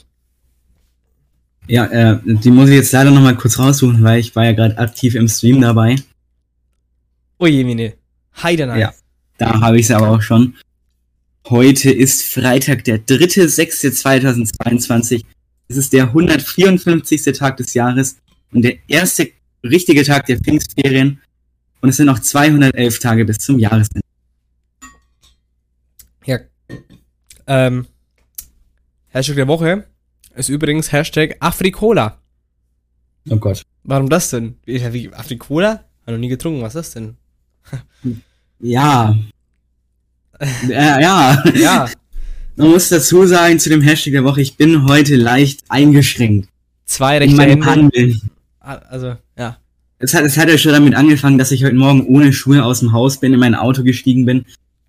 Ja, 1.68 1.84
äh, 1.86 2.18
die 2.24 2.50
muss 2.50 2.68
ich 2.68 2.74
jetzt 2.74 2.90
leider 2.90 3.12
noch 3.12 3.22
mal 3.22 3.36
kurz 3.36 3.58
raussuchen, 3.58 4.02
weil 4.02 4.18
ich 4.18 4.34
war 4.34 4.46
ja 4.46 4.52
gerade 4.52 4.78
aktiv 4.78 5.14
im 5.14 5.28
Stream 5.28 5.60
dabei. 5.60 5.94
Oje, 7.38 7.64
Mine. 7.64 7.94
Heidenei. 8.42 8.80
Ja. 8.80 8.92
Da 9.38 9.60
habe 9.60 9.78
ich 9.78 9.86
es 9.86 9.92
aber 9.92 10.10
auch 10.10 10.22
schon. 10.22 10.56
Heute 11.48 11.90
ist 11.90 12.22
Freitag, 12.22 12.84
der 12.84 13.04
3.6.2022. 13.04 15.24
Es 15.68 15.76
ist 15.76 15.92
der 15.92 16.04
154. 16.04 17.36
Tag 17.36 17.56
des 17.56 17.74
Jahres 17.74 18.18
und 18.52 18.62
der 18.62 18.76
erste 18.88 19.30
richtige 19.64 20.04
Tag 20.04 20.26
der 20.26 20.38
Pfingstferien. 20.38 21.20
Und 21.80 21.88
es 21.88 21.96
sind 21.96 22.06
noch 22.06 22.18
211 22.18 22.98
Tage 22.98 23.24
bis 23.24 23.38
zum 23.38 23.58
Jahresende. 23.58 24.02
Ja. 26.26 26.40
Ähm, 27.46 27.86
Hashtag 29.08 29.36
der 29.36 29.48
Woche 29.48 29.86
ist 30.34 30.50
übrigens 30.50 30.92
Hashtag 30.92 31.36
Afrikola. 31.40 32.18
Oh 33.28 33.36
Gott. 33.36 33.62
Warum 33.82 34.08
das 34.08 34.30
denn? 34.30 34.56
Wie, 34.66 35.12
Afrikola? 35.12 35.84
Hab 36.06 36.12
noch 36.12 36.18
nie 36.18 36.28
getrunken, 36.28 36.62
was 36.62 36.74
ist 36.74 36.94
das 36.94 36.96
denn? 37.02 37.16
Ja. 38.60 39.16
Ja, 40.68 41.00
ja. 41.00 41.44
Ja, 41.54 41.90
Man 42.56 42.70
muss 42.70 42.88
dazu 42.88 43.26
sagen 43.26 43.58
zu 43.58 43.70
dem 43.70 43.80
Hashtag 43.80 44.12
der 44.12 44.24
Woche, 44.24 44.42
ich 44.42 44.56
bin 44.56 44.86
heute 44.86 45.16
leicht 45.16 45.60
eingeschränkt 45.68 46.48
zwei 46.90 47.16
in 47.16 47.22
rechte 47.22 47.36
meinem 47.36 47.62
Hände. 47.62 47.70
Handeln. 47.70 48.20
Also, 48.60 49.16
ja. 49.38 49.56
Es 49.98 50.14
hat, 50.14 50.24
es 50.24 50.36
hat 50.36 50.48
ja 50.48 50.58
schon 50.58 50.72
damit 50.72 50.94
angefangen, 50.94 51.38
dass 51.38 51.52
ich 51.52 51.64
heute 51.64 51.76
Morgen 51.76 52.06
ohne 52.06 52.32
Schuhe 52.32 52.64
aus 52.64 52.80
dem 52.80 52.92
Haus 52.92 53.20
bin, 53.20 53.32
in 53.32 53.40
mein 53.40 53.54
Auto 53.54 53.82
gestiegen 53.82 54.26
bin, 54.26 54.44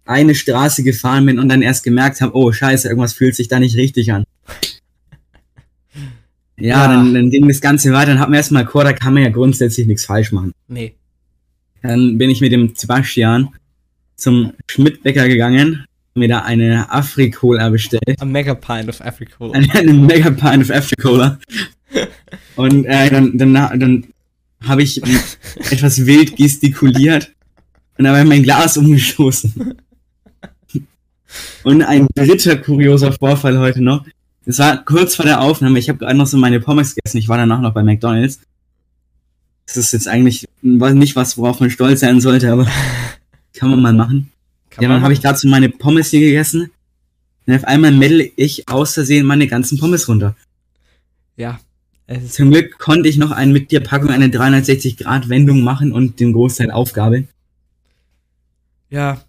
eine 0.06 0.36
Straße 0.36 0.84
gefahren 0.84 1.26
bin 1.26 1.40
und 1.40 1.50
dann 1.50 1.62
erst 1.62 1.84
gemerkt 1.84 2.22
habe, 2.22 2.36
oh 2.36 2.52
scheiße, 2.52 2.88
irgendwas 2.88 3.14
fühlt 3.14 3.36
sich 3.36 3.48
da 3.48 3.60
nicht 3.60 3.78
richtig 3.78 4.12
an. 4.12 4.24
Ja, 6.58 6.84
Ja. 6.84 6.88
Dann, 6.90 7.16
dann 7.16 7.32
ging 7.32 7.48
das 7.48 7.60
Ganze 7.60 7.92
weiter 7.92 8.12
und 8.12 8.20
hab 8.20 8.30
mir 8.30 8.36
erstmal 8.36 8.66
Chor, 8.66 8.84
da 8.84 8.94
kann 8.94 9.16
man 9.16 9.24
ja 9.24 9.30
grundsätzlich 9.30 9.88
nichts 9.88 10.06
falsch 10.06 10.32
machen. 10.32 10.52
Nee. 10.68 10.94
Dann 11.82 12.20
bin 12.20 12.30
ich 12.30 12.40
mit 12.40 12.52
dem 12.52 12.74
Sebastian 12.76 13.50
zum 14.22 14.54
Schmidtbäcker 14.68 15.28
gegangen, 15.28 15.86
mir 16.14 16.28
da 16.28 16.40
eine 16.40 16.92
Afrikola 16.92 17.70
bestellt. 17.70 18.20
A 18.20 18.26
mega 18.26 18.54
pint 18.54 18.90
of 18.90 19.02
Afrikola. 19.02 19.54
eine, 19.54 19.74
eine 19.74 19.94
Mega 19.94 20.30
Pint 20.30 20.64
of 20.64 20.72
Africola. 20.72 21.40
Und 22.56 22.86
äh, 22.86 23.10
dann, 23.10 23.38
dann, 23.38 23.54
dann 23.54 24.08
habe 24.64 24.84
ich 24.84 25.02
etwas 25.72 26.06
wild 26.06 26.36
gestikuliert 26.36 27.34
und 27.98 28.06
dabei 28.06 28.24
mein 28.24 28.44
Glas 28.44 28.78
umgestoßen. 28.78 29.76
Und 31.64 31.82
ein 31.82 32.08
dritter 32.16 32.58
kurioser 32.58 33.12
Vorfall 33.12 33.58
heute 33.58 33.82
noch. 33.82 34.06
Es 34.46 34.60
war 34.60 34.84
kurz 34.84 35.16
vor 35.16 35.26
der 35.26 35.42
Aufnahme, 35.42 35.80
ich 35.80 35.90
habe 35.90 36.00
gerade 36.00 36.18
noch 36.18 36.28
so 36.28 36.38
meine 36.38 36.60
Pommes 36.60 36.96
gegessen, 36.96 37.18
ich 37.18 37.28
war 37.28 37.38
danach 37.38 37.62
noch 37.62 37.74
bei 37.74 37.84
McDonalds. 37.84 38.40
Das 39.66 39.78
ist 39.78 39.94
jetzt 39.94 40.08
eigentlich 40.08 40.48
nicht 40.62 41.16
was, 41.16 41.38
worauf 41.38 41.60
man 41.60 41.70
stolz 41.70 42.02
sein 42.02 42.22
sollte, 42.22 42.52
aber 42.52 42.68
kann 43.54 43.70
man 43.70 43.82
mal 43.82 43.94
machen. 43.94 44.32
Kann 44.70 44.84
Ja, 44.84 44.90
dann 44.90 45.02
habe 45.02 45.14
ich 45.14 45.22
gerade 45.22 45.38
so 45.38 45.48
meine 45.48 45.70
Pommes 45.70 46.10
hier 46.10 46.22
gegessen. 46.22 46.72
Und 47.46 47.56
auf 47.56 47.66
einmal 47.66 47.92
meddle 47.92 48.32
ich 48.36 48.70
aus 48.70 48.94
Versehen 48.94 49.26
meine 49.26 49.48
ganzen 49.48 49.80
Pommes 49.80 50.08
runter. 50.08 50.36
Ja. 51.36 51.60
Zum 52.30 52.52
Glück 52.52 52.78
konnte 52.78 53.08
ich 53.08 53.18
noch 53.18 53.32
ein 53.32 53.52
mit 53.52 53.72
dir 53.72 53.80
Packung 53.80 54.10
eine 54.10 54.30
360 54.30 54.98
Grad 54.98 55.30
Wendung 55.30 55.62
machen 55.62 55.92
und 55.92 56.20
den 56.20 56.34
Großteil 56.34 56.72
aufgabeln. 56.72 57.30
Ja, 58.90 59.22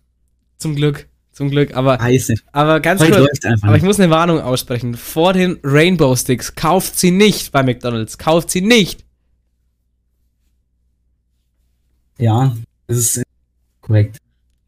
zum 0.59 0.75
Glück, 0.75 1.07
zum 1.31 1.51
Glück. 1.51 1.77
Aber, 1.77 2.03
nicht. 2.09 2.45
aber 2.51 2.81
ganz 2.81 3.01
Heute 3.01 3.21
kurz, 3.21 3.63
aber 3.63 3.77
ich 3.77 3.83
muss 3.83 4.01
eine 4.01 4.11
Warnung 4.11 4.41
aussprechen. 4.41 4.95
Vor 4.97 5.33
den 5.33 5.59
Rainbow 5.63 6.17
Sticks, 6.17 6.55
kauft 6.57 6.99
sie 6.99 7.13
nicht 7.13 7.53
bei 7.53 7.63
McDonalds. 7.63 8.19
Kauft 8.19 8.51
sie 8.51 8.61
nicht. 8.61 9.05
Ja, 12.19 12.57
das 12.89 12.99
ist 12.99 13.22
korrekt. 13.93 14.19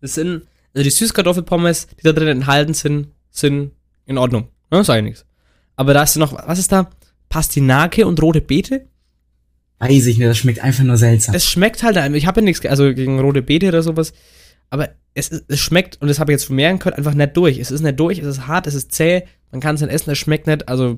Das 0.01 0.14
sind, 0.14 0.43
also 0.75 0.85
die 0.85 0.91
Süßkartoffelpommes, 0.91 1.87
die 1.89 2.03
da 2.03 2.12
drin 2.12 2.29
enthalten 2.29 2.75
sind, 2.75 3.09
sind 3.31 3.72
in 4.07 4.18
Ordnung. 4.18 4.49
Ne, 4.70 4.85
sag 4.85 4.99
ich 4.99 5.05
nichts. 5.05 5.25
Aber 5.77 5.95
da 5.95 6.03
ist 6.03 6.16
noch, 6.16 6.33
was 6.47 6.59
ist 6.59 6.70
da? 6.72 6.91
Pastinake 7.29 8.07
und 8.07 8.20
rote 8.22 8.41
Beete? 8.41 8.87
Weiß 9.79 10.07
ich 10.07 10.18
nicht, 10.18 10.29
das 10.29 10.39
schmeckt 10.39 10.61
einfach 10.61 10.85
nur 10.85 10.97
seltsam. 10.97 11.35
Es 11.35 11.47
schmeckt 11.47 11.83
halt, 11.83 11.97
einfach- 11.97 12.16
ich 12.16 12.27
habe 12.27 12.41
ja 12.41 12.45
nichts, 12.45 12.64
also 12.66 12.95
gegen 12.95 13.18
rote 13.18 13.43
Beete 13.43 13.68
oder 13.68 13.83
sowas, 13.83 14.12
aber 14.70 14.91
es, 15.14 15.29
ist- 15.29 15.45
es 15.49 15.59
schmeckt, 15.61 16.01
und 16.01 16.09
das 16.09 16.18
habe 16.20 16.31
ich 16.33 16.35
jetzt 16.37 16.45
vermehren 16.47 16.79
können, 16.79 16.97
einfach 16.97 17.14
nicht 17.14 17.37
durch. 17.37 17.59
Es 17.59 17.70
ist 17.70 17.81
nicht 17.81 17.99
durch, 17.99 18.18
es 18.18 18.27
ist 18.27 18.47
hart, 18.47 18.66
es 18.66 18.75
ist 18.75 18.93
zäh, 18.93 19.25
man 19.51 19.61
kann 19.61 19.75
es 19.75 19.81
nicht 19.81 19.91
essen, 19.93 20.11
es 20.11 20.18
schmeckt 20.18 20.47
nicht, 20.47 20.68
also 20.68 20.97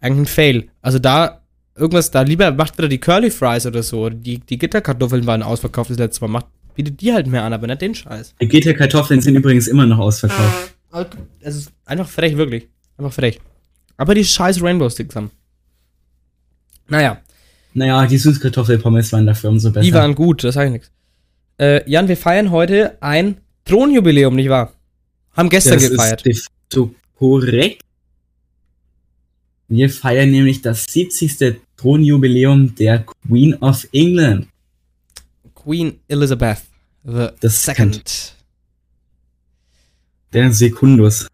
eigentlich 0.00 0.22
ein 0.28 0.32
Fail. 0.34 0.68
Also 0.82 0.98
da, 0.98 1.42
irgendwas, 1.76 2.10
da 2.10 2.22
lieber 2.22 2.50
macht 2.52 2.76
wieder 2.78 2.88
die 2.88 2.98
Curly 2.98 3.30
Fries 3.30 3.66
oder 3.66 3.82
so, 3.82 4.00
oder 4.06 4.14
die, 4.16 4.38
die 4.38 4.58
Gitterkartoffeln 4.58 5.26
waren 5.26 5.42
ausverkauft 5.42 5.90
das 5.90 5.98
letzte 5.98 6.22
Mal, 6.22 6.28
macht, 6.28 6.46
bietet 6.74 7.00
die 7.00 7.12
halt 7.12 7.26
mehr 7.26 7.42
an, 7.44 7.52
aber 7.52 7.66
nicht 7.66 7.80
den 7.82 7.94
Scheiß. 7.94 8.34
Die 8.40 8.48
Gitterkartoffeln 8.48 9.20
sind 9.20 9.36
übrigens 9.36 9.66
immer 9.68 9.86
noch 9.86 9.98
ausverkauft. 9.98 10.74
Es 11.40 11.56
ist 11.56 11.72
einfach 11.84 12.08
frech, 12.08 12.36
wirklich. 12.36 12.68
Einfach 12.98 13.12
frech. 13.12 13.40
Aber 13.96 14.14
die 14.14 14.24
scheiß 14.24 14.62
Rainbow 14.62 14.88
Sticks 14.90 15.14
haben. 15.14 15.30
Naja, 16.88 17.20
Naja, 17.74 18.04
die 18.06 18.18
Süßkartoffelpommes 18.18 19.12
waren 19.12 19.26
dafür 19.26 19.50
umso 19.50 19.70
besser. 19.70 19.84
die 19.84 19.92
waren 19.94 20.14
gut, 20.14 20.42
das 20.42 20.54
sag 20.54 20.66
ich 20.66 20.72
nichts. 20.72 20.90
Äh, 21.58 21.88
Jan, 21.88 22.08
wir 22.08 22.16
feiern 22.16 22.50
heute 22.50 22.96
ein 23.00 23.36
Thronjubiläum, 23.64 24.34
nicht 24.34 24.48
wahr? 24.48 24.72
Haben 25.36 25.48
gestern 25.50 25.74
das 25.78 25.90
gefeiert. 25.90 26.26
ist 26.26 26.26
de 26.26 26.34
facto 26.34 26.94
korrekt. 27.16 27.82
Wir 29.68 29.88
feiern 29.88 30.30
nämlich 30.32 30.62
das 30.62 30.84
70. 30.84 31.60
Thronjubiläum 31.76 32.74
der 32.74 33.04
Queen 33.28 33.54
of 33.54 33.86
England. 33.92 34.48
Queen 35.62 36.00
Elizabeth 36.08 36.58
the 37.04 37.28
Das 37.40 37.64
Second. 37.64 38.34
Der 40.32 40.52
Sekundus. 40.52 41.26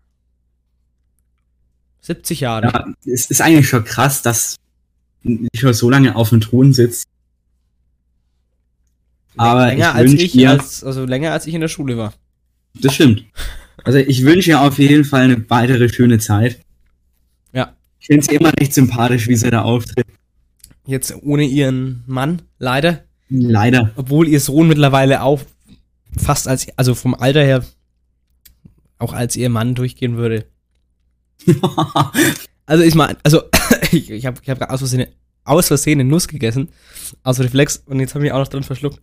70 2.02 2.40
Jahre. 2.40 2.66
Ja, 2.66 2.86
es 3.04 3.26
ist 3.30 3.40
eigentlich 3.40 3.68
schon 3.68 3.84
krass, 3.84 4.22
dass 4.22 4.56
die 5.24 5.48
schon 5.54 5.74
so 5.74 5.90
lange 5.90 6.14
auf 6.16 6.30
dem 6.30 6.40
Thron 6.40 6.72
sitzt. 6.72 7.04
Aber 9.36 9.66
länger 9.66 9.90
ich 9.90 9.94
als 9.94 10.12
ich, 10.12 10.34
ihr- 10.34 10.50
als, 10.50 10.84
also 10.84 11.04
länger 11.04 11.32
als 11.32 11.46
ich 11.46 11.54
in 11.54 11.60
der 11.60 11.68
Schule 11.68 11.96
war. 11.98 12.14
Das 12.74 12.94
stimmt. 12.94 13.24
Also 13.84 13.98
ich 13.98 14.22
wünsche 14.24 14.50
ihr 14.50 14.60
auf 14.60 14.78
jeden 14.78 15.04
Fall 15.04 15.22
eine 15.22 15.50
weitere 15.50 15.88
schöne 15.88 16.18
Zeit. 16.18 16.60
Ja. 17.52 17.74
Ich 18.00 18.06
finde 18.06 18.24
sie 18.24 18.36
immer 18.36 18.52
recht 18.58 18.72
sympathisch, 18.72 19.28
wie 19.28 19.36
sie 19.36 19.50
da 19.50 19.62
auftritt. 19.62 20.06
Jetzt 20.86 21.14
ohne 21.22 21.44
ihren 21.44 22.04
Mann, 22.06 22.42
leider. 22.58 23.04
Leider. 23.28 23.92
Obwohl 23.96 24.28
ihr 24.28 24.40
Sohn 24.40 24.68
mittlerweile 24.68 25.22
auch 25.22 25.40
fast 26.16 26.48
als, 26.48 26.66
also 26.76 26.94
vom 26.94 27.14
Alter 27.14 27.42
her, 27.42 27.64
auch 28.98 29.12
als 29.12 29.36
ihr 29.36 29.50
Mann 29.50 29.74
durchgehen 29.74 30.16
würde. 30.16 30.46
Also 32.66 32.82
ich 32.82 32.96
meine, 32.96 33.16
also 33.22 33.42
ich, 33.92 34.10
ich 34.10 34.26
habe 34.26 34.40
ich 34.42 34.50
hab 34.50 34.60
aus 34.70 34.80
Versehen, 34.80 35.06
aus 35.44 35.68
Versehen 35.68 36.00
eine 36.00 36.08
Nuss 36.08 36.28
gegessen, 36.28 36.68
aus 37.22 37.38
Reflex, 37.38 37.82
und 37.86 38.00
jetzt 38.00 38.14
habe 38.14 38.24
ich 38.24 38.30
mich 38.30 38.32
auch 38.32 38.40
noch 38.40 38.48
dran 38.48 38.64
verschluckt. 38.64 39.00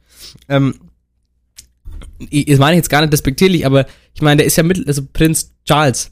Ähm, 0.50 0.76
ich, 2.30 2.46
das 2.46 2.60
meine 2.60 2.74
ich 2.74 2.80
jetzt 2.80 2.90
gar 2.90 3.02
nicht 3.02 3.14
despektierlich, 3.14 3.66
aber 3.66 3.86
ich 4.14 4.22
meine, 4.22 4.38
der 4.38 4.46
ist 4.46 4.58
ja 4.58 4.64
mit, 4.64 4.86
also 4.86 5.04
Prinz 5.12 5.54
Charles. 5.66 6.12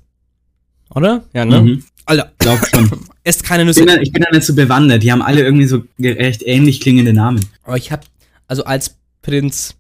Oder? 0.95 1.25
Ja, 1.33 1.45
ne? 1.45 1.61
Mhm. 1.61 1.83
Alter, 2.05 2.31
Glaub 2.39 2.59
schon. 2.67 2.89
esst 3.23 3.43
keine 3.43 3.63
Ich 3.63 3.67
Nüsse. 3.67 3.85
bin, 3.85 3.95
da, 3.95 4.01
ich 4.01 4.11
bin 4.11 4.23
da 4.23 4.35
nicht 4.35 4.45
so 4.45 4.55
bewandert. 4.55 5.03
Die 5.03 5.11
haben 5.11 5.21
alle 5.21 5.41
irgendwie 5.41 5.67
so 5.67 5.83
recht 5.99 6.41
ähnlich 6.43 6.81
klingende 6.81 7.13
Namen. 7.13 7.45
Aber 7.63 7.77
ich 7.77 7.91
hab, 7.91 8.05
also 8.47 8.63
als 8.63 8.97
Prinz, 9.21 9.75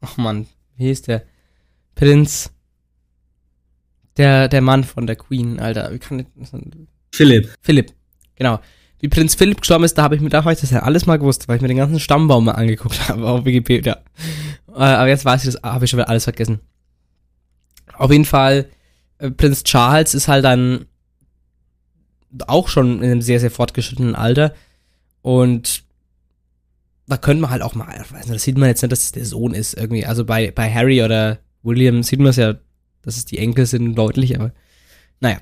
ach 0.00 0.16
man, 0.16 0.46
wie 0.76 0.86
hieß 0.86 1.02
der? 1.02 1.24
Prinz, 1.94 2.50
der, 4.16 4.48
der 4.48 4.60
Mann 4.60 4.84
von 4.84 5.06
der 5.06 5.16
Queen, 5.16 5.58
Alter, 5.60 5.92
wie 5.92 5.98
kann 5.98 6.20
ich, 6.20 6.26
Philipp. 7.12 7.52
Philipp, 7.62 7.92
genau. 8.36 8.60
Wie 9.00 9.08
Prinz 9.08 9.34
Philipp 9.34 9.60
gestorben 9.60 9.84
ist, 9.84 9.98
da 9.98 10.02
habe 10.04 10.14
ich 10.16 10.20
mir, 10.22 10.30
da 10.30 10.42
habe 10.44 10.52
ich 10.52 10.60
das 10.60 10.70
ja 10.70 10.80
alles 10.80 11.04
mal 11.06 11.18
gewusst, 11.18 11.46
weil 11.48 11.56
ich 11.56 11.62
mir 11.62 11.68
den 11.68 11.76
ganzen 11.76 12.00
Stammbaum 12.00 12.44
mal 12.46 12.52
angeguckt 12.52 13.08
habe 13.08 13.26
auf 13.28 13.44
Wikipedia. 13.44 13.98
Äh, 14.68 14.72
aber 14.80 15.08
jetzt 15.08 15.24
weiß 15.24 15.44
ich 15.44 15.52
das, 15.52 15.62
habe 15.62 15.84
ich 15.84 15.90
schon 15.90 15.98
wieder 15.98 16.08
alles 16.08 16.24
vergessen. 16.24 16.60
Auf 17.96 18.10
jeden 18.10 18.24
Fall, 18.24 18.66
äh, 19.18 19.30
Prinz 19.30 19.62
Charles 19.64 20.14
ist 20.14 20.26
halt 20.28 20.44
dann 20.44 20.86
auch 22.46 22.68
schon 22.68 23.02
in 23.02 23.10
einem 23.10 23.22
sehr, 23.22 23.40
sehr 23.40 23.50
fortgeschrittenen 23.50 24.14
Alter. 24.14 24.54
Und 25.22 25.84
da 27.06 27.16
könnte 27.16 27.42
man 27.42 27.50
halt 27.50 27.62
auch 27.62 27.74
mal, 27.74 27.88
ich 28.02 28.12
weiß 28.12 28.26
nicht, 28.26 28.36
das 28.36 28.42
sieht 28.42 28.58
man 28.58 28.68
jetzt 28.68 28.82
nicht, 28.82 28.92
dass 28.92 29.04
es 29.04 29.12
der 29.12 29.24
Sohn 29.24 29.54
ist 29.54 29.74
irgendwie. 29.74 30.06
Also 30.06 30.24
bei, 30.24 30.50
bei 30.50 30.72
Harry 30.72 31.02
oder 31.02 31.38
William 31.62 32.02
sieht 32.02 32.18
man 32.18 32.28
es 32.28 32.36
ja, 32.36 32.54
dass 33.02 33.16
es 33.16 33.24
die 33.24 33.38
Enkel 33.38 33.66
sind, 33.66 33.94
deutlich, 33.94 34.38
aber 34.38 34.52
naja. 35.20 35.38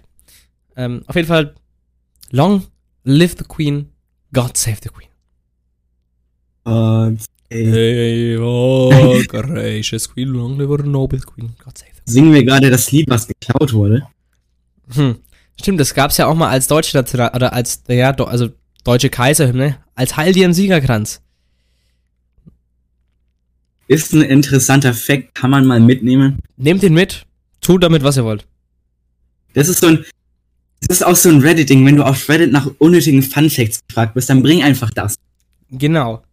Ähm, 0.76 1.02
auf 1.06 1.16
jeden 1.16 1.28
Fall, 1.28 1.54
long 2.30 2.64
live 3.04 3.36
the 3.38 3.44
Queen, 3.44 3.90
God 4.32 4.56
save 4.56 4.78
the 4.82 4.88
Queen. 4.88 5.08
Und 6.64 7.20
äh, 7.50 7.70
Hey, 7.70 8.38
oh, 8.38 8.90
gracious 9.28 10.08
Queen, 10.08 10.28
long 10.28 10.58
live 10.58 10.70
our 10.70 10.82
noble 10.82 11.20
Queen, 11.20 11.54
God 11.62 11.76
save 11.76 11.90
the 11.94 12.12
singen 12.12 12.32
wir 12.32 12.44
gerade 12.44 12.70
das 12.70 12.90
Lied, 12.90 13.08
was 13.08 13.26
geklaut 13.26 13.72
wurde. 13.72 14.06
Hm. 14.94 15.16
Stimmt, 15.62 15.78
das 15.78 15.94
gab's 15.94 16.16
ja 16.16 16.26
auch 16.26 16.34
mal 16.34 16.48
als 16.48 16.66
deutsche 16.66 16.96
National, 16.96 17.30
oder 17.36 17.52
als, 17.52 17.84
ja, 17.86 18.10
also 18.10 18.50
deutsche 18.82 19.10
Kaiserhymne, 19.10 19.78
als 19.94 20.16
Heil 20.16 20.32
dir 20.32 20.44
im 20.44 20.52
Siegerkranz. 20.52 21.22
Ist 23.86 24.12
ein 24.12 24.22
interessanter 24.22 24.92
Fact, 24.92 25.36
kann 25.36 25.50
man 25.50 25.64
mal 25.64 25.78
mitnehmen. 25.78 26.40
Nehmt 26.56 26.82
ihn 26.82 26.94
mit, 26.94 27.26
tut 27.60 27.84
damit, 27.84 28.02
was 28.02 28.16
ihr 28.16 28.24
wollt. 28.24 28.44
Das 29.52 29.68
ist 29.68 29.80
so 29.80 29.86
ein, 29.86 30.04
das 30.80 30.98
ist 30.98 31.06
auch 31.06 31.14
so 31.14 31.28
ein 31.28 31.40
Reddit-Ding. 31.40 31.86
Wenn 31.86 31.94
du 31.94 32.04
auf 32.04 32.28
Reddit 32.28 32.50
nach 32.50 32.68
unnötigen 32.78 33.22
Fun-Facts 33.22 33.82
gefragt 33.86 34.14
bist, 34.14 34.30
dann 34.30 34.42
bring 34.42 34.64
einfach 34.64 34.90
das. 34.90 35.14
Genau. 35.70 36.24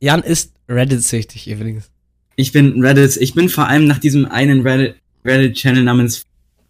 Jan 0.00 0.24
ist 0.24 0.52
Reddit-süchtig 0.68 1.46
übrigens. 1.46 1.90
Ich 2.34 2.50
bin 2.50 2.84
Reddit, 2.84 3.18
ich 3.18 3.34
bin 3.34 3.48
vor 3.48 3.68
allem 3.68 3.86
nach 3.86 3.98
diesem 3.98 4.26
einen 4.26 4.66
Reddit- 4.66 4.96
Reddit-Channel 5.24 5.84
namens 5.84 6.22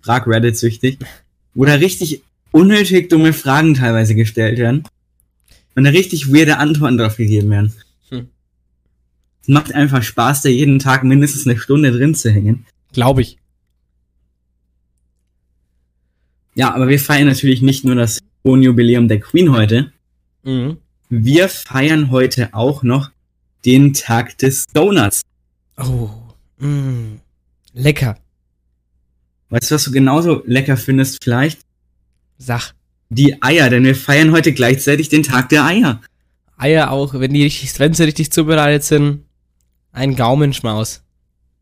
Frag 0.02 0.26
Reddit 0.26 0.57
süchtig, 0.57 0.98
wo 1.57 1.64
da 1.64 1.74
richtig 1.74 2.22
unnötig 2.52 3.09
dumme 3.09 3.32
Fragen 3.32 3.74
teilweise 3.74 4.14
gestellt 4.14 4.59
werden 4.59 4.84
und 5.74 5.84
da 5.84 5.90
richtig 5.90 6.32
weirde 6.32 6.59
Antworten 6.59 6.98
drauf 6.98 7.16
gegeben 7.16 7.50
werden. 7.50 7.72
Hm. 8.11 8.28
Es 9.42 9.48
macht 9.48 9.74
einfach 9.74 10.02
Spaß, 10.02 10.42
da 10.42 10.48
jeden 10.48 10.78
Tag 10.78 11.02
mindestens 11.02 11.46
eine 11.46 11.59
Stunde 11.59 11.90
drin 11.90 12.14
zu 12.14 12.30
hängen. 12.30 12.66
Glaube 12.92 13.22
ich. 13.22 13.38
Ja, 16.54 16.74
aber 16.74 16.88
wir 16.88 17.00
feiern 17.00 17.26
natürlich 17.26 17.62
nicht 17.62 17.84
nur 17.84 17.94
das 17.94 18.20
Jubiläum 18.44 19.09
der 19.09 19.20
Queen 19.20 19.52
heute. 19.52 19.92
Mhm. 20.44 20.78
Wir 21.09 21.48
feiern 21.48 22.11
heute 22.11 22.54
auch 22.54 22.82
noch 22.82 23.11
den 23.64 23.92
Tag 23.92 24.38
des 24.38 24.66
Donuts. 24.72 25.22
Oh. 25.76 26.11
Mm. 26.59 27.20
Lecker. 27.74 28.16
Weißt 29.51 29.70
du, 29.70 29.74
was 29.76 29.84
du 29.84 29.90
genauso 29.92 30.42
lecker 30.47 30.76
findest 30.76 31.22
vielleicht? 31.22 31.61
Sach. 32.38 32.72
Die 33.09 33.40
Eier, 33.42 33.70
denn 33.70 33.84
wir 33.84 33.94
feiern 33.94 34.32
heute 34.32 34.53
gleichzeitig 34.53 35.09
den 35.09 35.22
Tag 35.22 35.49
der 35.51 35.64
Eier. 35.64 36.01
Eier 36.57 36.90
auch, 36.90 37.14
wenn 37.14 37.32
die 37.32 37.44
richtig, 37.44 37.78
wenn 37.78 37.94
sie 37.94 38.05
richtig 38.05 38.32
zubereitet 38.32 38.82
sind, 38.84 39.24
ein 39.92 40.16
Gaumenschmaus. 40.16 41.03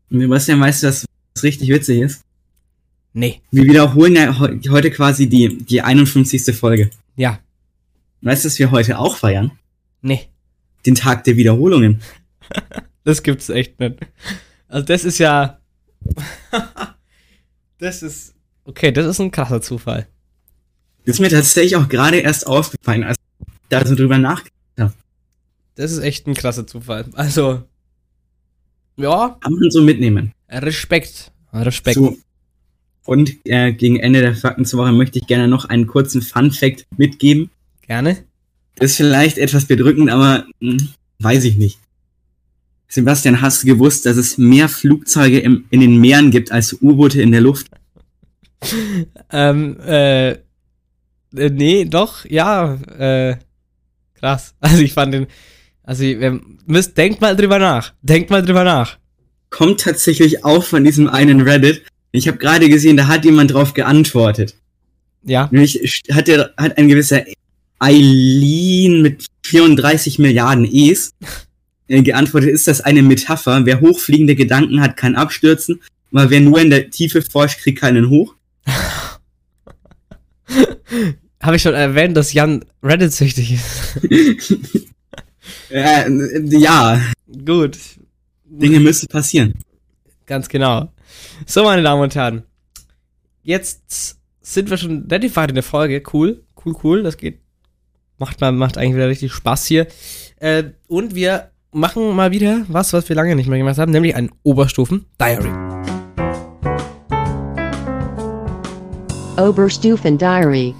Und 0.09 0.21
Sebastian, 0.21 0.59
weißt 0.59 0.83
du, 0.83 0.87
was 0.87 1.05
was 1.35 1.43
richtig 1.43 1.69
witzig 1.69 2.01
ist? 2.01 2.21
Nee. 3.13 3.41
Wir 3.51 3.63
wiederholen 3.65 4.15
ja 4.15 4.39
heu- 4.39 4.57
heute 4.69 4.89
quasi 4.91 5.27
die, 5.29 5.57
die 5.57 5.81
51. 5.81 6.55
Folge. 6.55 6.89
Ja. 7.15 7.39
Weißt 8.21 8.43
du, 8.43 8.47
was 8.49 8.57
wir 8.59 8.71
heute 8.71 8.97
auch 8.97 9.17
feiern? 9.17 9.51
Nee. 10.01 10.27
Den 10.85 10.95
Tag 10.95 11.23
der 11.25 11.37
Wiederholungen. 11.37 12.01
Das 13.03 13.21
gibt's 13.21 13.49
echt 13.49 13.79
nicht. 13.79 13.99
Also 14.67 14.83
das 14.87 15.05
ist 15.05 15.19
ja. 15.19 15.59
das 17.85 18.03
ist. 18.03 18.33
Okay, 18.65 18.91
das 18.91 19.05
ist 19.05 19.19
ein 19.19 19.31
krasser 19.31 19.61
Zufall. 19.61 20.07
Das 21.05 21.15
ist 21.15 21.19
mir 21.19 21.29
tatsächlich 21.29 21.75
auch 21.75 21.87
gerade 21.87 22.17
erst 22.17 22.47
aufgefallen, 22.47 23.03
als 23.03 23.17
ich 23.39 23.45
da 23.69 23.85
so 23.85 23.95
drüber 23.95 24.17
nachgedacht 24.17 24.95
Das 25.75 25.91
ist 25.91 25.99
echt 25.99 26.27
ein 26.27 26.33
krasser 26.33 26.65
Zufall. 26.65 27.05
Also. 27.13 27.63
Ja, 28.97 29.37
Kann 29.41 29.53
man 29.53 29.69
so 29.69 29.81
mitnehmen. 29.81 30.31
Respekt. 30.49 31.31
Respekt. 31.53 31.95
So. 31.95 32.17
Und 33.05 33.35
äh, 33.45 33.71
gegen 33.71 33.99
Ende 33.99 34.21
der 34.21 34.35
Fakten 34.35 34.65
zur 34.65 34.79
Woche 34.79 34.91
möchte 34.91 35.19
ich 35.19 35.27
gerne 35.27 35.47
noch 35.47 35.65
einen 35.65 35.85
kurzen 35.85 36.21
Fun-Fact 36.21 36.87
mitgeben. 36.97 37.51
Gerne. 37.85 38.23
Ist 38.79 38.97
vielleicht 38.97 39.37
etwas 39.37 39.65
bedrückend, 39.65 40.09
aber 40.09 40.45
hm, 40.59 40.89
weiß 41.19 41.43
ich 41.43 41.55
nicht. 41.57 41.79
Sebastian, 42.87 43.41
hast 43.41 43.63
du 43.63 43.67
gewusst, 43.67 44.05
dass 44.05 44.17
es 44.17 44.37
mehr 44.37 44.69
Flugzeuge 44.69 45.39
im, 45.39 45.65
in 45.69 45.81
den 45.81 45.99
Meeren 45.99 46.31
gibt 46.31 46.51
als 46.51 46.73
U-Boote 46.81 47.21
in 47.21 47.31
der 47.31 47.41
Luft? 47.41 47.67
Ähm, 49.31 49.79
äh, 49.81 50.31
äh, 50.31 50.37
nee, 51.49 51.85
doch, 51.85 52.25
ja, 52.25 52.75
äh, 52.97 53.37
krass. 54.15 54.53
Also 54.61 54.81
ich 54.81 54.93
fand 54.93 55.13
den, 55.13 55.27
also 55.83 56.03
ihr 56.03 56.39
müsst, 56.65 56.97
denkt 56.97 57.21
mal 57.21 57.35
drüber 57.35 57.59
nach. 57.59 57.93
Denkt 58.01 58.29
mal 58.29 58.41
drüber 58.41 58.63
nach. 58.63 58.97
Kommt 59.49 59.81
tatsächlich 59.81 60.43
auch 60.43 60.63
von 60.63 60.83
diesem 60.83 61.07
einen 61.07 61.41
Reddit. 61.41 61.83
Ich 62.11 62.27
habe 62.27 62.37
gerade 62.37 62.69
gesehen, 62.69 62.97
da 62.97 63.07
hat 63.07 63.25
jemand 63.25 63.53
drauf 63.53 63.73
geantwortet. 63.73 64.55
Ja, 65.23 65.47
Nämlich 65.51 66.03
hat, 66.11 66.27
der, 66.27 66.53
hat 66.57 66.77
ein 66.77 66.87
gewisser 66.87 67.23
Eileen 67.79 69.01
mit 69.01 69.25
34 69.43 70.19
Milliarden 70.19 70.65
E's 70.65 71.11
geantwortet, 71.87 72.49
ist 72.49 72.67
das 72.67 72.81
eine 72.81 73.01
Metapher? 73.01 73.65
Wer 73.65 73.81
hochfliegende 73.81 74.35
Gedanken 74.35 74.81
hat, 74.81 74.97
kann 74.97 75.15
abstürzen, 75.15 75.81
aber 76.11 76.29
wer 76.29 76.41
nur 76.41 76.59
in 76.59 76.69
der 76.69 76.89
Tiefe 76.89 77.21
forscht, 77.21 77.59
kriegt 77.59 77.79
keinen 77.79 78.09
hoch. 78.09 78.35
habe 81.41 81.55
ich 81.55 81.61
schon 81.61 81.73
erwähnt, 81.73 82.17
dass 82.17 82.33
Jan 82.33 82.65
Reddit-süchtig 82.83 83.53
ist. 83.53 84.85
Äh, 85.69 86.09
ja, 86.57 86.99
Gut, 87.45 87.77
Dinge 88.45 88.79
müssen 88.79 89.07
passieren. 89.07 89.53
ganz 90.25 90.47
genau. 90.49 90.91
So, 91.45 91.63
meine 91.63 91.83
Damen 91.83 92.01
und 92.01 92.15
Herren. 92.15 92.43
Jetzt 93.43 94.17
sind 94.41 94.69
wir 94.69 94.77
schon 94.77 95.05
relativ 95.07 95.35
weit 95.35 95.49
in 95.49 95.55
der 95.55 95.63
Folge. 95.63 96.01
Cool, 96.11 96.43
cool, 96.65 96.75
cool. 96.83 97.03
Das 97.03 97.17
geht. 97.17 97.39
Macht, 98.17 98.41
macht 98.41 98.77
eigentlich 98.77 98.95
wieder 98.95 99.09
richtig 99.09 99.33
Spaß 99.33 99.65
hier. 99.65 99.87
Äh, 100.37 100.63
und 100.87 101.13
wir 101.13 101.51
machen 101.75 102.15
mal 102.15 102.31
wieder 102.31 102.65
was, 102.69 102.93
was 102.93 103.09
wir 103.09 103.15
lange 103.15 103.35
nicht 103.35 103.49
mehr 103.49 103.59
gemacht 103.59 103.77
haben, 103.77 103.91
nämlich 103.91 104.15
ein 104.15 104.31
Oberstufen-Diary. 104.43 105.49
Oberstufen 109.37 110.17
Diary. 110.17 110.73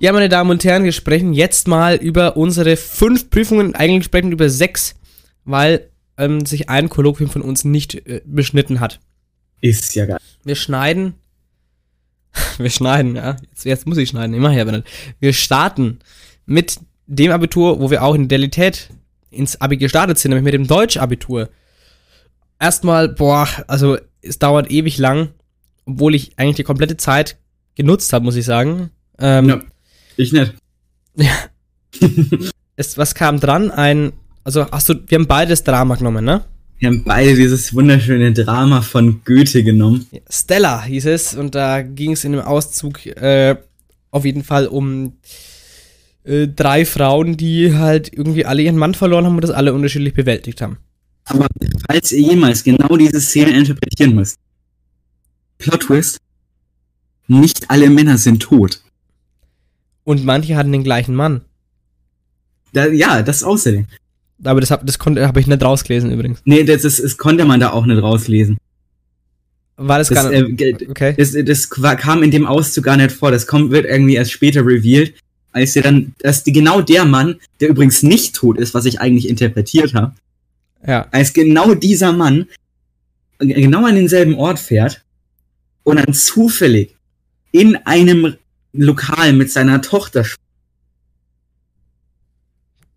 Ja, 0.00 0.12
meine 0.12 0.28
Damen 0.28 0.50
und 0.50 0.64
Herren, 0.64 0.82
wir 0.82 0.92
sprechen 0.92 1.32
jetzt 1.32 1.68
mal 1.68 1.94
über 1.94 2.36
unsere 2.36 2.76
fünf 2.76 3.30
Prüfungen. 3.30 3.76
Eigentlich 3.76 4.06
sprechen 4.06 4.28
wir 4.28 4.32
über 4.32 4.50
sechs, 4.50 4.96
weil 5.44 5.88
ähm, 6.18 6.44
sich 6.44 6.68
ein 6.68 6.88
Kolloquium 6.88 7.30
von 7.30 7.42
uns 7.42 7.64
nicht 7.64 7.94
äh, 7.94 8.20
beschnitten 8.24 8.80
hat. 8.80 8.98
Ist 9.60 9.94
ja 9.94 10.06
geil. 10.06 10.18
Wir 10.42 10.56
schneiden. 10.56 11.14
Wir 12.58 12.70
schneiden, 12.70 13.16
ja. 13.16 13.36
Jetzt, 13.50 13.64
jetzt 13.64 13.86
muss 13.88 13.98
ich 13.98 14.08
schneiden, 14.08 14.34
immer 14.34 14.50
her, 14.50 14.64
Bernhard. 14.64 14.86
Wir 15.18 15.32
starten 15.32 15.98
mit 16.46 16.78
dem 17.06 17.32
Abitur, 17.32 17.80
wo 17.80 17.90
wir 17.90 18.04
auch 18.04 18.14
in 18.14 18.28
der 18.28 18.38
Realität 18.38 18.88
ins 19.30 19.60
Abi 19.60 19.76
gestartet 19.76 20.18
sind, 20.18 20.30
nämlich 20.30 20.44
mit 20.44 20.54
dem 20.54 20.66
Deutsch-Abitur. 20.66 21.48
Erstmal, 22.58 23.08
boah, 23.08 23.48
also 23.66 23.98
es 24.22 24.38
dauert 24.38 24.70
ewig 24.70 24.98
lang, 24.98 25.30
obwohl 25.86 26.14
ich 26.14 26.32
eigentlich 26.36 26.56
die 26.56 26.64
komplette 26.64 26.96
Zeit 26.96 27.38
genutzt 27.74 28.12
habe, 28.12 28.24
muss 28.24 28.36
ich 28.36 28.44
sagen. 28.44 28.90
Ähm, 29.18 29.48
Ja. 29.48 29.60
Ich 30.16 30.32
nicht. 30.32 30.54
es, 32.76 32.98
was 32.98 33.14
kam 33.14 33.40
dran? 33.40 33.70
Ein, 33.70 34.12
also 34.44 34.70
hast 34.70 34.88
du, 34.88 34.94
wir 35.06 35.18
haben 35.18 35.26
beides 35.26 35.64
Drama 35.64 35.94
genommen, 35.94 36.24
ne? 36.24 36.44
Wir 36.78 36.88
haben 36.88 37.04
beide 37.04 37.34
dieses 37.34 37.74
wunderschöne 37.74 38.32
Drama 38.32 38.80
von 38.80 39.22
Goethe 39.24 39.62
genommen. 39.62 40.06
Stella 40.30 40.82
hieß 40.82 41.06
es 41.06 41.34
und 41.34 41.54
da 41.54 41.82
ging 41.82 42.12
es 42.12 42.24
in 42.24 42.32
dem 42.32 42.40
Auszug 42.40 43.04
äh, 43.04 43.56
auf 44.10 44.24
jeden 44.24 44.44
Fall 44.44 44.66
um 44.66 45.12
äh, 46.24 46.46
drei 46.48 46.84
Frauen, 46.84 47.36
die 47.36 47.74
halt 47.74 48.12
irgendwie 48.12 48.44
alle 48.44 48.62
ihren 48.62 48.76
Mann 48.76 48.94
verloren 48.94 49.24
haben 49.26 49.34
und 49.36 49.42
das 49.42 49.50
alle 49.50 49.72
unterschiedlich 49.74 50.14
bewältigt 50.14 50.60
haben. 50.60 50.78
Aber 51.24 51.46
falls 51.86 52.12
ihr 52.12 52.20
jemals 52.30 52.64
genau 52.64 52.96
diese 52.96 53.20
Szene 53.20 53.50
interpretieren 53.56 54.14
müsst. 54.14 54.36
Plot 55.58 55.80
Twist. 55.82 56.18
Nicht 57.28 57.70
alle 57.70 57.90
Männer 57.90 58.18
sind 58.18 58.40
tot. 58.42 58.82
Und 60.04 60.24
manche 60.24 60.56
hatten 60.56 60.72
den 60.72 60.82
gleichen 60.84 61.14
Mann. 61.14 61.42
Da, 62.72 62.86
ja, 62.88 63.22
das 63.22 63.42
außerdem. 63.44 63.86
Aber 64.42 64.60
das 64.60 64.70
habe 64.70 64.86
das 64.86 64.98
konnte 64.98 65.26
habe 65.26 65.38
ich 65.40 65.46
nicht 65.46 65.62
rausgelesen 65.62 66.10
übrigens. 66.10 66.40
Nee, 66.44 66.64
das, 66.64 66.82
das, 66.82 66.96
das 66.96 67.16
konnte 67.18 67.44
man 67.44 67.60
da 67.60 67.70
auch 67.70 67.84
nicht 67.86 68.02
rauslesen. 68.02 68.56
War 69.76 69.98
das, 69.98 70.08
Das, 70.08 70.14
gar 70.24 70.32
äh, 70.32 70.42
nicht. 70.42 70.56
ge- 70.56 70.88
Okay. 70.88 71.14
das, 71.16 71.32
das 71.44 71.70
kam 71.70 72.22
in 72.22 72.30
dem 72.30 72.46
Auszug 72.46 72.84
gar 72.84 72.96
nicht 72.96 73.12
vor. 73.12 73.30
Das 73.30 73.46
kommt, 73.46 73.70
wird 73.70 73.84
irgendwie 73.86 74.14
erst 74.14 74.32
später 74.32 74.60
revealed, 74.64 75.14
als 75.52 75.72
der 75.72 75.82
dann, 75.82 76.14
dass 76.18 76.44
genau 76.44 76.80
der 76.80 77.04
Mann, 77.04 77.40
der 77.60 77.68
übrigens 77.68 78.02
nicht 78.02 78.34
tot 78.36 78.58
ist, 78.58 78.74
was 78.74 78.84
ich 78.84 79.00
eigentlich 79.00 79.28
interpretiert 79.28 79.94
habe, 79.94 80.14
Ja. 80.86 81.08
als 81.10 81.32
genau 81.32 81.74
dieser 81.74 82.12
Mann 82.12 82.46
äh, 83.38 83.46
genau 83.46 83.84
an 83.86 83.94
denselben 83.96 84.34
Ort 84.36 84.58
fährt 84.58 85.02
und 85.82 85.96
dann 85.96 86.14
zufällig 86.14 86.94
in 87.52 87.76
einem 87.84 88.36
Lokal 88.72 89.32
mit 89.32 89.50
seiner 89.50 89.82
Tochter 89.82 90.24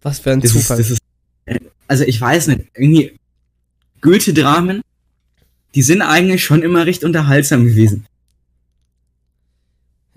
Was 0.02 0.20
für 0.20 0.32
ein 0.32 0.42
das 0.42 0.54
ist, 0.54 0.62
Zufall. 0.62 0.78
das 0.78 0.92
ist, 0.92 1.00
äh, 1.46 1.60
also 1.88 2.04
ich 2.04 2.20
weiß 2.20 2.48
nicht, 2.48 2.66
irgendwie 2.76 3.18
Goethe-Dramen, 4.02 4.82
die 5.76 5.82
sind 5.82 6.02
eigentlich 6.02 6.44
schon 6.44 6.62
immer 6.62 6.86
recht 6.86 7.04
unterhaltsam 7.04 7.66
gewesen. 7.66 8.06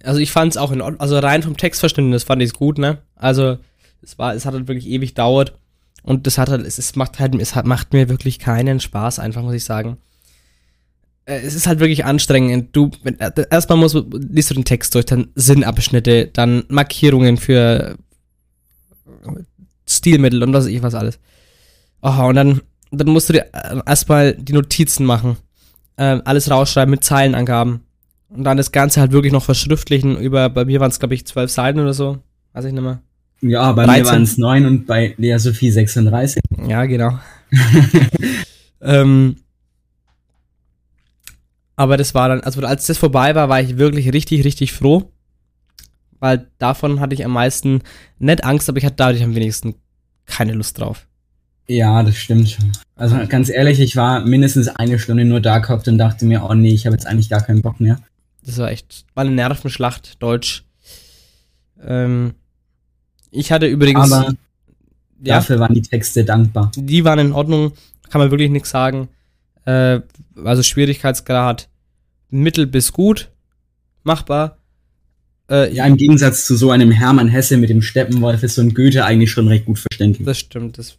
Also 0.07 0.21
ich 0.21 0.31
fand 0.31 0.53
es 0.53 0.57
auch 0.57 0.73
in 0.73 0.81
Ordnung, 0.81 1.01
also 1.01 1.19
rein 1.19 1.43
vom 1.43 1.57
Textverständnis 1.57 2.25
fand 2.25 2.41
ich 2.43 2.49
es 2.51 2.55
gut, 2.55 2.79
ne? 2.79 2.99
Also 3.17 3.59
es 4.03 4.19
war, 4.19 4.35
es 4.35 4.47
hat 4.47 4.55
halt 4.55 4.69
wirklich 4.69 4.87
ewig 4.87 5.15
dauert 5.15 5.59
und 6.03 6.27
das 6.27 6.39
hat 6.39 6.49
halt, 6.49 6.65
es, 6.65 6.79
es 6.79 6.95
macht 6.95 7.19
halt, 7.19 7.35
es 7.35 7.55
hat, 7.55 7.67
macht 7.67 7.93
mir 7.93 8.09
wirklich 8.09 8.39
keinen 8.39 8.79
Spaß, 8.81 9.19
einfach 9.19 9.43
muss 9.43 9.55
ich 9.55 9.65
sagen. 9.65 9.97
Äh, 11.25 11.41
Es 11.41 11.55
ist 11.55 11.67
halt 11.67 11.81
wirklich 11.81 12.05
anstrengend. 12.05 12.75
Du, 12.75 12.91
wenn, 13.03 13.19
äh, 13.19 13.33
erstmal 13.51 13.79
musst 13.79 13.97
liest 14.13 14.51
du 14.51 14.55
den 14.55 14.65
Text 14.65 14.95
durch, 14.95 15.07
dann 15.07 15.29
Sinnabschnitte, 15.35 16.29
dann 16.33 16.65
Markierungen 16.69 17.37
für 17.37 17.97
Stilmittel 19.89 20.43
und 20.43 20.53
was 20.53 20.65
weiß 20.65 20.73
ich 20.73 20.83
was 20.83 20.95
alles. 20.95 21.19
Oh, 22.03 22.27
und 22.27 22.37
dann, 22.37 22.61
dann 22.93 23.09
musst 23.09 23.29
du 23.29 23.33
dir 23.33 23.47
äh, 23.53 23.81
erstmal 23.87 24.35
die 24.35 24.53
Notizen 24.53 25.05
machen, 25.05 25.37
äh, 25.97 26.21
alles 26.25 26.51
rausschreiben 26.51 26.91
mit 26.91 27.03
Zeilenangaben. 27.03 27.81
Und 28.29 28.45
dann 28.45 28.57
das 28.57 28.73
Ganze 28.73 29.01
halt 29.01 29.13
wirklich 29.13 29.33
noch 29.33 29.45
verschriftlichen 29.45 30.17
über, 30.19 30.49
bei 30.49 30.65
mir 30.65 30.81
waren 30.81 30.91
es 30.91 30.99
glaube 30.99 31.15
ich 31.15 31.27
zwölf 31.27 31.51
Seiten 31.51 31.81
oder 31.81 31.95
so, 31.95 32.19
weiß 32.53 32.65
ich 32.65 32.73
nicht 32.73 32.83
mehr. 32.83 33.01
Ja, 33.41 33.73
bei 33.73 33.85
13. 33.85 34.03
mir 34.03 34.11
waren 34.11 34.23
es 34.23 34.39
9 34.39 34.67
und 34.67 34.87
bei 34.87 35.15
Lea 35.19 35.39
Sophie 35.39 35.71
36. 35.71 36.43
Ja, 36.67 36.87
genau. 36.87 37.19
ähm, 38.81 39.37
aber 41.77 41.97
das 41.99 42.15
war 42.15 42.29
dann, 42.29 42.41
also 42.41 42.61
als 42.63 42.87
das 42.87 42.99
vorbei 42.99 43.35
war, 43.35 43.49
war 43.49 43.61
ich 43.61 43.77
wirklich 43.77 44.13
richtig, 44.13 44.45
richtig 44.45 44.73
froh. 44.73 45.13
Weil 46.19 46.47
davon 46.59 47.01
hatte 47.01 47.15
ich 47.15 47.25
am 47.25 47.33
meisten 47.33 47.83
nicht 48.19 48.43
Angst, 48.43 48.69
aber 48.69 48.79
ich 48.79 48.87
hatte 48.87 48.97
dadurch 48.97 49.23
am 49.23 49.35
wenigsten 49.35 49.75
keine 50.25 50.55
Lust 50.55 50.81
drauf. 50.81 51.07
Ja, 51.69 52.03
das 52.03 52.17
stimmt 52.17 52.49
schon. 52.49 52.73
Also 52.95 53.19
ganz 53.29 53.51
ehrlich, 53.51 53.81
ich 53.81 53.97
war 53.97 54.25
mindestens 54.25 54.69
eine 54.69 54.99
Stunde 54.99 55.25
nur 55.27 55.41
da 55.41 55.59
gehabt 55.59 55.87
und 55.89 55.99
dachte 55.99 56.25
mir, 56.25 56.45
oh 56.45 56.55
nee, 56.55 56.73
ich 56.73 56.87
habe 56.87 56.97
jetzt 56.97 57.07
eigentlich 57.07 57.29
gar 57.29 57.43
keinen 57.43 57.61
Bock 57.61 57.81
mehr. 57.81 57.99
Das 58.47 58.59
war 58.59 58.71
echt, 58.71 59.05
war 59.15 59.25
eine 59.25 59.35
Nervenschlacht, 59.35 60.23
Deutsch. 60.23 60.65
Ähm, 61.85 62.35
ich 63.31 63.51
hatte 63.53 63.67
übrigens, 63.67 64.13
Aber 64.13 64.33
ja, 65.23 65.35
dafür 65.37 65.59
waren 65.59 65.75
die 65.75 65.83
Texte 65.83 66.25
dankbar. 66.25 66.71
die 66.77 67.05
waren 67.05 67.19
in 67.19 67.33
Ordnung, 67.33 67.73
kann 68.09 68.21
man 68.21 68.31
wirklich 68.31 68.51
nichts 68.51 68.71
sagen. 68.71 69.09
Äh, 69.65 70.01
also 70.45 70.63
Schwierigkeitsgrad 70.63 71.69
mittel 72.31 72.67
bis 72.67 72.93
gut, 72.93 73.31
machbar. 74.05 74.59
Äh, 75.51 75.75
Ja, 75.75 75.85
im 75.87 75.97
Gegensatz 75.97 76.47
zu 76.47 76.57
so 76.57 76.71
einem 76.71 76.93
Hermann 76.93 77.29
Hesse 77.29 77.57
mit 77.57 77.71
dem 77.71 77.83
Steppenwolf 77.83 78.43
ist 78.43 78.55
so 78.55 78.63
ein 78.63 78.75
Goethe 78.75 79.05
eigentlich 79.05 79.33
schon 79.33 79.49
recht 79.49 79.67
gut 79.67 79.79
verständlich. 79.79 80.25
Das 80.25 80.39
stimmt, 80.39 80.79
das 80.79 80.99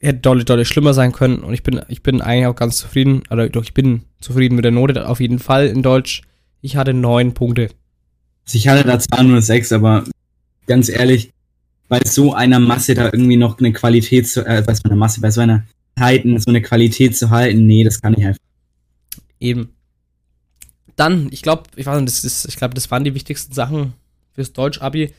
hätte 0.00 0.18
dolle, 0.18 0.44
dolle 0.44 0.64
schlimmer 0.64 0.94
sein 0.94 1.12
können 1.12 1.38
und 1.40 1.54
ich 1.54 1.62
bin, 1.62 1.80
ich 1.88 2.02
bin 2.02 2.20
eigentlich 2.20 2.46
auch 2.46 2.56
ganz 2.56 2.78
zufrieden, 2.78 3.22
oder 3.30 3.48
doch, 3.48 3.64
ich 3.64 3.74
bin 3.74 4.02
zufrieden 4.20 4.56
mit 4.56 4.64
der 4.64 4.72
Note 4.72 5.08
auf 5.08 5.20
jeden 5.20 5.38
Fall 5.38 5.66
in 5.66 5.82
Deutsch. 5.82 6.22
Ich 6.60 6.76
hatte 6.76 6.94
neun 6.94 7.34
Punkte. 7.34 7.68
Also 8.44 8.58
ich 8.58 8.68
hatte 8.68 8.86
da 8.86 8.98
zwar 8.98 9.22
nur 9.22 9.42
sechs, 9.42 9.72
aber 9.72 10.04
ganz 10.66 10.88
ehrlich, 10.88 11.32
bei 11.88 12.00
so 12.04 12.34
einer 12.34 12.58
Masse 12.58 12.94
da 12.94 13.06
irgendwie 13.06 13.36
noch 13.36 13.58
eine 13.58 13.72
Qualität 13.72 14.28
zu, 14.28 14.44
äh, 14.44 14.62
bei 14.66 14.74
so 14.74 14.82
einer 14.84 14.96
Masse, 14.96 15.20
bei 15.20 15.30
so 15.30 15.40
einer 15.40 15.64
Zeiten 15.98 16.38
so 16.38 16.50
eine 16.50 16.62
Qualität 16.62 17.16
zu 17.16 17.30
halten, 17.30 17.66
nee, 17.66 17.84
das 17.84 18.00
kann 18.00 18.14
ich 18.16 18.24
einfach. 18.24 18.40
Eben. 19.40 19.70
Dann, 20.96 21.28
ich 21.30 21.42
glaube, 21.42 21.64
ich 21.76 21.86
weiß 21.86 22.00
nicht, 22.00 22.08
das 22.08 22.24
ist, 22.24 22.46
ich 22.46 22.56
glaube, 22.56 22.74
das 22.74 22.90
waren 22.90 23.04
die 23.04 23.14
wichtigsten 23.14 23.52
Sachen 23.52 23.94
fürs 24.32 24.52
Deutsch-Abi. 24.52 25.12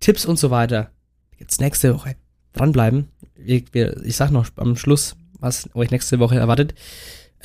Tipps 0.00 0.24
und 0.24 0.38
so 0.38 0.50
weiter. 0.50 0.90
Jetzt 1.38 1.60
nächste 1.60 1.94
Woche. 1.94 2.16
Dranbleiben. 2.52 3.08
Wir, 3.34 4.04
ich 4.04 4.16
sag 4.16 4.30
noch 4.30 4.46
am 4.56 4.76
Schluss, 4.76 5.16
was 5.38 5.68
euch 5.74 5.90
nächste 5.90 6.18
Woche 6.18 6.36
erwartet. 6.36 6.74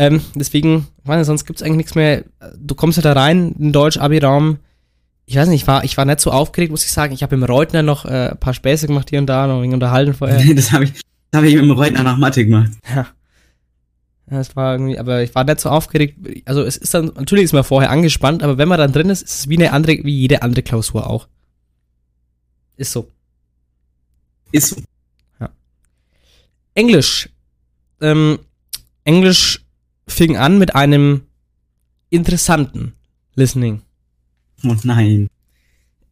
Ähm, 0.02 0.20
deswegen, 0.34 0.88
ich 0.98 1.08
meine, 1.08 1.24
sonst 1.26 1.46
gibt's 1.46 1.62
eigentlich 1.62 1.78
nichts 1.78 1.94
mehr. 1.94 2.24
Du 2.58 2.74
kommst 2.74 2.98
ja 2.98 3.04
da 3.04 3.14
rein, 3.14 3.52
in 3.52 3.66
den 3.66 3.72
Deutsch-Abi-Raum. 3.72 4.58
Ich 5.28 5.36
weiß 5.36 5.48
nicht, 5.48 5.62
ich 5.62 5.68
war, 5.68 5.84
ich 5.84 5.96
war 5.96 6.06
nicht 6.06 6.22
so 6.22 6.32
aufgeregt, 6.32 6.72
muss 6.72 6.84
ich 6.84 6.92
sagen. 6.92 7.14
Ich 7.14 7.22
habe 7.22 7.36
im 7.36 7.44
Reutner 7.44 7.84
noch 7.84 8.06
äh, 8.06 8.30
ein 8.32 8.38
paar 8.40 8.56
Späße 8.56 8.88
gemacht 8.88 9.12
hier 9.12 9.20
und 9.20 9.28
da, 9.28 9.46
noch 9.46 9.58
ein 9.58 9.62
wenig 9.62 9.76
unterhalten 9.76 10.16
vorher. 10.16 10.42
Das 10.56 10.72
habe 10.72 10.86
ich, 10.86 10.94
das 10.94 11.38
habe 11.38 11.48
ich 11.48 11.54
dem 11.54 11.70
Reutner 11.70 12.02
nach 12.02 12.18
Mathe 12.18 12.44
gemacht. 12.44 12.72
Ja. 12.96 13.06
Ja, 14.32 14.40
es 14.40 14.56
war 14.56 14.74
irgendwie, 14.74 14.98
aber 14.98 15.22
ich 15.22 15.36
war 15.36 15.44
nicht 15.44 15.60
so 15.60 15.70
aufgeregt. 15.70 16.18
Also 16.46 16.64
es 16.64 16.78
ist 16.78 16.96
dann, 16.96 17.12
natürlich 17.16 17.44
ist 17.44 17.54
man 17.54 17.64
vorher 17.64 17.92
angespannt, 17.92 18.42
aber 18.42 18.58
wenn 18.58 18.70
man 18.70 18.80
dann 18.80 18.94
drin 18.94 19.10
ist, 19.10 19.22
ist 19.22 19.40
es 19.42 19.50
wie 19.50 19.58
eine 19.58 19.72
andere, 19.72 20.00
wie 20.04 20.16
jede 20.16 20.42
andere 20.42 20.64
Klausur 20.64 21.08
auch. 21.08 21.28
Ist 22.76 22.92
so. 22.92 23.08
Ist 24.52 24.70
so. 24.70 24.82
Englisch. 26.74 27.30
Ähm, 28.00 28.40
Englisch 29.04 29.61
fing 30.12 30.38
an 30.38 30.58
mit 30.58 30.76
einem 30.76 31.24
interessanten 32.10 32.94
Listening. 33.36 33.82
Oh 34.64 34.76
nein. 34.84 35.28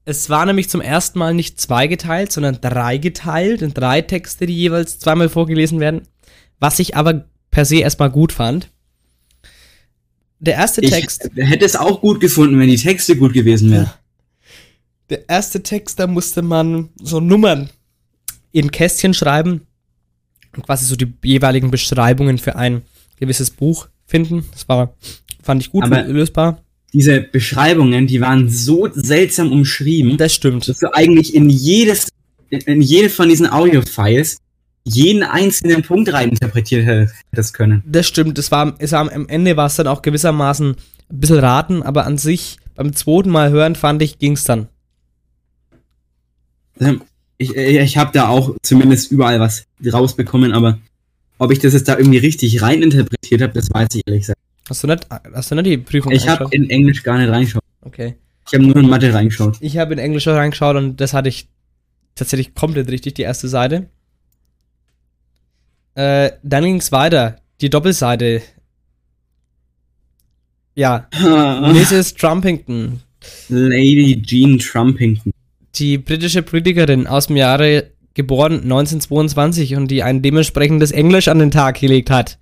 Es 0.06 0.30
war 0.30 0.45
nämlich 0.45 0.70
zum 0.70 0.82
ersten 0.82 1.20
Mal 1.20 1.34
nicht 1.34 1.62
zweigeteilt, 1.62 2.32
sondern 2.32 2.60
dreigeteilt 2.62 3.62
in 3.62 3.74
drei 3.74 4.02
Texte, 4.02 4.47
die 4.47 4.56
jeweils 4.56 4.97
zweimal 4.97 5.30
vorgelesen 5.30 5.80
werden. 5.80 6.02
Was 6.60 6.80
ich 6.80 6.95
aber 6.95 7.26
per 7.52 7.66
se 7.66 7.78
erstmal 7.78 8.10
gut 8.10 8.32
fand. 8.32 8.70
Der 10.39 10.56
erste 10.56 10.82
Ich 10.82 10.89
Text, 10.91 11.30
hätte 11.36 11.66
es 11.66 11.76
auch 11.76 12.02
gut 12.02 12.22
gefunden, 12.22 12.58
wenn 12.60 12.70
die 12.70 12.78
Texte 12.78 13.18
gut 13.18 13.34
gewesen 13.34 13.72
wären. 13.72 13.91
der 15.10 15.28
erste 15.28 15.62
Text, 15.62 16.00
da 16.00 16.08
musste 16.08 16.41
man 16.41 16.89
so 17.02 17.20
Nummern 17.20 17.70
in 18.52 18.72
Kästchen 18.72 19.14
schreiben 19.14 19.68
und 20.56 20.66
quasi 20.66 20.86
so 20.86 20.95
die 20.95 21.14
jeweiligen 21.24 21.72
Beschreibungen 21.72 22.38
für 22.38 22.56
ein 22.56 22.84
gewisses 23.20 23.51
Buch 23.51 23.88
finden. 24.05 24.45
Das 24.51 24.67
war, 24.67 24.93
fand 25.41 25.61
ich 25.61 25.72
gut 25.72 25.84
Aber- 25.84 26.03
lösbar. 26.03 26.61
Diese 26.91 27.22
Beschreibungen, 27.22 28.07
die 28.07 28.20
waren 28.20 28.49
so 28.49 28.89
seltsam 28.91 29.51
umschrieben, 29.51 30.17
Das 30.17 30.34
stimmt. 30.34 30.67
dass 30.67 30.80
du 30.80 30.91
eigentlich 30.95 31.36
in 31.36 31.47
jedes, 31.47 32.07
in 32.49 32.82
jede 32.82 33.09
von 33.09 33.30
diesen 33.30 33.47
Audio-Files 33.51 34.38
jeden 34.86 35.22
einzelnen 35.22 35.84
Punkt 35.84 36.11
reininterpretiert 36.11 36.86
hättest 37.32 37.53
können. 37.53 37.84
Das 37.86 38.07
stimmt, 38.07 38.39
das 38.39 38.49
war, 38.51 38.74
es 38.80 38.91
war 38.93 39.11
am 39.13 39.28
Ende 39.28 39.55
war 39.55 39.67
es 39.67 39.76
dann 39.76 39.86
auch 39.86 40.01
gewissermaßen 40.01 40.70
ein 41.11 41.20
bisschen 41.20 41.38
raten, 41.38 41.84
aber 41.84 42.07
an 42.07 42.17
sich 42.17 42.57
beim 42.74 42.93
zweiten 42.93 43.30
Mal 43.30 43.51
hören 43.51 43.76
fand 43.76 44.01
ich, 44.01 44.17
ging's 44.17 44.45
dann. 44.45 44.67
Ähm, 46.80 47.01
Ich, 47.38 47.55
ich 47.55 47.97
habe 47.97 48.11
da 48.13 48.28
auch 48.30 48.55
zumindest 48.63 49.11
überall 49.11 49.39
was 49.39 49.63
rausbekommen, 49.86 50.53
aber 50.53 50.80
ob 51.39 51.51
ich 51.51 51.59
das 51.59 51.73
jetzt 51.73 51.87
da 51.87 51.97
irgendwie 51.97 52.19
richtig 52.19 52.61
reininterpretiert 52.61 53.41
habe, 53.41 53.53
das 53.53 53.69
weiß 53.73 53.87
ich 53.95 54.03
ehrlich 54.05 54.21
gesagt. 54.21 54.39
Hast 54.69 54.83
du 54.83 54.87
nicht, 54.87 55.07
hast 55.09 55.49
du 55.49 55.55
nicht 55.55 55.65
die 55.65 55.77
Prüfung 55.77 56.11
Ich 56.11 56.27
habe 56.27 56.45
in 56.51 56.69
Englisch 56.69 57.01
gar 57.01 57.17
nicht 57.17 57.29
reingeschaut. 57.29 57.63
Okay. 57.81 58.15
Ich 58.47 58.53
habe 58.53 58.65
nur 58.65 58.75
in 58.77 58.87
Mathe 58.89 59.13
reingeschaut. 59.13 59.57
Ich 59.61 59.77
habe 59.77 59.93
in 59.93 59.99
Englisch 59.99 60.27
reingeschaut 60.27 60.75
und 60.75 60.97
das 61.01 61.13
hatte 61.13 61.29
ich 61.29 61.47
tatsächlich 62.15 62.53
komplett 62.53 62.89
richtig, 62.89 63.15
die 63.15 63.21
erste 63.23 63.47
Seite. 63.47 63.87
Äh, 65.95 66.31
dann 66.43 66.63
ging's 66.63 66.91
weiter. 66.91 67.37
Die 67.61 67.69
Doppelseite. 67.69 68.41
Ja, 70.75 71.07
Mrs. 71.19 72.13
Trumpington, 72.13 73.01
Lady 73.49 74.21
Jean 74.21 74.57
Trumpington. 74.59 75.31
die 75.75 75.97
britische 75.97 76.41
Politikerin 76.41 77.05
aus 77.05 77.27
dem 77.27 77.35
Jahre 77.35 77.91
geboren 78.20 78.63
1922 78.63 79.78
und 79.78 79.88
die 79.89 80.03
ein 80.03 80.22
dementsprechendes 80.22 80.91
Englisch 80.91 81.30
an 81.30 81.39
den 81.39 81.51
Tag 81.51 81.80
gelegt 81.80 82.09
hat. 82.09 82.38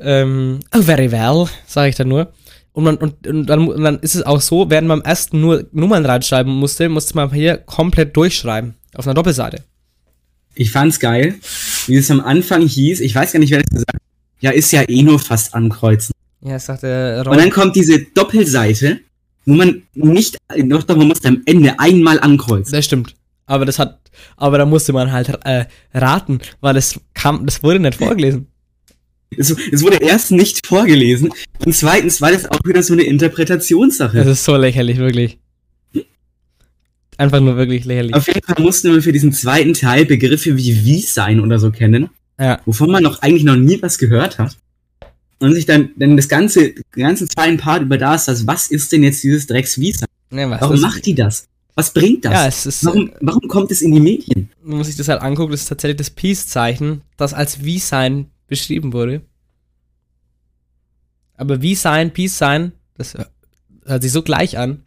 Ähm, 0.00 0.60
oh, 0.72 0.80
very 0.80 1.10
well, 1.10 1.46
sage 1.66 1.88
ich 1.88 1.96
dann 1.96 2.06
nur. 2.06 2.32
Und, 2.70 2.84
man, 2.84 2.96
und, 2.98 3.26
und, 3.26 3.46
dann, 3.46 3.66
und 3.66 3.82
dann 3.82 3.98
ist 3.98 4.14
es 4.14 4.22
auch 4.22 4.40
so, 4.40 4.70
während 4.70 4.86
man 4.86 5.00
am 5.00 5.04
ersten 5.04 5.40
nur 5.40 5.66
Nummern 5.72 6.06
reinschreiben 6.06 6.52
musste, 6.52 6.88
musste 6.88 7.16
man 7.16 7.32
hier 7.32 7.56
komplett 7.56 8.16
durchschreiben. 8.16 8.74
Auf 8.94 9.08
einer 9.08 9.14
Doppelseite. 9.14 9.64
Ich 10.54 10.70
fand's 10.70 11.00
geil, 11.00 11.34
wie 11.88 11.96
es 11.96 12.08
am 12.12 12.20
Anfang 12.20 12.64
hieß. 12.64 13.00
Ich 13.00 13.16
weiß 13.16 13.32
gar 13.32 13.40
nicht, 13.40 13.50
wer 13.50 13.58
das 13.58 13.70
gesagt 13.70 13.94
hat. 13.94 14.02
Ja, 14.38 14.52
ist 14.52 14.70
ja 14.70 14.88
eh 14.88 15.02
nur 15.02 15.18
fast 15.18 15.52
ankreuzen. 15.52 16.12
Ja, 16.42 16.52
das 16.52 16.66
sagte 16.66 17.24
Und 17.26 17.36
dann 17.36 17.50
kommt 17.50 17.74
diese 17.74 17.98
Doppelseite, 18.14 19.00
wo 19.46 19.54
man 19.54 19.82
nicht, 19.94 20.38
doch, 20.56 20.84
doch, 20.84 20.96
man 20.96 21.08
muss 21.08 21.24
am 21.24 21.42
Ende 21.44 21.74
einmal 21.80 22.20
ankreuzen. 22.20 22.72
Das 22.72 22.84
stimmt. 22.84 23.16
Aber 23.48 23.64
das 23.64 23.78
hat, 23.78 23.98
aber 24.36 24.58
da 24.58 24.66
musste 24.66 24.92
man 24.92 25.10
halt 25.10 25.30
äh, 25.44 25.64
raten, 25.94 26.38
weil 26.60 26.74
das 26.74 27.00
kam, 27.14 27.46
das 27.46 27.62
wurde 27.62 27.80
nicht 27.80 27.94
vorgelesen. 27.96 28.46
Es, 29.36 29.50
es 29.50 29.82
wurde 29.82 29.96
erst 29.96 30.30
nicht 30.32 30.66
vorgelesen 30.66 31.30
und 31.64 31.74
zweitens 31.74 32.20
war 32.20 32.30
das 32.30 32.46
auch 32.46 32.60
wieder 32.64 32.82
so 32.82 32.92
eine 32.92 33.02
Interpretationssache. 33.02 34.18
Das 34.18 34.26
ist 34.26 34.44
so 34.44 34.54
lächerlich, 34.56 34.98
wirklich. 34.98 35.38
Einfach 37.16 37.40
nur 37.40 37.56
wirklich 37.56 37.84
lächerlich. 37.84 38.14
Auf 38.14 38.26
jeden 38.26 38.42
Fall 38.42 38.62
musste 38.62 38.90
man 38.90 39.02
für 39.02 39.12
diesen 39.12 39.32
zweiten 39.32 39.72
Teil 39.74 40.04
Begriffe 40.04 40.56
wie 40.56 40.84
wie 40.84 41.00
sein 41.00 41.40
oder 41.40 41.58
so 41.58 41.70
kennen, 41.70 42.10
Ja. 42.38 42.60
wovon 42.66 42.90
man 42.90 43.02
noch 43.02 43.22
eigentlich 43.22 43.44
noch 43.44 43.56
nie 43.56 43.80
was 43.82 43.98
gehört 43.98 44.38
hat. 44.38 44.56
Und 45.40 45.54
sich 45.54 45.66
dann, 45.66 45.90
dann 45.96 46.16
das 46.16 46.28
ganze, 46.28 46.74
den 46.74 46.84
ganzen 46.96 47.28
zweiten 47.28 47.56
Part 47.56 47.82
über 47.82 47.96
das, 47.96 48.46
was 48.46 48.70
ist 48.70 48.92
denn 48.92 49.02
jetzt 49.04 49.22
dieses 49.24 49.46
Drecks 49.46 49.78
wie 49.80 49.92
sein? 49.92 50.08
Ne, 50.30 50.48
was 50.50 50.60
Warum 50.60 50.80
macht 50.80 51.06
die 51.06 51.14
das? 51.14 51.46
Was 51.78 51.92
bringt 51.92 52.24
das? 52.24 52.32
Ja, 52.32 52.46
es 52.48 52.66
ist, 52.66 52.84
warum, 52.86 53.12
warum 53.20 53.46
kommt 53.46 53.70
es 53.70 53.82
in 53.82 53.92
die 53.92 54.00
Medien? 54.00 54.50
man 54.64 54.82
sich 54.82 54.96
das 54.96 55.06
halt 55.06 55.22
anguckt, 55.22 55.52
das 55.52 55.60
ist 55.60 55.68
tatsächlich 55.68 55.98
das 55.98 56.10
Peace-Zeichen, 56.10 57.02
das 57.16 57.34
als 57.34 57.62
Wie-Sein 57.62 58.26
beschrieben 58.48 58.92
wurde. 58.92 59.22
Aber 61.36 61.62
Wie-Sein, 61.62 62.12
Peace-Sein, 62.12 62.72
das 62.96 63.16
hört 63.86 64.02
sich 64.02 64.10
so 64.10 64.22
gleich 64.22 64.58
an. 64.58 64.82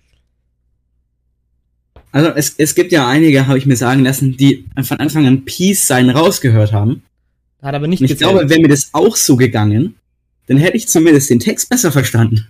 Also 2.12 2.32
es, 2.32 2.56
es 2.58 2.76
gibt 2.76 2.92
ja 2.92 3.08
einige, 3.08 3.48
habe 3.48 3.58
ich 3.58 3.66
mir 3.66 3.78
sagen 3.78 4.04
lassen, 4.04 4.36
die 4.36 4.66
von 4.84 5.00
Anfang 5.00 5.26
an 5.26 5.46
Peace 5.46 5.88
sein 5.88 6.10
rausgehört 6.10 6.74
haben. 6.74 7.04
Hat 7.62 7.74
aber 7.74 7.88
nicht 7.88 8.02
Und 8.02 8.08
ich 8.08 8.12
gezählt. 8.18 8.32
glaube, 8.32 8.50
wäre 8.50 8.60
mir 8.60 8.68
das 8.68 8.90
auch 8.92 9.16
so 9.16 9.38
gegangen, 9.38 9.96
dann 10.48 10.58
hätte 10.58 10.76
ich 10.76 10.90
zumindest 10.90 11.30
den 11.30 11.40
Text 11.40 11.70
besser 11.70 11.94
verstanden. 11.94 12.50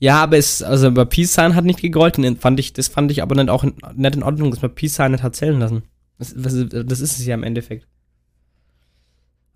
Ja, 0.00 0.22
aber 0.22 0.38
es, 0.38 0.62
also 0.62 0.88
aber 0.88 1.04
Peace 1.04 1.34
Sign 1.34 1.54
hat 1.54 1.66
nicht 1.66 1.82
gegolten, 1.82 2.36
fand 2.38 2.58
ich, 2.58 2.72
das 2.72 2.88
fand 2.88 3.12
ich 3.12 3.22
aber 3.22 3.34
nicht 3.34 3.50
auch 3.50 3.62
in, 3.62 3.74
nicht 3.94 4.16
in 4.16 4.22
Ordnung, 4.22 4.50
dass 4.50 4.62
man 4.62 4.74
Peace 4.74 4.94
Sign 4.94 5.12
nicht 5.12 5.22
hat 5.22 5.36
zählen 5.36 5.60
lassen. 5.60 5.82
Das, 6.18 6.34
das, 6.34 6.54
das 6.86 7.00
ist 7.00 7.18
es 7.18 7.26
ja 7.26 7.34
im 7.34 7.44
Endeffekt. 7.44 7.86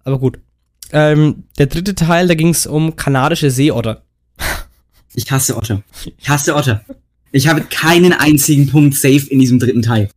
Aber 0.04 0.18
gut. 0.18 0.38
Ähm, 0.92 1.44
der 1.58 1.66
dritte 1.66 1.94
Teil, 1.94 2.28
da 2.28 2.34
ging 2.34 2.50
es 2.50 2.66
um 2.66 2.94
kanadische 2.94 3.50
Seeotter. 3.50 4.04
Ich 5.14 5.30
hasse 5.30 5.56
Otter. 5.56 5.82
Ich 6.18 6.28
hasse 6.28 6.54
Otter. 6.54 6.84
Ich 7.32 7.48
habe 7.48 7.62
keinen 7.62 8.12
einzigen 8.12 8.68
Punkt 8.68 8.94
safe 8.94 9.26
in 9.30 9.38
diesem 9.38 9.58
dritten 9.58 9.82
Teil. 9.82 10.10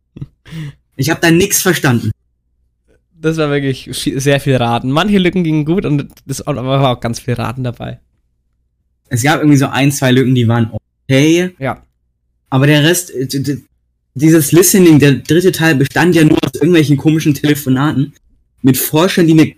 Ich 0.96 1.08
habe 1.08 1.20
da 1.20 1.30
nichts 1.30 1.62
verstanden. 1.62 2.10
Das 3.12 3.36
war 3.36 3.50
wirklich 3.50 3.90
viel, 3.96 4.20
sehr 4.20 4.40
viel 4.40 4.56
Raten. 4.56 4.90
Manche 4.90 5.18
Lücken 5.18 5.42
gingen 5.42 5.64
gut 5.64 5.84
und 5.86 6.08
aber 6.44 6.64
war 6.64 6.96
auch 6.96 7.00
ganz 7.00 7.20
viel 7.20 7.34
Raten 7.34 7.64
dabei. 7.64 8.00
Es 9.10 9.22
gab 9.22 9.38
irgendwie 9.40 9.56
so 9.58 9.66
ein, 9.66 9.90
zwei 9.92 10.10
Lücken, 10.12 10.34
die 10.34 10.46
waren 10.48 10.70
okay. 11.06 11.54
Ja. 11.58 11.82
Aber 12.50 12.66
der 12.66 12.82
Rest, 12.84 13.10
äh, 13.14 13.26
dieses 14.14 14.52
Listening, 14.52 14.98
der 14.98 15.12
dritte 15.14 15.52
Teil 15.52 15.74
bestand 15.76 16.14
ja 16.14 16.24
nur 16.24 16.38
aus 16.42 16.52
irgendwelchen 16.54 16.96
komischen 16.96 17.34
Telefonaten 17.34 18.14
mit 18.62 18.76
Forschern, 18.76 19.26
die 19.26 19.54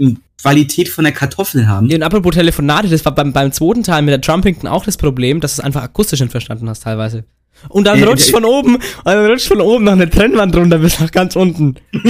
eine 0.00 0.16
Qualität 0.40 0.88
von 0.88 1.04
der 1.04 1.12
Kartoffel 1.12 1.66
haben. 1.66 1.90
Und 1.92 2.02
apropos 2.02 2.34
Telefonate, 2.34 2.88
das 2.88 3.04
war 3.04 3.14
beim, 3.14 3.32
beim 3.32 3.50
zweiten 3.52 3.82
Teil 3.82 4.02
mit 4.02 4.12
der 4.12 4.20
Trumpington 4.20 4.68
auch 4.68 4.84
das 4.84 4.96
Problem, 4.96 5.40
dass 5.40 5.56
du 5.56 5.60
es 5.62 5.64
einfach 5.64 5.82
akustisch 5.82 6.20
nicht 6.20 6.30
verstanden 6.30 6.68
hast 6.68 6.82
teilweise. 6.84 7.24
Und 7.70 7.84
dann 7.86 7.98
Äh, 8.00 8.04
rutscht 8.04 8.28
äh, 8.28 8.32
von 8.32 8.44
oben, 8.44 8.74
und 8.76 8.82
dann 9.06 9.26
rutscht 9.26 9.48
von 9.48 9.62
oben 9.62 9.84
noch 9.84 9.92
eine 9.92 10.10
Trennwand 10.10 10.54
runter 10.54 10.78
bis 10.78 11.00
nach 11.00 11.10
ganz 11.10 11.34
unten. 11.36 11.76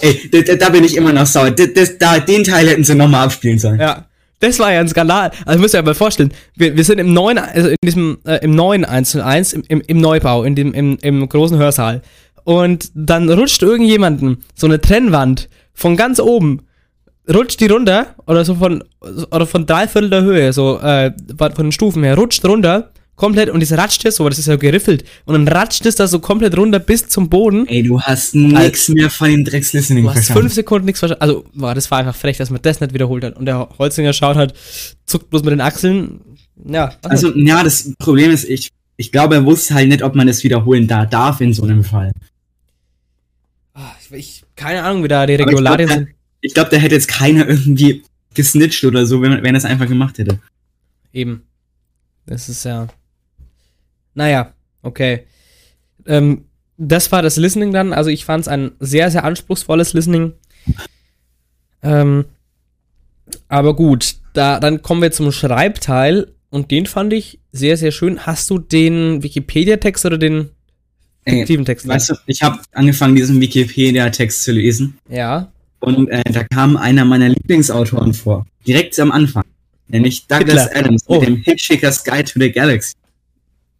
Ey, 0.00 0.30
da, 0.30 0.40
da- 0.42 0.54
da 0.54 0.68
bin 0.70 0.84
ich 0.84 0.96
immer 0.96 1.12
noch 1.12 1.26
sauer. 1.26 1.50
Das, 1.50 1.72
das, 1.74 1.98
da, 1.98 2.20
den 2.20 2.44
Teil 2.44 2.68
hätten 2.68 2.84
sie 2.84 2.94
nochmal 2.94 3.24
abspielen 3.24 3.58
sollen. 3.58 3.80
Ja. 3.80 4.06
Das 4.40 4.58
war 4.58 4.72
ja 4.72 4.80
ein 4.80 4.88
Skandal. 4.88 5.32
Also 5.44 5.60
müsst 5.60 5.74
ihr 5.74 5.80
euch 5.80 5.86
mal 5.86 5.94
vorstellen, 5.94 6.32
wir, 6.54 6.76
wir 6.76 6.84
sind 6.84 6.98
im 6.98 7.12
neuen, 7.12 7.38
also 7.38 7.68
in 7.68 7.76
diesem, 7.82 8.18
äh, 8.24 8.36
im 8.36 8.54
neuen 8.54 8.84
1 8.84 9.10
zu 9.10 9.24
1, 9.24 9.52
im, 9.52 9.64
im, 9.68 9.82
im 9.86 10.00
Neubau, 10.00 10.44
in 10.44 10.54
dem, 10.54 10.72
im, 10.74 10.96
im 11.02 11.28
großen 11.28 11.58
Hörsaal. 11.58 12.02
Und 12.44 12.90
dann 12.94 13.28
rutscht 13.28 13.62
irgendjemanden 13.62 14.44
so 14.54 14.66
eine 14.66 14.80
Trennwand 14.80 15.48
von 15.74 15.96
ganz 15.96 16.20
oben, 16.20 16.62
rutscht 17.32 17.60
die 17.60 17.66
runter, 17.66 18.14
oder 18.26 18.44
so 18.44 18.54
von, 18.54 18.84
oder 19.00 19.46
von 19.46 19.66
drei 19.66 19.86
Viertel 19.86 20.10
der 20.10 20.22
Höhe, 20.22 20.52
so, 20.52 20.78
äh, 20.78 21.12
von 21.36 21.52
den 21.54 21.72
Stufen 21.72 22.04
her, 22.04 22.16
rutscht 22.16 22.44
runter, 22.44 22.90
komplett, 23.18 23.50
und 23.50 23.60
das 23.60 23.72
ratscht 23.72 24.04
es 24.06 24.16
so, 24.16 24.28
das 24.28 24.38
ist 24.38 24.46
ja 24.46 24.56
geriffelt, 24.56 25.04
und 25.26 25.34
dann 25.34 25.48
ratscht 25.48 25.84
es 25.84 25.96
da 25.96 26.06
so 26.06 26.20
komplett 26.20 26.56
runter 26.56 26.78
bis 26.78 27.08
zum 27.08 27.28
Boden. 27.28 27.66
Ey, 27.66 27.82
du 27.82 28.00
hast 28.00 28.34
nix 28.34 28.88
mehr 28.88 29.10
von 29.10 29.28
dem 29.28 29.44
Dreckslistening 29.44 30.04
Du 30.04 30.10
hast 30.10 30.14
verstanden. 30.18 30.42
fünf 30.42 30.54
Sekunden 30.54 30.86
nichts 30.86 31.00
verstanden. 31.00 31.20
Also, 31.22 31.44
boah, 31.52 31.74
das 31.74 31.90
war 31.90 31.98
einfach 31.98 32.14
frech, 32.14 32.38
dass 32.38 32.48
man 32.50 32.62
das 32.62 32.80
nicht 32.80 32.94
wiederholt 32.94 33.24
hat. 33.24 33.36
Und 33.36 33.46
der 33.46 33.68
Holzinger 33.76 34.12
schaut 34.12 34.36
halt, 34.36 34.54
zuckt 35.04 35.28
bloß 35.30 35.42
mit 35.42 35.50
den 35.52 35.60
Achseln. 35.60 36.20
Ja, 36.64 36.92
Also, 37.02 37.34
ja, 37.36 37.62
das 37.64 37.92
Problem 37.98 38.30
ist, 38.30 38.48
ich, 38.48 38.70
ich 38.96 39.10
glaube, 39.12 39.34
er 39.34 39.44
wusste 39.44 39.74
halt 39.74 39.88
nicht, 39.88 40.02
ob 40.02 40.14
man 40.14 40.28
es 40.28 40.44
wiederholen 40.44 40.86
da 40.86 41.04
darf 41.04 41.40
in 41.40 41.52
so 41.52 41.64
einem 41.64 41.82
Fall. 41.84 42.12
Ah, 43.74 43.92
ich, 44.12 44.44
keine 44.56 44.84
Ahnung, 44.84 45.02
wie 45.04 45.08
da 45.08 45.26
die 45.26 45.34
Regularien 45.34 45.88
sind. 45.88 46.08
Ich 46.40 46.54
glaube, 46.54 46.70
da 46.70 46.76
hätte 46.76 46.94
jetzt 46.94 47.08
keiner 47.08 47.48
irgendwie 47.48 48.04
gesnitcht 48.34 48.84
oder 48.84 49.06
so, 49.06 49.20
wenn, 49.22 49.42
wenn 49.42 49.54
er 49.54 49.58
es 49.58 49.64
einfach 49.64 49.88
gemacht 49.88 50.18
hätte. 50.18 50.38
Eben. 51.12 51.42
Das 52.26 52.48
ist 52.48 52.64
ja. 52.64 52.86
Naja, 54.18 54.52
okay. 54.82 55.26
Ähm, 56.06 56.46
das 56.76 57.12
war 57.12 57.22
das 57.22 57.36
Listening 57.36 57.72
dann. 57.72 57.92
Also 57.92 58.10
ich 58.10 58.24
fand 58.24 58.40
es 58.42 58.48
ein 58.48 58.72
sehr, 58.80 59.12
sehr 59.12 59.22
anspruchsvolles 59.22 59.92
Listening. 59.94 60.32
Ähm, 61.82 62.24
Aber 63.46 63.76
gut, 63.76 64.16
da, 64.32 64.58
dann 64.58 64.82
kommen 64.82 65.02
wir 65.02 65.12
zum 65.12 65.30
Schreibteil 65.30 66.32
und 66.50 66.70
den 66.72 66.86
fand 66.86 67.12
ich 67.12 67.38
sehr, 67.52 67.76
sehr 67.76 67.92
schön. 67.92 68.26
Hast 68.26 68.50
du 68.50 68.58
den 68.58 69.22
Wikipedia-Text 69.22 70.04
oder 70.04 70.18
den 70.18 70.50
Ey, 71.24 71.36
fiktiven 71.38 71.64
Text? 71.64 71.86
Weißt 71.86 72.10
du, 72.10 72.14
ich 72.26 72.42
habe 72.42 72.58
angefangen, 72.72 73.14
diesen 73.14 73.40
Wikipedia-Text 73.40 74.42
zu 74.42 74.50
lesen 74.52 74.98
Ja. 75.08 75.52
und 75.80 76.08
äh, 76.08 76.24
da 76.24 76.42
kam 76.44 76.76
einer 76.76 77.04
meiner 77.04 77.28
Lieblingsautoren 77.28 78.14
vor. 78.14 78.46
Direkt 78.66 78.98
am 78.98 79.12
Anfang. 79.12 79.44
Nämlich 79.88 80.26
Douglas 80.26 80.64
Hitler. 80.64 80.80
Adams 80.80 81.04
Oh. 81.06 81.20
mit 81.20 81.28
dem 81.28 81.36
Hitchhiker's 81.36 82.02
Guide 82.02 82.24
to 82.24 82.40
the 82.40 82.50
Galaxy. 82.50 82.94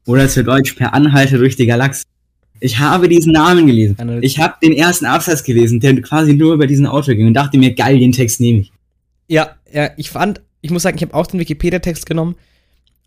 Oder 0.08 0.26
zu 0.26 0.42
Deutsch 0.42 0.72
Per 0.72 0.94
Anhalter 0.94 1.36
durch 1.36 1.54
die 1.56 1.66
Galaxie. 1.66 2.04
Ich 2.60 2.78
habe 2.78 3.08
diesen 3.08 3.32
Namen 3.32 3.66
gelesen. 3.66 4.20
Ich 4.22 4.38
habe 4.38 4.54
den 4.62 4.72
ersten 4.72 5.04
Absatz 5.04 5.44
gelesen, 5.44 5.80
der 5.80 6.00
quasi 6.00 6.32
nur 6.32 6.54
über 6.54 6.66
diesen 6.66 6.86
Autor 6.86 7.14
ging 7.14 7.26
und 7.26 7.34
dachte 7.34 7.58
mir, 7.58 7.74
geil, 7.74 7.98
den 7.98 8.12
Text 8.12 8.40
nehme 8.40 8.60
ich. 8.60 8.72
Ja, 9.28 9.56
ja, 9.70 9.90
ich 9.98 10.08
fand, 10.08 10.40
ich 10.62 10.70
muss 10.70 10.82
sagen, 10.82 10.96
ich 10.96 11.02
habe 11.02 11.12
auch 11.12 11.26
den 11.26 11.38
Wikipedia-Text 11.38 12.06
genommen. 12.06 12.36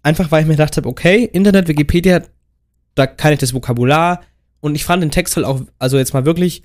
Einfach 0.04 0.32
weil 0.32 0.44
ich 0.44 0.48
mir 0.48 0.54
gedacht 0.54 0.78
habe, 0.78 0.88
okay, 0.88 1.28
Internet, 1.34 1.68
Wikipedia, 1.68 2.22
da 2.94 3.08
kann 3.08 3.34
ich 3.34 3.40
das 3.40 3.56
Vokabular. 3.56 4.22
Und 4.60 4.76
ich 4.76 4.86
fand 4.86 5.02
den 5.02 5.12
Text 5.12 5.36
halt 5.36 5.46
auch, 5.48 5.62
also 5.80 5.98
jetzt 5.98 6.14
mal 6.14 6.26
wirklich, 6.26 6.62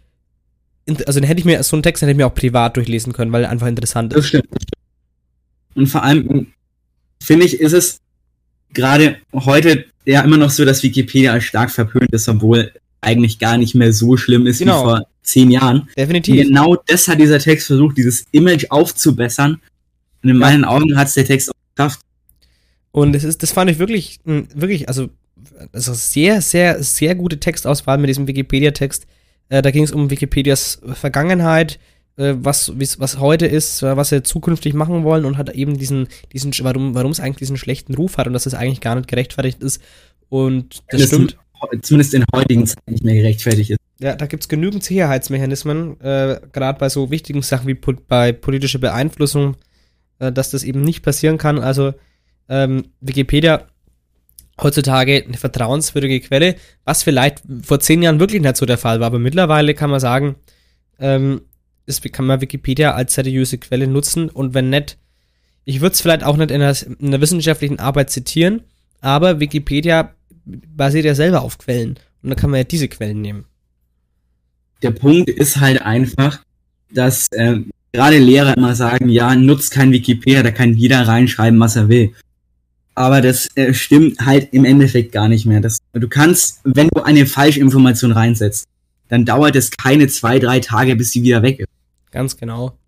also 1.06 1.18
den 1.18 1.26
hätte 1.26 1.40
ich 1.40 1.46
mir, 1.46 1.62
so 1.62 1.76
einen 1.76 1.82
Text 1.82 2.02
hätte 2.02 2.12
ich 2.12 2.16
mir 2.16 2.26
auch 2.26 2.34
privat 2.34 2.76
durchlesen 2.76 3.14
können, 3.14 3.32
weil 3.32 3.44
er 3.44 3.50
einfach 3.50 3.68
interessant 3.68 4.12
Das 4.12 4.20
ist. 4.20 4.28
stimmt. 4.28 4.48
Und 5.74 5.86
vor 5.86 6.02
allem, 6.02 6.48
finde 7.22 7.46
ich, 7.46 7.58
ist 7.58 7.72
es 7.72 8.00
gerade 8.74 9.16
heute 9.32 9.86
ja 10.06 10.22
immer 10.22 10.36
noch 10.38 10.50
so, 10.50 10.64
dass 10.64 10.82
Wikipedia 10.82 11.32
als 11.32 11.44
stark 11.44 11.70
verpönt 11.70 12.12
ist, 12.12 12.28
obwohl 12.28 12.72
eigentlich 13.00 13.38
gar 13.38 13.58
nicht 13.58 13.74
mehr 13.74 13.92
so 13.92 14.16
schlimm 14.16 14.46
ist 14.46 14.58
Genau. 14.58 14.80
wie 14.80 14.84
vor 14.84 15.06
zehn 15.22 15.50
Jahren. 15.50 15.80
Und 15.80 15.98
Definitiv. 15.98 16.46
genau 16.46 16.76
das 16.86 17.08
hat 17.08 17.20
dieser 17.20 17.38
Text 17.38 17.66
versucht, 17.66 17.98
dieses 17.98 18.24
Image 18.32 18.66
aufzubessern. 18.70 19.60
Und 20.22 20.30
in 20.30 20.38
meinen 20.38 20.64
Augen 20.64 20.96
hat 20.96 21.08
es 21.08 21.14
der 21.14 21.24
Text 21.26 21.50
auch 21.50 21.54
geschafft. 21.74 22.00
Und 22.92 23.14
es 23.14 23.24
ist, 23.24 23.42
das 23.42 23.52
fand 23.52 23.70
ich 23.70 23.78
wirklich, 23.78 24.18
mh, 24.24 24.44
wirklich, 24.54 24.88
also, 24.88 25.08
also 25.72 25.92
sehr, 25.94 26.40
sehr, 26.40 26.82
sehr 26.82 27.14
gute 27.14 27.38
Textauswahl 27.38 27.98
mit 27.98 28.08
diesem 28.08 28.26
Wikipedia-Text. 28.26 29.06
Äh, 29.48 29.62
da 29.62 29.70
ging 29.70 29.84
es 29.84 29.92
um 29.92 30.10
Wikipedias 30.10 30.80
Vergangenheit, 30.94 31.78
was, 32.16 32.72
wie's- 32.78 32.98
was 32.98 33.18
heute 33.18 33.46
ist, 33.46 33.82
äh, 33.82 33.96
was 33.96 34.08
sie 34.10 34.22
zukünftig 34.22 34.74
machen 34.74 35.04
wollen 35.04 35.24
und 35.24 35.36
hat 35.36 35.50
eben 35.54 35.76
diesen, 35.78 36.08
diesen, 36.32 36.52
warum, 36.62 36.94
warum 36.94 37.10
es 37.10 37.20
eigentlich 37.20 37.36
diesen 37.38 37.56
schlechten 37.58 37.94
Ruf 37.94 38.16
hat 38.16 38.26
und 38.26 38.32
dass 38.32 38.46
es 38.46 38.54
eigentlich 38.54 38.80
gar 38.80 38.94
nicht 38.94 39.08
gerechtfertigt 39.08 39.62
ist. 39.62 39.82
Und 40.28 40.82
das 40.90 41.00
Das 41.02 41.08
stimmt. 41.08 41.36
Zumindest 41.82 42.12
in 42.14 42.24
heutigen 42.34 42.66
Zeiten 42.66 42.92
nicht 42.92 43.04
mehr 43.04 43.14
gerechtfertigt 43.14 43.70
ist. 43.70 43.78
Ja, 43.98 44.14
da 44.14 44.26
gibt 44.26 44.42
es 44.42 44.48
genügend 44.48 44.84
Sicherheitsmechanismen, 44.84 45.98
äh, 46.02 46.38
gerade 46.52 46.78
bei 46.78 46.88
so 46.90 47.10
wichtigen 47.10 47.40
Sachen 47.42 47.66
wie 47.66 47.74
po 47.74 47.94
bei 48.06 48.32
politischer 48.32 48.78
Beeinflussung, 48.78 49.56
äh, 50.18 50.30
dass 50.30 50.50
das 50.50 50.64
eben 50.64 50.82
nicht 50.82 51.02
passieren 51.02 51.38
kann. 51.38 51.58
Also 51.58 51.94
ähm, 52.50 52.84
Wikipedia 53.00 53.66
heutzutage 54.60 55.24
eine 55.26 55.36
vertrauenswürdige 55.38 56.20
Quelle, 56.20 56.56
was 56.84 57.02
vielleicht 57.02 57.42
vor 57.62 57.80
zehn 57.80 58.02
Jahren 58.02 58.20
wirklich 58.20 58.42
nicht 58.42 58.56
so 58.56 58.66
der 58.66 58.78
Fall 58.78 59.00
war, 59.00 59.06
aber 59.06 59.18
mittlerweile 59.18 59.74
kann 59.74 59.90
man 59.90 60.00
sagen, 60.00 60.36
ähm, 60.98 61.40
ist, 61.86 62.02
kann 62.12 62.26
man 62.26 62.40
Wikipedia 62.40 62.92
als 62.92 63.14
seriöse 63.14 63.58
Quelle 63.58 63.86
nutzen 63.86 64.28
und 64.28 64.54
wenn 64.54 64.70
nicht, 64.70 64.98
ich 65.64 65.80
würde 65.80 65.94
es 65.94 66.00
vielleicht 66.00 66.24
auch 66.24 66.36
nicht 66.36 66.50
in 66.50 66.62
einer, 66.62 66.76
in 67.00 67.08
einer 67.08 67.20
wissenschaftlichen 67.20 67.78
Arbeit 67.78 68.10
zitieren, 68.10 68.62
aber 69.00 69.40
Wikipedia 69.40 70.14
basiert 70.44 71.04
ja 71.04 71.14
selber 71.14 71.42
auf 71.42 71.58
Quellen 71.58 71.98
und 72.22 72.30
dann 72.30 72.36
kann 72.36 72.50
man 72.50 72.58
ja 72.58 72.64
diese 72.64 72.88
Quellen 72.88 73.20
nehmen. 73.20 73.44
Der 74.82 74.90
Punkt 74.90 75.30
ist 75.30 75.58
halt 75.58 75.82
einfach, 75.82 76.40
dass 76.92 77.28
äh, 77.32 77.60
gerade 77.92 78.18
Lehrer 78.18 78.56
immer 78.56 78.74
sagen, 78.74 79.08
ja, 79.08 79.34
nutzt 79.34 79.72
kein 79.72 79.92
Wikipedia, 79.92 80.42
da 80.42 80.50
kann 80.50 80.74
jeder 80.74 81.08
reinschreiben, 81.08 81.58
was 81.58 81.76
er 81.76 81.88
will. 81.88 82.12
Aber 82.94 83.20
das 83.20 83.48
äh, 83.56 83.74
stimmt 83.74 84.20
halt 84.24 84.52
im 84.52 84.64
Endeffekt 84.64 85.12
gar 85.12 85.28
nicht 85.28 85.46
mehr. 85.46 85.60
Das, 85.60 85.78
du 85.92 86.08
kannst, 86.08 86.60
wenn 86.64 86.88
du 86.88 87.02
eine 87.02 87.26
Falschinformation 87.26 88.12
reinsetzt, 88.12 88.66
dann 89.08 89.24
dauert 89.24 89.56
es 89.56 89.70
keine 89.70 90.08
zwei, 90.08 90.38
drei 90.38 90.60
Tage, 90.60 90.96
bis 90.96 91.10
sie 91.10 91.22
wieder 91.22 91.42
weg 91.42 91.60
ist. 91.60 91.68
Ganz 92.16 92.38
genau. 92.38 92.78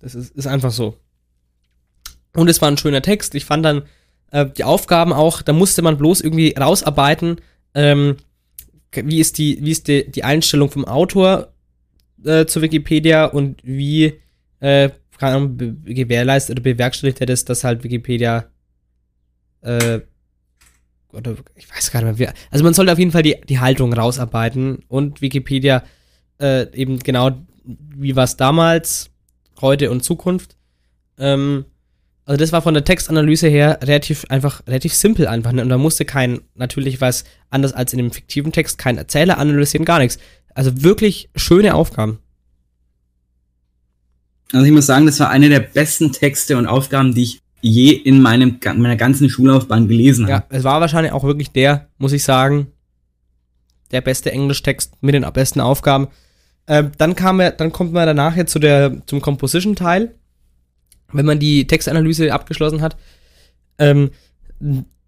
Das 0.00 0.16
ist, 0.16 0.34
ist 0.34 0.48
einfach 0.48 0.72
so. 0.72 0.96
Und 2.34 2.50
es 2.50 2.60
war 2.60 2.68
ein 2.68 2.76
schöner 2.76 3.00
Text. 3.00 3.36
Ich 3.36 3.44
fand 3.44 3.64
dann 3.64 3.82
äh, 4.32 4.44
die 4.44 4.64
Aufgaben 4.64 5.12
auch, 5.12 5.40
da 5.40 5.52
musste 5.52 5.82
man 5.82 5.98
bloß 5.98 6.20
irgendwie 6.20 6.52
rausarbeiten, 6.58 7.40
ähm, 7.74 8.16
wie 8.90 9.20
ist 9.20 9.38
die, 9.38 9.56
wie 9.62 9.70
ist 9.70 9.86
die, 9.86 10.10
die 10.10 10.24
Einstellung 10.24 10.68
vom 10.68 10.84
Autor 10.84 11.52
äh, 12.24 12.44
zu 12.44 12.60
Wikipedia 12.60 13.26
und 13.26 13.60
wie 13.62 14.20
äh, 14.58 14.90
gewährleistet 15.20 16.56
oder 16.56 16.64
bewerkstelligt 16.64 17.20
er 17.20 17.26
das, 17.28 17.44
dass 17.44 17.62
halt 17.62 17.84
Wikipedia 17.84 18.46
äh, 19.60 20.00
oder 21.12 21.36
ich 21.54 21.70
weiß 21.70 21.92
gar 21.92 22.02
nicht 22.02 22.18
mehr, 22.18 22.30
wie, 22.30 22.34
also 22.50 22.64
man 22.64 22.74
sollte 22.74 22.90
auf 22.90 22.98
jeden 22.98 23.12
Fall 23.12 23.22
die, 23.22 23.40
die 23.48 23.60
Haltung 23.60 23.92
rausarbeiten 23.92 24.82
und 24.88 25.22
Wikipedia 25.22 25.84
äh, 26.40 26.66
eben 26.74 26.98
genau 26.98 27.30
wie 27.64 28.16
war 28.16 28.24
es 28.24 28.36
damals, 28.36 29.10
heute 29.60 29.90
und 29.90 30.02
Zukunft. 30.02 30.56
Ähm, 31.18 31.64
also 32.24 32.38
das 32.38 32.52
war 32.52 32.62
von 32.62 32.74
der 32.74 32.84
Textanalyse 32.84 33.48
her 33.48 33.78
relativ 33.82 34.24
einfach, 34.28 34.66
relativ 34.66 34.94
simpel 34.94 35.26
einfach. 35.26 35.52
Ne? 35.52 35.62
Und 35.62 35.68
da 35.68 35.78
musste 35.78 36.04
kein, 36.04 36.40
natürlich 36.54 37.00
was 37.00 37.24
anders 37.50 37.72
als 37.72 37.92
in 37.92 37.98
dem 37.98 38.12
fiktiven 38.12 38.52
Text, 38.52 38.78
kein 38.78 38.98
Erzähler 38.98 39.38
analysieren, 39.38 39.84
gar 39.84 39.98
nichts. 39.98 40.18
Also 40.54 40.82
wirklich 40.82 41.30
schöne 41.34 41.74
Aufgaben. 41.74 42.18
Also 44.52 44.66
ich 44.66 44.72
muss 44.72 44.86
sagen, 44.86 45.06
das 45.06 45.18
war 45.18 45.30
eine 45.30 45.48
der 45.48 45.60
besten 45.60 46.12
Texte 46.12 46.56
und 46.58 46.66
Aufgaben, 46.66 47.14
die 47.14 47.22
ich 47.22 47.42
je 47.62 47.92
in 47.92 48.20
meinem, 48.20 48.58
meiner 48.76 48.96
ganzen 48.96 49.30
Schullaufbahn 49.30 49.88
gelesen 49.88 50.28
Ja, 50.28 50.36
habe. 50.36 50.46
es 50.50 50.64
war 50.64 50.80
wahrscheinlich 50.80 51.12
auch 51.12 51.24
wirklich 51.24 51.52
der, 51.52 51.88
muss 51.98 52.12
ich 52.12 52.22
sagen, 52.24 52.66
der 53.92 54.00
beste 54.00 54.32
Englischtext 54.32 54.94
mit 55.00 55.14
den 55.14 55.24
besten 55.32 55.60
Aufgaben. 55.60 56.08
Ähm, 56.72 56.90
dann 56.96 57.14
kam 57.14 57.38
er, 57.38 57.50
dann 57.50 57.70
kommt 57.70 57.92
man 57.92 58.06
danach 58.06 58.34
jetzt 58.34 58.50
zu 58.50 58.58
der, 58.58 59.02
zum 59.04 59.20
Composition-Teil, 59.20 60.14
wenn 61.12 61.26
man 61.26 61.38
die 61.38 61.66
Textanalyse 61.66 62.32
abgeschlossen 62.32 62.80
hat. 62.80 62.96
Ähm, 63.76 64.10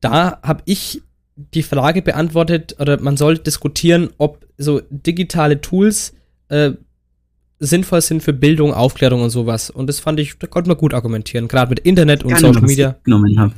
da 0.03 0.43
habe 0.43 0.63
ich 0.67 1.01
die 1.37 1.63
Frage 1.63 2.03
beantwortet, 2.03 2.77
oder 2.79 3.01
man 3.01 3.17
soll 3.17 3.39
diskutieren, 3.39 4.11
ob 4.19 4.47
so 4.59 4.83
digitale 4.91 5.63
Tools 5.63 6.13
äh, 6.51 6.73
sinnvoll 7.61 8.03
sind 8.03 8.23
für 8.23 8.35
Bildung, 8.35 8.75
Aufklärung 8.75 9.23
und 9.23 9.31
sowas. 9.31 9.71
Und 9.71 9.87
das 9.87 10.01
fand 10.01 10.21
ich, 10.21 10.37
da 10.39 10.47
konnte 10.47 10.69
man 10.69 10.77
gut 10.77 10.93
argumentieren, 10.93 11.49
gerade 11.49 11.71
mit 11.71 11.79
Internet 11.79 12.25
und 12.25 12.29
Gerne, 12.29 12.47
Social 12.47 12.61
Media. 12.61 12.97
genommen 13.05 13.41
habe. 13.41 13.55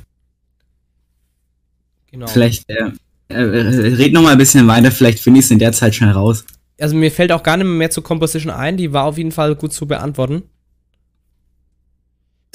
Genau. 2.12 2.28
Vielleicht 2.28 2.70
äh, 2.70 2.92
äh, 3.30 3.40
red 3.40 4.12
noch 4.12 4.22
mal 4.22 4.30
ein 4.30 4.38
bisschen 4.38 4.68
weiter, 4.68 4.92
vielleicht 4.92 5.18
finde 5.18 5.40
ich 5.40 5.46
es 5.46 5.50
in 5.50 5.58
der 5.58 5.72
Zeit 5.72 5.96
schnell 5.96 6.12
raus. 6.12 6.44
Also 6.80 6.94
mir 6.94 7.10
fällt 7.10 7.32
auch 7.32 7.42
gar 7.42 7.56
nicht 7.56 7.66
mehr 7.66 7.90
zur 7.90 8.02
Composition 8.02 8.52
ein, 8.52 8.76
die 8.76 8.92
war 8.92 9.04
auf 9.04 9.18
jeden 9.18 9.32
Fall 9.32 9.54
gut 9.54 9.72
zu 9.72 9.86
beantworten. 9.86 10.42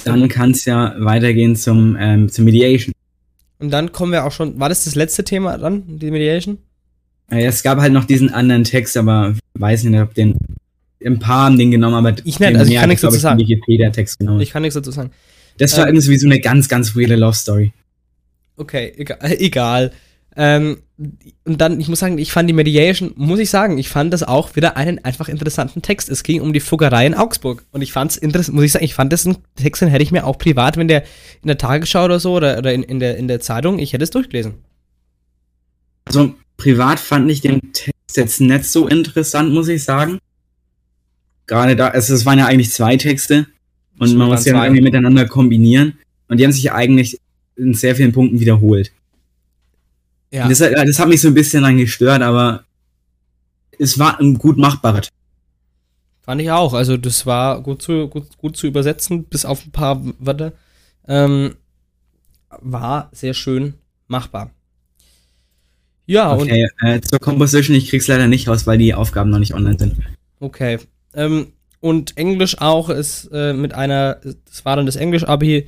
Dann 0.03 0.27
kann 0.29 0.51
es 0.51 0.65
ja 0.65 0.95
weitergehen 0.97 1.55
zum, 1.55 1.95
ähm, 1.99 2.29
zum 2.29 2.45
Mediation. 2.45 2.93
Und 3.59 3.69
dann 3.69 3.91
kommen 3.91 4.11
wir 4.11 4.25
auch 4.25 4.31
schon, 4.31 4.59
war 4.59 4.69
das 4.69 4.85
das 4.85 4.95
letzte 4.95 5.23
Thema 5.23 5.57
dann, 5.57 5.99
die 5.99 6.09
Mediation? 6.09 6.57
Äh, 7.29 7.45
es 7.45 7.63
gab 7.63 7.79
halt 7.79 7.93
noch 7.93 8.05
diesen 8.05 8.33
anderen 8.33 8.63
Text, 8.63 8.97
aber 8.97 9.35
weiß 9.53 9.83
nicht, 9.83 9.99
ob 9.99 10.13
den. 10.13 10.35
Ein 11.03 11.17
paar 11.17 11.45
haben 11.45 11.57
den 11.57 11.71
genommen, 11.71 11.95
aber 11.95 12.15
Ich 12.25 12.39
nicht, 12.39 12.55
also 12.55 12.71
ich 12.71 12.77
kann 12.77 12.89
nichts 12.89 13.01
dazu 13.01 13.17
sagen. 13.17 13.39
Wikipedia-Text 13.39 14.19
genommen. 14.19 14.39
Ich 14.39 14.51
kann 14.51 14.61
nichts 14.61 14.75
dazu 14.75 14.91
sagen. 14.91 15.09
das 15.57 15.75
war 15.75 15.87
ähm, 15.87 15.95
irgendwie 15.95 16.17
so 16.17 16.27
eine 16.27 16.39
ganz, 16.39 16.69
ganz 16.69 16.95
weirde 16.95 17.15
Love 17.15 17.35
Story. 17.35 17.73
Okay, 18.55 18.93
egal. 18.97 19.17
egal. 19.39 19.91
Ähm, 20.35 20.77
und 21.45 21.59
dann, 21.59 21.79
ich 21.79 21.87
muss 21.87 21.99
sagen, 21.99 22.17
ich 22.17 22.31
fand 22.31 22.47
die 22.49 22.53
Mediation, 22.53 23.13
muss 23.15 23.39
ich 23.39 23.49
sagen, 23.49 23.77
ich 23.77 23.89
fand 23.89 24.13
das 24.13 24.23
auch 24.23 24.55
wieder 24.55 24.77
einen 24.77 25.03
einfach 25.03 25.29
interessanten 25.29 25.81
Text. 25.81 26.09
Es 26.09 26.23
ging 26.23 26.41
um 26.41 26.53
die 26.53 26.59
Fuggerei 26.59 27.07
in 27.07 27.15
Augsburg. 27.15 27.65
Und 27.71 27.81
ich 27.81 27.91
fand's 27.91 28.17
interessant, 28.17 28.55
muss 28.55 28.65
ich 28.65 28.71
sagen, 28.71 28.85
ich 28.85 28.93
fand 28.93 29.11
das 29.11 29.25
einen 29.25 29.37
Text, 29.55 29.81
den 29.81 29.89
hätte 29.89 30.03
ich 30.03 30.11
mir 30.11 30.25
auch 30.25 30.37
privat, 30.37 30.77
wenn 30.77 30.87
der 30.87 31.03
in 31.41 31.47
der 31.47 31.57
Tagesschau 31.57 32.05
oder 32.05 32.19
so 32.19 32.33
oder, 32.33 32.57
oder 32.57 32.73
in, 32.73 32.83
in, 32.83 32.99
der, 32.99 33.17
in 33.17 33.27
der 33.27 33.39
Zeitung, 33.39 33.79
ich 33.79 33.93
hätte 33.93 34.03
es 34.03 34.11
durchgelesen. 34.11 34.55
Also 36.05 36.35
privat 36.57 36.99
fand 36.99 37.31
ich 37.31 37.41
den 37.41 37.73
Text 37.73 38.17
jetzt 38.17 38.39
nicht 38.39 38.65
so 38.65 38.87
interessant, 38.87 39.51
muss 39.51 39.69
ich 39.69 39.83
sagen. 39.83 40.19
Gerade 41.47 41.75
da, 41.75 41.87
also 41.87 42.13
es 42.13 42.25
waren 42.25 42.37
ja 42.37 42.45
eigentlich 42.45 42.71
zwei 42.71 42.97
Texte 42.97 43.47
und 43.97 44.15
man 44.15 44.27
muss 44.27 44.45
ja 44.45 44.63
irgendwie 44.63 44.83
miteinander 44.83 45.25
kombinieren 45.25 45.97
und 46.27 46.39
die 46.39 46.43
haben 46.43 46.51
sich 46.51 46.71
eigentlich 46.71 47.19
in 47.55 47.73
sehr 47.73 47.95
vielen 47.95 48.11
Punkten 48.11 48.39
wiederholt. 48.39 48.91
Ja. 50.31 50.47
Das, 50.47 50.61
hat- 50.61 50.73
das 50.73 50.99
hat 50.99 51.07
mich 51.09 51.21
so 51.21 51.27
ein 51.27 51.33
bisschen 51.33 51.63
dann 51.63 51.77
gestört, 51.77 52.21
aber 52.21 52.63
es 53.79 53.99
war 53.99 54.19
ein 54.19 54.35
gut 54.37 54.57
machbarer 54.57 55.01
Text. 55.01 55.11
Fand 56.21 56.41
ich 56.41 56.51
auch. 56.51 56.73
Also 56.73 56.97
das 56.97 57.25
war 57.25 57.61
gut 57.61 57.81
zu, 57.81 58.07
gut, 58.07 58.37
gut 58.37 58.55
zu 58.55 58.67
übersetzen, 58.67 59.25
bis 59.25 59.43
auf 59.45 59.65
ein 59.65 59.71
paar 59.71 60.01
Wörter. 60.19 60.53
Ähm, 61.07 61.55
war 62.59 63.09
sehr 63.11 63.33
schön 63.33 63.73
machbar. 64.07 64.51
Ja, 66.05 66.31
und 66.33 66.41
Okay, 66.41 66.67
äh, 66.81 66.99
zur 67.01 67.19
Composition, 67.19 67.75
ich 67.75 67.89
krieg's 67.89 68.07
leider 68.07 68.27
nicht 68.27 68.47
raus, 68.47 68.67
weil 68.67 68.77
die 68.77 68.93
Aufgaben 68.93 69.29
noch 69.29 69.39
nicht 69.39 69.53
online 69.53 69.79
sind. 69.79 69.95
okay. 70.39 70.79
Ähm, 71.13 71.53
und 71.81 72.15
Englisch 72.17 72.59
auch 72.59 72.89
ist 72.89 73.29
äh, 73.33 73.53
mit 73.53 73.73
einer, 73.73 74.15
das 74.45 74.63
war 74.65 74.75
dann 74.75 74.85
das 74.85 74.95
Englisch-Abi 74.95 75.67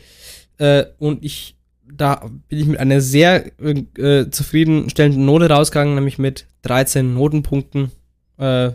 äh, 0.58 0.86
und 1.00 1.24
ich, 1.24 1.58
da 1.92 2.30
bin 2.48 2.60
ich 2.60 2.66
mit 2.66 2.80
einer 2.80 3.02
sehr 3.02 3.52
äh, 3.62 4.30
zufriedenstellenden 4.30 5.26
Note 5.26 5.50
rausgegangen, 5.50 5.96
nämlich 5.96 6.18
mit 6.18 6.48
13 6.64 7.14
Notenpunkten. 7.14 7.92
Äh, 8.38 8.72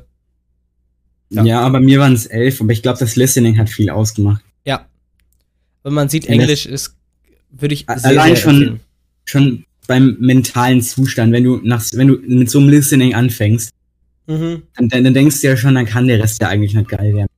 Ja, 1.31 1.45
Ja. 1.45 1.61
aber 1.61 1.81
mir 1.81 2.01
waren 2.01 2.15
es 2.15 2.25
elf, 2.27 2.61
aber 2.61 2.73
ich 2.73 2.81
glaube, 2.83 2.99
das 2.99 3.15
Listening 3.17 3.59
hat 3.59 3.69
viel 3.69 3.91
ausgemacht. 3.91 4.43
ja. 4.65 4.87
Wenn 5.83 5.93
man 5.95 6.09
sieht, 6.09 6.25
das- 6.25 6.31
Englisch 6.31 6.67
ist, 6.67 6.97
würde 7.51 7.75
ich 7.75 7.87
sehr, 7.87 8.05
Allein 8.11 8.35
sehr 8.35 8.37
schon-. 8.37 8.81
Schon 9.25 9.65
beim 9.87 10.17
mentalen 10.21 10.81
Zustand, 10.83 11.33
wenn 11.33 11.45
du 11.45 11.61
nach, 11.63 11.85
wenn 11.93 12.09
du 12.09 12.19
mit 12.27 12.51
so 12.51 12.59
einem 12.59 12.69
Listening 12.71 13.15
anfängst, 13.15 13.71
Mhm. 14.27 14.63
dann, 14.77 14.89
dann, 14.91 15.05
dann 15.05 15.15
denkst 15.15 15.41
du 15.41 15.47
ja 15.49 15.57
schon, 15.57 15.75
dann 15.75 15.87
kann 15.87 16.07
der 16.09 16.19
Rest 16.21 16.41
ja 16.43 16.49
eigentlich 16.49 16.75
nicht 16.75 16.89
geil 16.89 17.15
werden. 17.15 17.29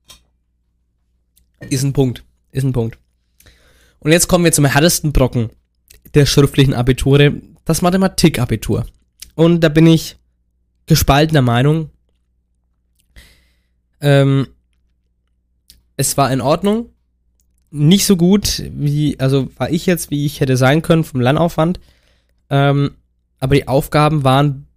Ist 1.69 1.83
ein 1.83 1.93
Punkt. 1.93 2.23
Ist 2.51 2.63
ein 2.63 2.73
Punkt. 2.73 2.97
Und 3.99 4.11
jetzt 4.11 4.27
kommen 4.27 4.43
wir 4.43 4.51
zum 4.51 4.65
härtesten 4.65 5.13
Brocken 5.13 5.49
der 6.13 6.25
schriftlichen 6.25 6.73
Abiture, 6.73 7.33
das 7.65 7.81
Mathematik-Abitur. 7.81 8.85
Und 9.35 9.61
da 9.61 9.69
bin 9.69 9.87
ich 9.87 10.17
gespaltener 10.85 11.41
Meinung. 11.41 11.89
Ähm, 14.01 14.47
es 15.95 16.17
war 16.17 16.31
in 16.31 16.41
Ordnung. 16.41 16.89
Nicht 17.69 18.05
so 18.05 18.17
gut, 18.17 18.63
wie, 18.73 19.17
also 19.19 19.49
war 19.57 19.69
ich 19.69 19.85
jetzt, 19.85 20.11
wie 20.11 20.25
ich 20.25 20.41
hätte 20.41 20.57
sein 20.57 20.81
können 20.81 21.05
vom 21.05 21.21
Lernaufwand. 21.21 21.79
Ähm, 22.49 22.91
aber 23.39 23.55
die 23.55 23.67
Aufgaben 23.67 24.23
waren, 24.25 24.67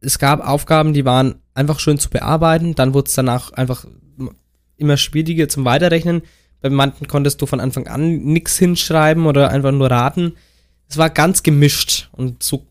es 0.00 0.18
gab 0.18 0.40
Aufgaben, 0.40 0.94
die 0.94 1.04
waren 1.04 1.34
einfach 1.52 1.78
schön 1.78 1.98
zu 1.98 2.08
bearbeiten. 2.08 2.74
Dann 2.74 2.94
wurde 2.94 3.08
es 3.08 3.14
danach 3.14 3.52
einfach 3.52 3.84
immer 4.76 4.96
schwieriger 4.96 5.48
zum 5.48 5.66
Weiterrechnen. 5.66 6.22
Bei 6.60 6.70
manchen 6.70 7.06
konntest 7.06 7.40
du 7.40 7.46
von 7.46 7.60
Anfang 7.60 7.86
an 7.86 8.18
nichts 8.18 8.58
hinschreiben 8.58 9.26
oder 9.26 9.50
einfach 9.50 9.72
nur 9.72 9.90
raten. 9.90 10.34
Es 10.88 10.98
war 10.98 11.10
ganz 11.10 11.42
gemischt 11.42 12.08
und 12.12 12.42
so 12.42 12.66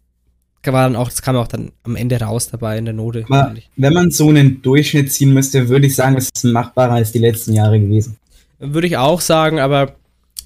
war 0.65 0.83
dann 0.83 0.95
auch, 0.95 1.09
das 1.09 1.21
kam 1.21 1.35
auch 1.35 1.47
dann 1.47 1.71
am 1.83 1.95
Ende 1.95 2.19
raus 2.19 2.49
dabei 2.49 2.77
in 2.77 2.85
der 2.85 2.93
Note. 2.93 3.25
Aber 3.29 3.55
wenn 3.75 3.93
man 3.93 4.11
so 4.11 4.29
einen 4.29 4.61
Durchschnitt 4.61 5.11
ziehen 5.11 5.33
müsste, 5.33 5.69
würde 5.69 5.87
ich 5.87 5.95
sagen, 5.95 6.17
es 6.17 6.29
ist 6.33 6.43
machbarer 6.43 6.93
als 6.93 7.11
die 7.11 7.19
letzten 7.19 7.53
Jahre 7.53 7.79
gewesen. 7.79 8.17
Würde 8.59 8.87
ich 8.87 8.97
auch 8.97 9.21
sagen, 9.21 9.59
aber, 9.59 9.95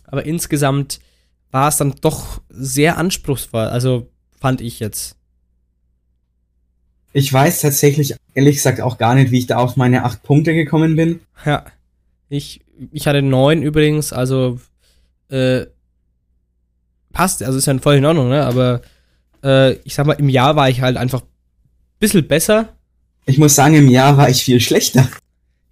aber 0.06 0.26
insgesamt 0.26 1.00
war 1.52 1.68
es 1.68 1.78
dann 1.78 1.96
doch 2.02 2.42
sehr 2.50 2.98
anspruchsvoll. 2.98 3.66
Also 3.66 4.08
fand 4.40 4.62
ich 4.62 4.80
jetzt. 4.80 5.16
Ich 7.12 7.32
weiß 7.32 7.62
tatsächlich, 7.62 8.16
ehrlich 8.34 8.56
gesagt, 8.56 8.82
auch 8.82 8.98
gar 8.98 9.16
nicht, 9.16 9.32
wie 9.32 9.40
ich 9.40 9.48
da 9.48 9.58
auf 9.58 9.76
meine 9.76 10.04
acht 10.04 10.24
Punkte 10.24 10.54
gekommen 10.54 10.96
bin. 10.96 11.20
Ja. 11.46 11.66
Ich, 12.30 12.62
ich 12.92 13.08
hatte 13.08 13.22
neun 13.22 13.62
übrigens, 13.62 14.14
also 14.14 14.60
äh, 15.30 15.66
passt, 17.12 17.44
also 17.44 17.58
ist 17.58 17.68
ja 17.68 17.78
voll 17.80 17.96
in 17.96 18.06
Ordnung, 18.06 18.30
ne? 18.30 18.44
Aber 18.44 18.82
äh, 19.44 19.74
ich 19.84 19.96
sag 19.96 20.06
mal, 20.06 20.14
im 20.14 20.30
Jahr 20.30 20.56
war 20.56 20.70
ich 20.70 20.82
halt 20.82 20.98
einfach 20.98 21.22
ein 21.22 21.28
bisschen 22.00 22.28
besser. 22.28 22.70
Ich 23.26 23.38
muss 23.38 23.56
sagen, 23.56 23.76
im 23.76 23.88
Jahr 23.88 24.18
war 24.18 24.30
ich 24.30 24.44
viel 24.44 24.60
schlechter. 24.60 25.08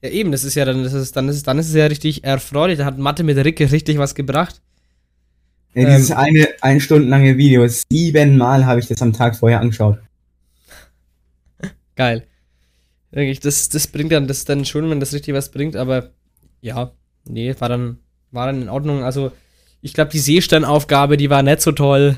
Ja, 0.01 0.09
eben, 0.09 0.31
das 0.31 0.43
ist 0.43 0.55
ja 0.55 0.65
dann, 0.65 0.83
das 0.83 0.93
ist, 0.93 1.15
dann 1.15 1.29
ist, 1.29 1.45
dann 1.47 1.59
ist 1.59 1.69
es 1.69 1.75
ja 1.75 1.85
richtig 1.85 2.23
erfreulich. 2.23 2.77
Da 2.77 2.85
hat 2.85 2.97
Mathe 2.97 3.23
mit 3.23 3.37
Ricke 3.37 3.71
richtig 3.71 3.97
was 3.97 4.15
gebracht. 4.15 4.61
Ja, 5.73 5.83
Ähm. 5.83 5.87
dieses 5.95 6.11
eine, 6.11 6.47
ein 6.61 6.79
Stunden 6.79 7.09
lange 7.09 7.37
Video, 7.37 7.65
siebenmal 7.67 8.65
habe 8.65 8.79
ich 8.79 8.87
das 8.87 9.01
am 9.01 9.13
Tag 9.13 9.35
vorher 9.35 9.59
angeschaut. 9.59 9.99
Geil. 11.95 12.25
Das, 13.11 13.67
das 13.67 13.87
bringt 13.87 14.11
dann, 14.13 14.27
das 14.27 14.45
dann 14.45 14.63
schön, 14.63 14.89
wenn 14.89 15.01
das 15.01 15.13
richtig 15.13 15.33
was 15.33 15.51
bringt, 15.51 15.75
aber 15.75 16.11
ja, 16.61 16.91
nee, 17.25 17.55
war 17.59 17.69
dann, 17.69 17.97
war 18.31 18.47
dann 18.47 18.61
in 18.61 18.69
Ordnung. 18.69 19.03
Also, 19.03 19.31
ich 19.81 19.93
glaube, 19.93 20.11
die 20.11 20.19
Seesternaufgabe, 20.19 21.17
die 21.17 21.29
war 21.29 21.43
nicht 21.43 21.61
so 21.61 21.71
toll. 21.71 22.17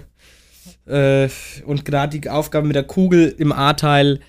Äh, 0.86 1.30
und 1.66 1.86
gerade 1.86 2.20
die 2.20 2.30
Aufgabe 2.30 2.68
mit 2.68 2.76
der 2.76 2.84
Kugel 2.84 3.34
im 3.38 3.52
A-Teil 3.52 4.20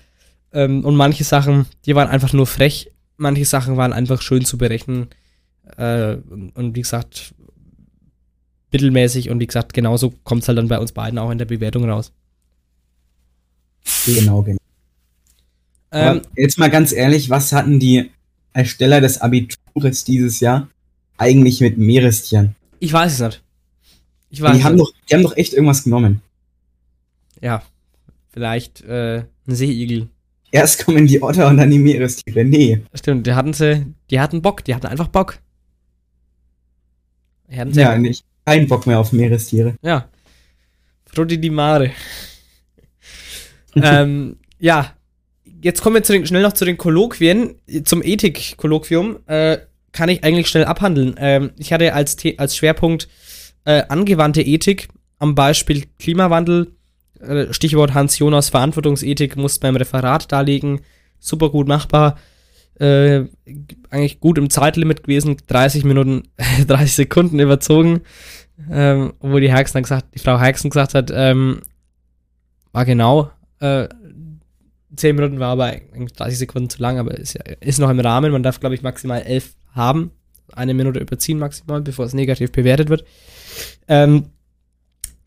ähm, 0.53 0.83
und 0.85 0.95
manche 0.95 1.23
Sachen, 1.23 1.65
die 1.85 1.95
waren 1.95 2.07
einfach 2.07 2.33
nur 2.33 2.47
frech. 2.47 2.91
Manche 3.17 3.45
Sachen 3.45 3.77
waren 3.77 3.93
einfach 3.93 4.21
schön 4.21 4.45
zu 4.45 4.57
berechnen. 4.57 5.09
Äh, 5.77 6.15
und, 6.29 6.55
und 6.55 6.75
wie 6.75 6.81
gesagt, 6.81 7.33
mittelmäßig 8.71 9.29
und 9.29 9.39
wie 9.39 9.47
gesagt, 9.47 9.73
genauso 9.73 10.13
kommt 10.23 10.41
es 10.41 10.47
halt 10.47 10.57
dann 10.57 10.67
bei 10.67 10.79
uns 10.79 10.91
beiden 10.91 11.19
auch 11.19 11.31
in 11.31 11.37
der 11.37 11.45
Bewertung 11.45 11.89
raus. 11.89 12.11
Genau, 14.05 14.41
genau. 14.41 14.57
Ähm, 15.91 16.21
jetzt 16.35 16.59
mal 16.59 16.69
ganz 16.69 16.91
ehrlich, 16.91 17.29
was 17.29 17.53
hatten 17.53 17.79
die 17.79 18.11
Ersteller 18.55 19.01
des 19.01 19.19
Abitures 19.21 20.03
dieses 20.05 20.39
Jahr 20.39 20.67
eigentlich 21.17 21.61
mit 21.61 21.77
Meerestieren? 21.77 22.55
ich 22.79 22.91
weiß 22.93 23.13
es 23.13 23.19
nicht. 23.19 23.43
Ich 24.29 24.41
weiß 24.41 24.57
Die 24.57 24.63
haben, 24.63 24.75
nicht. 24.75 24.81
doch, 24.87 24.93
die 25.09 25.13
haben 25.15 25.23
doch 25.23 25.37
echt 25.37 25.53
irgendwas 25.53 25.83
genommen. 25.83 26.21
ja, 27.41 27.63
vielleicht 28.31 28.81
äh, 28.81 29.19
ein 29.47 29.55
Seeigel. 29.55 30.09
Erst 30.51 30.85
kommen 30.85 31.05
die 31.07 31.21
Otter 31.21 31.47
und 31.47 31.57
dann 31.57 31.69
die 31.71 31.79
Meerestiere. 31.79 32.43
Nee. 32.45 32.81
Stimmt, 32.93 33.27
die 33.27 33.33
hatten 33.33 33.53
sie, 33.53 33.85
die 34.09 34.19
hatten 34.19 34.41
Bock, 34.41 34.63
die 34.63 34.73
hatten 34.75 34.87
einfach 34.87 35.07
Bock. 35.09 35.39
Die 37.49 37.57
hatten 37.57 37.71
Ja, 37.77 37.97
nicht. 37.97 38.23
Kein 38.45 38.67
Bock 38.67 38.87
mehr 38.87 38.99
auf 38.99 39.11
Meerestiere. 39.11 39.75
ja. 39.81 40.07
Frutti 41.07 41.39
di 41.39 41.49
Mare. 41.49 41.91
ähm, 43.75 44.37
ja, 44.59 44.93
jetzt 45.65 45.81
kommen 45.81 45.95
wir 45.95 46.03
zu 46.03 46.13
den, 46.13 46.27
schnell 46.27 46.43
noch 46.43 46.53
zu 46.53 46.63
den 46.63 46.77
Kolloquien. 46.77 47.55
Zum 47.85 48.03
Ethik-Kolloquium 48.03 49.17
äh, 49.25 49.57
kann 49.91 50.09
ich 50.09 50.23
eigentlich 50.23 50.47
schnell 50.47 50.65
abhandeln. 50.65 51.15
Ähm, 51.17 51.51
ich 51.57 51.73
hatte 51.73 51.93
als, 51.93 52.17
als 52.37 52.55
Schwerpunkt 52.55 53.09
äh, 53.65 53.81
angewandte 53.89 54.43
Ethik 54.43 54.89
am 55.17 55.33
Beispiel 55.33 55.85
Klimawandel. 55.97 56.71
Äh, 57.19 57.51
Stichwort 57.51 57.95
Hans 57.95 58.19
Jonas 58.19 58.49
Verantwortungsethik 58.49 59.37
musste 59.37 59.61
beim 59.61 59.75
Referat 59.75 60.31
darlegen. 60.31 60.81
Super 61.19 61.49
gut 61.49 61.67
machbar. 61.67 62.19
Äh, 62.79 63.23
eigentlich 63.89 64.19
gut 64.19 64.37
im 64.37 64.51
Zeitlimit 64.51 65.01
gewesen. 65.01 65.37
30 65.47 65.83
Minuten, 65.83 66.27
30 66.67 66.93
Sekunden 66.93 67.39
überzogen. 67.39 68.01
Ähm, 68.69 69.13
wo 69.19 69.39
die 69.39 69.51
Herxen 69.51 69.81
gesagt, 69.81 70.13
die 70.13 70.19
Frau 70.19 70.39
Herxen 70.39 70.69
gesagt 70.69 70.93
hat, 70.93 71.11
ähm, 71.11 71.61
war 72.71 72.85
genau, 72.85 73.31
äh, 73.59 73.87
10 74.95 75.15
Minuten 75.15 75.39
war 75.39 75.49
aber 75.49 75.65
eigentlich 75.65 76.13
30 76.13 76.39
Sekunden 76.39 76.69
zu 76.69 76.81
lang, 76.81 76.97
aber 76.97 77.15
ist, 77.17 77.33
ja, 77.33 77.41
ist 77.59 77.79
noch 77.79 77.89
im 77.89 77.99
Rahmen. 77.99 78.31
Man 78.31 78.43
darf, 78.43 78.59
glaube 78.59 78.75
ich, 78.75 78.81
maximal 78.81 79.21
11 79.21 79.55
haben. 79.73 80.11
Eine 80.53 80.73
Minute 80.73 80.99
überziehen 80.99 81.39
maximal, 81.39 81.81
bevor 81.81 82.05
es 82.05 82.13
negativ 82.13 82.51
bewertet 82.51 82.89
wird. 82.89 83.05
Ähm, 83.87 84.27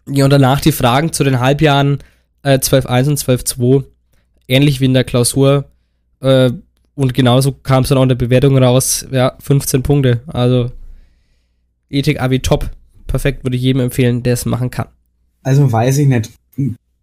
ja, 0.08 0.24
und 0.24 0.30
danach 0.30 0.60
die 0.60 0.72
Fragen 0.72 1.12
zu 1.12 1.24
den 1.24 1.40
Halbjahren 1.40 1.98
äh, 2.42 2.58
12.1 2.58 3.08
und 3.08 3.18
12.2. 3.18 3.84
Ähnlich 4.46 4.80
wie 4.80 4.86
in 4.86 4.94
der 4.94 5.04
Klausur. 5.04 5.70
Äh, 6.20 6.50
und 6.94 7.14
genauso 7.14 7.52
kam 7.52 7.82
es 7.82 7.90
dann 7.90 7.98
auch 7.98 8.02
in 8.02 8.08
der 8.08 8.16
Bewertung 8.16 8.56
raus. 8.58 9.06
Ja, 9.10 9.36
15 9.40 9.82
Punkte. 9.82 10.22
Also 10.26 10.72
Ethik 11.90 12.20
Abi 12.20 12.40
top. 12.40 12.70
Perfekt, 13.06 13.44
würde 13.44 13.56
ich 13.56 13.62
jedem 13.62 13.80
empfehlen, 13.80 14.22
der 14.22 14.34
es 14.34 14.44
machen 14.44 14.70
kann. 14.70 14.88
Also 15.42 15.70
weiß 15.70 15.98
ich 15.98 16.08
nicht. 16.08 16.30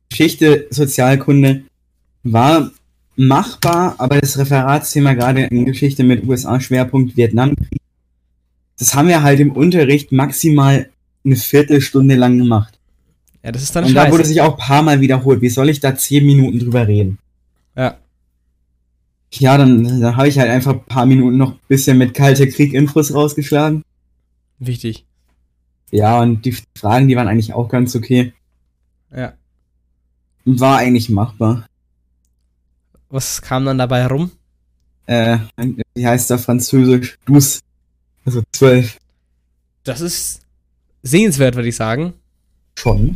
Geschichte, 0.09 0.67
Sozialkunde 0.69 1.63
war 2.25 2.71
machbar, 3.15 3.95
aber 3.97 4.19
das 4.19 4.37
Referatsthema 4.37 5.13
gerade 5.13 5.43
in 5.43 5.65
Geschichte 5.65 6.03
mit 6.03 6.27
USA-Schwerpunkt 6.27 7.15
Vietnam, 7.15 7.53
das 8.77 8.93
haben 8.93 9.07
wir 9.07 9.23
halt 9.23 9.39
im 9.39 9.51
Unterricht 9.51 10.11
maximal 10.11 10.89
eine 11.23 11.35
Viertelstunde 11.35 12.15
lang 12.15 12.37
gemacht. 12.37 12.77
Ja, 13.43 13.51
das 13.51 13.63
ist 13.63 13.75
dann 13.75 13.85
Und 13.85 13.93
da 13.93 14.07
wurde 14.07 14.17
scheiße. 14.23 14.29
sich 14.29 14.41
auch 14.41 14.53
ein 14.53 14.65
paar 14.65 14.81
Mal 14.81 15.01
wiederholt. 15.01 15.41
Wie 15.41 15.49
soll 15.49 15.69
ich 15.69 15.79
da 15.79 15.95
zehn 15.95 16.25
Minuten 16.25 16.59
drüber 16.59 16.87
reden? 16.87 17.19
Ja. 17.75 17.97
Ja, 19.31 19.57
dann, 19.57 20.01
dann 20.01 20.17
habe 20.17 20.27
ich 20.27 20.39
halt 20.39 20.49
einfach 20.49 20.73
ein 20.73 20.85
paar 20.85 21.05
Minuten 21.05 21.37
noch 21.37 21.51
ein 21.53 21.59
bisschen 21.67 21.97
mit 21.97 22.13
Kalter 22.13 22.47
Krieg-Infos 22.47 23.13
rausgeschlagen. 23.13 23.83
Wichtig. 24.59 25.05
Ja, 25.91 26.19
und 26.21 26.45
die 26.45 26.57
Fragen, 26.75 27.07
die 27.07 27.15
waren 27.15 27.27
eigentlich 27.27 27.53
auch 27.53 27.69
ganz 27.69 27.95
okay. 27.95 28.33
Ja. 29.15 29.33
War 30.45 30.77
eigentlich 30.77 31.09
machbar. 31.09 31.67
Was 33.15 33.41
kam 33.41 33.63
dann 33.63 33.77
dabei 33.77 34.05
rum? 34.07 34.29
Äh, 35.05 35.37
wie 35.93 36.05
heißt 36.05 36.29
der 36.29 36.37
Französisch? 36.37 37.17
Dus. 37.25 37.61
Also 38.25 38.41
zwölf. 38.51 38.97
Das 39.85 40.01
ist 40.01 40.41
sehenswert, 41.01 41.55
würde 41.55 41.69
ich 41.69 41.77
sagen. 41.77 42.13
Schon. 42.77 43.15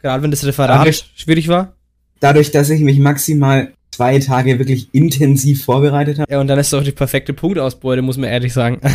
Gerade 0.00 0.22
wenn 0.22 0.30
das 0.30 0.44
Referat 0.44 0.78
Dadurch- 0.80 1.10
schwierig 1.16 1.48
war. 1.48 1.72
Dadurch, 2.20 2.52
dass 2.52 2.70
ich 2.70 2.82
mich 2.82 3.00
maximal 3.00 3.72
zwei 3.90 4.20
Tage 4.20 4.60
wirklich 4.60 4.94
intensiv 4.94 5.64
vorbereitet 5.64 6.20
habe. 6.20 6.30
Ja, 6.32 6.40
und 6.40 6.46
dann 6.46 6.58
ist 6.60 6.72
doch 6.72 6.84
die 6.84 6.92
perfekte 6.92 7.32
Punktausbeute, 7.32 8.00
muss 8.02 8.16
man 8.16 8.30
ehrlich 8.30 8.52
sagen. 8.52 8.80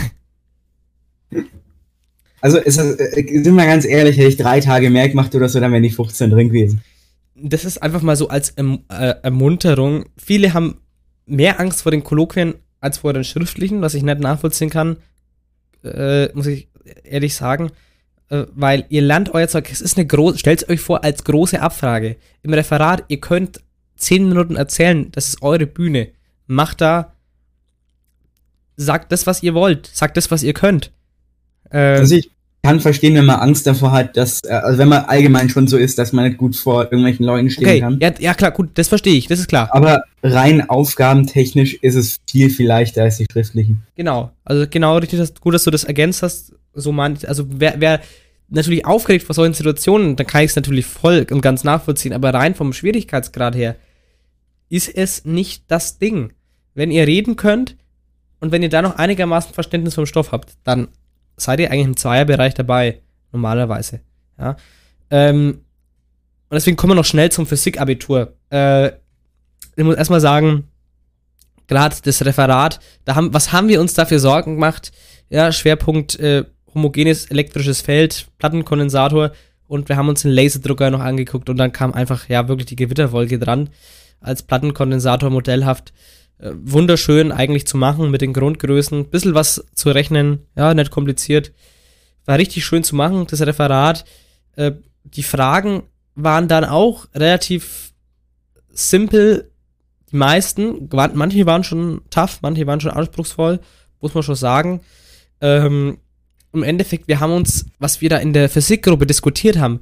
Also, 2.41 2.57
ist 2.57 2.77
das, 2.77 2.95
äh, 2.95 3.43
sind 3.43 3.53
wir 3.55 3.65
ganz 3.65 3.83
ehrlich, 3.83 4.15
hätte 4.17 4.29
ich 4.29 4.37
drei 4.37 4.61
Tage 4.61 4.89
mehr 4.89 5.09
gemacht 5.09 5.35
oder 5.35 5.49
so, 5.49 5.59
dann 5.59 5.73
wären 5.73 5.83
die 5.83 5.89
15 5.89 6.29
drin 6.29 6.47
gewesen. 6.47 6.81
Das 7.41 7.65
ist 7.65 7.81
einfach 7.81 8.01
mal 8.01 8.15
so 8.15 8.27
als 8.29 8.51
erm 8.51 8.83
äh, 8.89 9.15
Ermunterung. 9.23 10.05
Viele 10.17 10.53
haben 10.53 10.81
mehr 11.25 11.59
Angst 11.59 11.83
vor 11.83 11.91
den 11.91 12.03
Kolloquien 12.03 12.55
als 12.81 12.99
vor 12.99 13.13
den 13.13 13.23
schriftlichen, 13.23 13.81
was 13.81 13.93
ich 13.93 14.03
nicht 14.03 14.19
nachvollziehen 14.19 14.69
kann, 14.69 14.97
äh, 15.83 16.31
muss 16.33 16.47
ich 16.47 16.69
ehrlich 17.03 17.35
sagen. 17.35 17.71
Äh, 18.29 18.45
weil 18.53 18.85
ihr 18.89 19.01
lernt 19.01 19.33
euer 19.33 19.47
Zeug, 19.47 19.69
es 19.71 19.81
ist 19.81 19.97
eine 19.97 20.07
große, 20.07 20.37
stellt 20.37 20.69
euch 20.69 20.79
vor 20.79 21.03
als 21.03 21.23
große 21.23 21.61
Abfrage. 21.61 22.17
Im 22.43 22.53
Referat, 22.53 23.05
ihr 23.07 23.19
könnt 23.19 23.61
zehn 23.95 24.27
Minuten 24.29 24.55
erzählen, 24.55 25.11
das 25.11 25.29
ist 25.29 25.41
eure 25.41 25.65
Bühne. 25.65 26.09
Macht 26.47 26.81
da, 26.81 27.13
sagt 28.75 29.11
das, 29.11 29.27
was 29.27 29.43
ihr 29.43 29.53
wollt, 29.53 29.87
sagt 29.87 30.15
das, 30.15 30.31
was 30.31 30.43
ihr 30.43 30.53
könnt. 30.53 30.91
Ähm, 31.71 31.99
Also 31.99 32.15
ich 32.15 32.31
kann 32.63 32.79
verstehen, 32.79 33.15
wenn 33.15 33.25
man 33.25 33.39
Angst 33.39 33.65
davor 33.67 33.91
hat, 33.91 34.17
dass, 34.17 34.41
äh, 34.43 34.51
also 34.51 34.77
wenn 34.77 34.89
man 34.89 35.05
allgemein 35.05 35.49
schon 35.49 35.67
so 35.67 35.77
ist, 35.77 35.97
dass 35.97 36.11
man 36.11 36.25
nicht 36.25 36.37
gut 36.37 36.55
vor 36.55 36.83
irgendwelchen 36.83 37.25
Leuten 37.25 37.49
stehen 37.49 37.65
okay, 37.65 37.79
kann. 37.79 37.99
ja, 38.01 38.13
ja 38.19 38.33
klar, 38.33 38.51
gut, 38.51 38.71
das 38.73 38.87
verstehe 38.87 39.15
ich, 39.15 39.27
das 39.27 39.39
ist 39.39 39.47
klar. 39.47 39.69
Aber 39.71 40.03
rein 40.23 40.69
aufgabentechnisch 40.69 41.75
ist 41.75 41.95
es 41.95 42.17
viel, 42.29 42.49
viel 42.49 42.67
leichter 42.67 43.03
als 43.03 43.17
die 43.17 43.25
schriftlichen. 43.31 43.83
Genau, 43.95 44.31
also 44.43 44.65
genau 44.69 44.97
richtig, 44.97 45.19
dass, 45.19 45.33
gut, 45.35 45.53
dass 45.53 45.63
du 45.63 45.71
das 45.71 45.85
ergänzt 45.85 46.21
hast. 46.21 46.53
So 46.73 46.91
man, 46.91 47.17
also 47.25 47.45
wer, 47.49 47.75
wer 47.79 48.01
natürlich 48.49 48.85
aufgeregt 48.85 49.25
vor 49.25 49.35
solchen 49.35 49.53
Situationen, 49.53 50.15
dann 50.15 50.27
kann 50.27 50.43
ich 50.43 50.51
es 50.51 50.55
natürlich 50.55 50.85
voll 50.85 51.25
und 51.31 51.41
ganz 51.41 51.63
nachvollziehen, 51.63 52.13
aber 52.13 52.33
rein 52.33 52.55
vom 52.55 52.73
Schwierigkeitsgrad 52.73 53.55
her 53.55 53.75
ist 54.69 54.89
es 54.95 55.25
nicht 55.25 55.63
das 55.67 55.97
Ding. 55.97 56.33
Wenn 56.75 56.91
ihr 56.91 57.07
reden 57.07 57.35
könnt 57.35 57.75
und 58.39 58.51
wenn 58.51 58.63
ihr 58.63 58.69
da 58.69 58.81
noch 58.81 58.97
einigermaßen 58.97 59.53
Verständnis 59.53 59.95
vom 59.95 60.05
Stoff 60.05 60.31
habt, 60.31 60.53
dann 60.63 60.89
seid 61.39 61.59
ihr 61.59 61.71
eigentlich 61.71 61.85
im 61.85 61.97
Zweierbereich 61.97 62.53
dabei, 62.53 63.01
normalerweise. 63.31 64.01
Ja. 64.37 64.55
Ähm, 65.09 65.61
und 66.49 66.55
deswegen 66.55 66.77
kommen 66.77 66.91
wir 66.91 66.95
noch 66.95 67.05
schnell 67.05 67.31
zum 67.31 67.45
Physikabitur. 67.45 68.33
Äh, 68.49 68.89
ich 69.75 69.83
muss 69.83 69.95
erstmal 69.95 70.21
sagen, 70.21 70.67
gerade 71.67 71.95
das 72.03 72.25
Referat, 72.25 72.79
da 73.05 73.15
haben, 73.15 73.33
was 73.33 73.51
haben 73.51 73.67
wir 73.67 73.79
uns 73.79 73.93
dafür 73.93 74.19
Sorgen 74.19 74.55
gemacht? 74.55 74.91
Ja, 75.29 75.51
Schwerpunkt 75.51 76.19
äh, 76.19 76.43
homogenes 76.73 77.25
elektrisches 77.25 77.81
Feld, 77.81 78.27
Plattenkondensator 78.39 79.31
und 79.67 79.87
wir 79.87 79.97
haben 79.97 80.09
uns 80.09 80.23
den 80.23 80.31
Laserdrucker 80.31 80.89
noch 80.89 80.99
angeguckt 80.99 81.49
und 81.49 81.57
dann 81.57 81.71
kam 81.71 81.93
einfach, 81.93 82.27
ja, 82.27 82.47
wirklich 82.47 82.65
die 82.65 82.75
Gewitterwolke 82.75 83.37
dran 83.37 83.69
als 84.19 84.43
Plattenkondensator 84.43 85.29
modellhaft. 85.29 85.93
Äh, 86.39 86.51
wunderschön 86.63 87.31
eigentlich 87.31 87.67
zu 87.67 87.77
machen 87.77 88.09
mit 88.11 88.21
den 88.21 88.33
Grundgrößen, 88.33 89.09
bisschen 89.09 89.33
was 89.33 89.65
zu 89.75 89.89
rechnen, 89.89 90.39
ja, 90.55 90.73
nicht 90.73 90.89
kompliziert. 90.89 91.51
War 92.25 92.37
richtig 92.37 92.65
schön 92.65 92.83
zu 92.83 92.95
machen, 92.95 93.27
das 93.29 93.41
Referat. 93.41 94.05
Äh, 94.55 94.71
die 95.03 95.23
Fragen 95.23 95.83
waren 96.15 96.47
dann 96.47 96.63
auch 96.63 97.07
relativ 97.13 97.93
simpel 98.69 99.51
die 100.11 100.15
meisten, 100.15 100.89
manche 101.13 101.45
waren 101.45 101.63
schon 101.63 102.01
tough, 102.09 102.39
manche 102.41 102.65
waren 102.65 102.79
schon 102.79 102.91
anspruchsvoll, 102.91 103.59
muss 104.01 104.13
man 104.13 104.23
schon 104.23 104.35
sagen. 104.35 104.81
Ähm, 105.41 105.99
Im 106.51 106.63
Endeffekt, 106.63 107.07
wir 107.07 107.19
haben 107.19 107.33
uns, 107.33 107.65
was 107.77 108.01
wir 108.01 108.09
da 108.09 108.17
in 108.17 108.33
der 108.33 108.49
Physikgruppe 108.49 109.05
diskutiert 109.05 109.59
haben, 109.59 109.81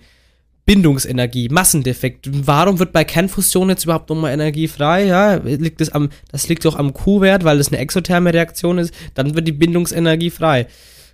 Bindungsenergie, 0.68 1.48
Massendefekt. 1.48 2.30
Warum 2.30 2.78
wird 2.78 2.92
bei 2.92 3.06
Kernfusion 3.06 3.70
jetzt 3.70 3.86
überhaupt 3.86 4.10
nochmal 4.10 4.34
Energie 4.34 4.68
frei? 4.68 5.06
Ja, 5.06 5.36
liegt 5.36 5.80
das 5.80 5.90
am, 5.90 6.10
das 6.30 6.50
liegt 6.50 6.66
doch 6.66 6.76
am 6.76 6.94
Q-Wert, 6.94 7.46
weil 7.46 7.58
das 7.58 7.70
eine 7.70 7.78
exotherme 7.78 8.34
Reaktion 8.34 8.78
ist. 8.78 8.94
Dann 9.14 9.34
wird 9.34 9.48
die 9.48 9.54
Bindungsenergie 9.54 10.30
frei. 10.30 10.68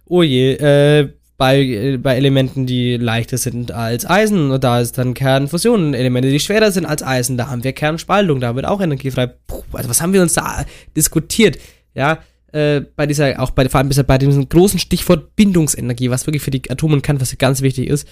Oh 0.06 0.24
je, 0.24 0.54
äh, 0.54 1.10
bei, 1.38 1.62
äh, 1.62 1.98
bei 1.98 2.18
Elementen, 2.18 2.66
die 2.66 2.98
leichter 2.98 3.38
sind 3.38 3.72
als 3.72 4.10
Eisen, 4.10 4.60
da 4.60 4.80
ist 4.80 4.98
dann 4.98 5.14
Kernfusion. 5.14 5.94
Elemente, 5.94 6.32
die 6.32 6.40
schwerer 6.40 6.72
sind 6.72 6.88
als 6.88 7.04
Eisen, 7.04 7.38
da 7.38 7.48
haben 7.48 7.64
wir 7.64 7.74
Kernspaltung, 7.74 8.40
da 8.40 8.56
wird 8.56 8.66
auch 8.66 8.82
Energie 8.82 9.12
frei. 9.12 9.28
Puh, 9.28 9.62
also 9.74 9.88
was 9.88 10.02
haben 10.02 10.14
wir 10.14 10.24
uns 10.24 10.34
da 10.34 10.66
diskutiert? 10.98 11.60
Ja, 11.94 12.18
äh, 12.54 12.82
bei 12.82 13.06
dieser, 13.06 13.40
auch 13.40 13.52
bei, 13.52 13.70
vor 13.70 13.82
allem 13.82 13.92
bei 14.08 14.18
diesem 14.18 14.50
großen 14.50 14.80
Stichwort 14.80 15.36
Bindungsenergie, 15.36 16.10
was 16.10 16.26
wirklich 16.26 16.42
für 16.42 16.50
die 16.50 16.72
Atome 16.72 16.96
und 16.96 17.04
Kernphysik 17.04 17.38
ganz 17.38 17.62
wichtig 17.62 17.88
ist. 17.88 18.08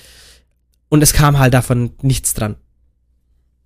Und 0.92 1.02
es 1.02 1.14
kam 1.14 1.40
halt 1.40 1.54
davon 1.54 1.92
nichts 2.02 2.34
dran. 2.34 2.58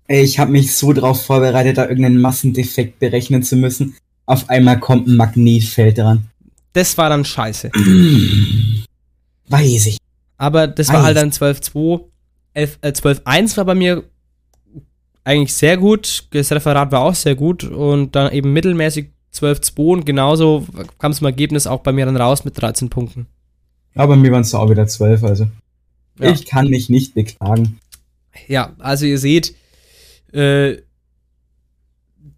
Ich 0.06 0.38
habe 0.38 0.52
mich 0.52 0.76
so 0.76 0.92
drauf 0.92 1.26
vorbereitet, 1.26 1.76
da 1.76 1.82
irgendeinen 1.82 2.20
Massendefekt 2.20 3.00
berechnen 3.00 3.42
zu 3.42 3.56
müssen. 3.56 3.96
Auf 4.26 4.48
einmal 4.48 4.78
kommt 4.78 5.08
ein 5.08 5.16
Magnetfeld 5.16 5.98
dran. 5.98 6.28
Das 6.72 6.96
war 6.96 7.08
dann 7.08 7.24
scheiße. 7.24 7.72
Weiß 9.48 9.86
ich. 9.86 9.98
Aber 10.38 10.68
das 10.68 10.86
war 10.88 10.98
Weiß. 11.00 11.04
halt 11.04 11.16
dann 11.16 11.30
12.2. 11.32 12.04
11, 12.54 12.78
äh, 12.82 12.88
12.1 12.90 13.56
war 13.56 13.64
bei 13.64 13.74
mir 13.74 14.04
eigentlich 15.24 15.52
sehr 15.52 15.78
gut. 15.78 16.28
Das 16.30 16.52
Referat 16.52 16.92
war 16.92 17.00
auch 17.00 17.14
sehr 17.16 17.34
gut. 17.34 17.64
Und 17.64 18.14
dann 18.14 18.32
eben 18.32 18.52
mittelmäßig 18.52 19.10
12.2. 19.34 19.92
Und 19.92 20.06
genauso 20.06 20.64
kam 21.00 21.10
es 21.10 21.20
im 21.20 21.26
Ergebnis 21.26 21.66
auch 21.66 21.80
bei 21.80 21.90
mir 21.90 22.06
dann 22.06 22.16
raus 22.16 22.44
mit 22.44 22.60
13 22.60 22.88
Punkten. 22.88 23.26
Ja, 23.96 24.06
bei 24.06 24.14
mir 24.14 24.30
waren 24.30 24.42
es 24.42 24.54
auch 24.54 24.70
wieder 24.70 24.86
zwölf, 24.86 25.24
also. 25.24 25.48
Ja. 26.18 26.30
Ich 26.32 26.46
kann 26.46 26.68
mich 26.68 26.88
nicht 26.88 27.14
beklagen. 27.14 27.78
Ja, 28.48 28.74
also 28.78 29.06
ihr 29.06 29.18
seht, 29.18 29.54
äh, 30.32 30.76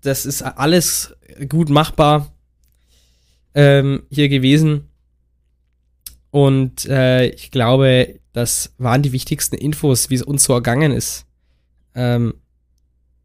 das 0.01 0.27
ist 0.27 0.43
alles 0.43 1.15
gut 1.49 1.71
machbar 1.71 2.33
ähm, 3.55 4.03
hier 4.11 4.29
gewesen. 4.29 4.89
Und 6.31 6.87
äh, 6.87 7.27
ich 7.29 7.51
glaube, 7.51 8.21
das 8.33 8.75
waren 8.79 9.03
die 9.03 9.13
wichtigsten 9.13 9.57
Infos, 9.57 10.11
wie 10.11 10.15
es 10.15 10.23
uns 10.23 10.45
so 10.45 10.53
ergangen 10.53 10.93
ist. 10.93 11.27
Ähm, 11.95 12.35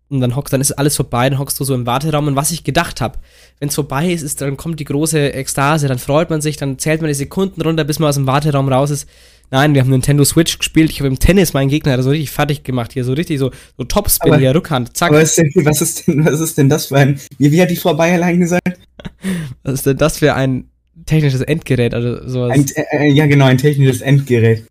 und 0.10 0.22
dann 0.22 0.36
hockst, 0.36 0.54
dann 0.54 0.62
ist 0.62 0.74
alles 0.74 0.95
vorbei, 0.95 1.30
dann 1.30 1.39
hockst 1.39 1.60
du 1.60 1.64
so 1.64 1.74
im 1.74 1.86
Warteraum. 1.86 2.28
Und 2.28 2.36
was 2.36 2.51
ich 2.51 2.64
gedacht 2.64 3.01
habe, 3.01 3.20
wenn 3.60 3.70
es 3.70 3.76
vorbei 3.76 4.12
ist, 4.12 4.22
ist, 4.22 4.41
dann 4.41 4.58
kommt 4.58 4.80
die 4.80 4.86
große 4.86 5.34
Ekstase, 5.34 5.88
dann 5.88 5.97
freut 5.97 6.30
man 6.30 6.41
sich, 6.41 6.58
dann 6.58 6.78
zählt 6.78 7.01
man 7.01 7.08
die 7.08 7.16
Sekunden 7.16 7.62
runter, 7.62 7.84
bis 7.84 7.99
man 7.99 8.10
aus 8.10 8.16
dem 8.16 8.28
Warteraum 8.28 8.70
raus 8.72 8.91
ist. 8.91 9.08
Nein, 9.54 9.76
wir 9.76 9.82
haben 9.82 9.91
Nintendo 9.91 10.26
Switch 10.26 10.58
gespielt. 10.58 10.89
Ich 10.89 10.99
habe 10.99 11.10
im 11.10 11.20
Tennis 11.20 11.54
meinen 11.54 11.70
Gegner 11.70 12.01
so 12.01 12.10
richtig 12.10 12.32
fertig 12.32 12.64
gemacht 12.64 12.91
hier, 12.91 13.04
so 13.04 13.14
richtig 13.14 13.38
so, 13.38 13.51
so 13.78 13.84
Topspin 13.84 14.39
hier, 14.39 14.56
Rückhand, 14.56 14.97
zack. 14.97 15.12
Was 15.12 15.38
ist, 15.38 15.56
denn, 15.56 15.66
was, 15.66 15.80
ist 15.80 16.08
denn, 16.08 16.26
was 16.26 16.39
ist 16.39 16.58
denn 16.58 16.70
das 16.70 16.88
für 16.88 16.97
ein. 16.97 17.20
Wie, 17.38 17.51
wie 17.51 17.62
hat 17.62 17.70
die 17.70 17.76
Frau 17.76 17.93
Bayerlein 17.93 18.39
gesagt? 18.39 18.80
Was 19.64 19.76
ist 19.76 19.86
denn 19.86 19.97
das 19.97 20.18
für 20.18 20.34
ein 20.34 20.70
technisches 21.06 21.41
Endgerät? 21.41 21.93
Also 21.93 22.28
sowas. 22.28 22.51
Ein, 22.51 22.66
äh, 22.76 23.12
ja, 23.12 23.28
genau, 23.28 23.45
ein 23.45 23.60
technisches 23.60 24.01
Endgerät. 24.01 24.66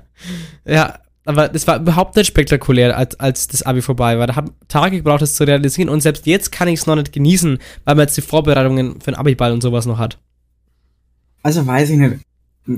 ja, 0.64 0.98
aber 1.26 1.48
das 1.48 1.66
war 1.66 1.80
überhaupt 1.80 2.16
nicht 2.16 2.28
spektakulär, 2.28 2.96
als, 2.96 3.20
als 3.20 3.48
das 3.48 3.64
Abi 3.64 3.82
vorbei 3.82 4.18
war. 4.18 4.26
Da 4.26 4.36
haben 4.36 4.52
Tage 4.68 4.96
gebraucht, 4.96 5.20
das 5.20 5.34
zu 5.34 5.44
realisieren. 5.44 5.90
Und 5.90 6.00
selbst 6.00 6.26
jetzt 6.26 6.52
kann 6.52 6.68
ich 6.68 6.80
es 6.80 6.86
noch 6.86 6.96
nicht 6.96 7.12
genießen, 7.12 7.58
weil 7.84 7.94
man 7.94 8.04
jetzt 8.04 8.16
die 8.16 8.22
Vorbereitungen 8.22 9.00
für 9.00 9.10
den 9.10 9.16
Abiball 9.16 9.52
und 9.52 9.62
sowas 9.62 9.84
noch 9.84 9.98
hat. 9.98 10.18
Also 11.42 11.66
weiß 11.66 11.90
ich 11.90 11.98
nicht. 11.98 12.16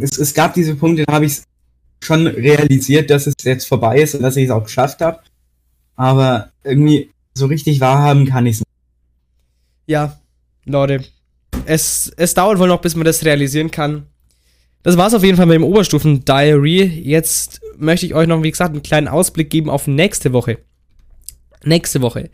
Es, 0.01 0.19
es 0.19 0.35
gab 0.35 0.55
diese 0.55 0.75
Punkte, 0.75 1.05
da 1.07 1.15
habe 1.15 1.27
ich 1.27 1.41
schon 2.03 2.27
realisiert, 2.27 3.11
dass 3.11 3.27
es 3.27 3.35
jetzt 3.43 3.67
vorbei 3.67 4.01
ist 4.01 4.15
und 4.15 4.23
dass 4.23 4.37
ich 4.37 4.45
es 4.45 4.51
auch 4.51 4.65
geschafft 4.65 5.01
habe. 5.01 5.21
Aber 5.97 6.51
irgendwie 6.63 7.11
so 7.35 7.47
richtig 7.47 7.81
wahrhaben 7.81 8.27
kann 8.27 8.47
ich 8.47 8.57
es 8.57 8.61
nicht. 8.61 8.69
Ja, 9.87 10.19
Leute. 10.65 11.05
Es, 11.65 12.13
es 12.17 12.35
dauert 12.35 12.59
wohl 12.59 12.69
noch, 12.69 12.81
bis 12.81 12.95
man 12.95 13.05
das 13.05 13.25
realisieren 13.25 13.71
kann. 13.71 14.07
Das 14.83 14.97
war's 14.97 15.15
auf 15.15 15.25
jeden 15.25 15.37
Fall 15.37 15.47
mit 15.47 15.57
dem 15.57 15.65
Oberstufen-Diary. 15.65 16.83
Jetzt 16.85 17.61
möchte 17.77 18.07
ich 18.07 18.15
euch 18.15 18.29
noch, 18.29 18.43
wie 18.43 18.51
gesagt, 18.51 18.73
einen 18.73 18.83
kleinen 18.83 19.09
Ausblick 19.09 19.51
geben 19.51 19.71
auf 19.71 19.87
nächste 19.87 20.33
Woche. 20.33 20.59
Nächste 21.65 22.01
Woche 22.01 22.31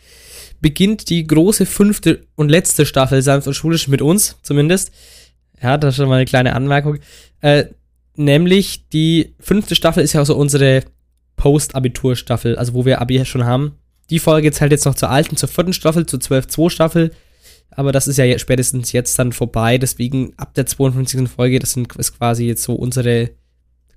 beginnt 0.60 1.10
die 1.10 1.26
große 1.26 1.66
fünfte 1.66 2.26
und 2.36 2.48
letzte 2.48 2.86
Staffel 2.86 3.20
Sanft 3.20 3.46
und 3.46 3.52
Schulisch 3.54 3.86
mit 3.86 4.00
uns, 4.00 4.36
zumindest. 4.42 4.92
Ja, 5.62 5.76
das 5.78 5.94
ist 5.94 5.96
schon 5.96 6.08
mal 6.08 6.16
eine 6.16 6.24
kleine 6.24 6.54
Anmerkung. 6.54 6.98
Äh, 7.40 7.66
nämlich 8.16 8.88
die 8.88 9.34
fünfte 9.40 9.74
Staffel 9.74 10.02
ist 10.02 10.12
ja 10.12 10.22
auch 10.22 10.26
so 10.26 10.36
unsere 10.36 10.82
Post-Abitur-Staffel, 11.36 12.56
also 12.56 12.74
wo 12.74 12.84
wir 12.84 13.00
Abi 13.00 13.24
schon 13.24 13.44
haben. 13.44 13.78
Die 14.10 14.18
Folge 14.18 14.52
zählt 14.52 14.72
jetzt 14.72 14.84
noch 14.84 14.94
zur 14.94 15.10
alten, 15.10 15.36
zur 15.36 15.48
vierten 15.48 15.72
Staffel, 15.72 16.06
zur 16.06 16.20
12-2 16.20 16.70
Staffel. 16.70 17.10
Aber 17.70 17.92
das 17.92 18.06
ist 18.06 18.18
ja 18.18 18.38
spätestens 18.38 18.92
jetzt 18.92 19.18
dann 19.18 19.32
vorbei. 19.32 19.78
Deswegen 19.78 20.34
ab 20.36 20.54
der 20.54 20.66
52. 20.66 21.28
Folge, 21.28 21.58
das 21.58 21.72
sind, 21.72 21.94
ist 21.96 22.16
quasi 22.16 22.46
jetzt 22.46 22.62
so 22.62 22.74
unsere 22.74 23.30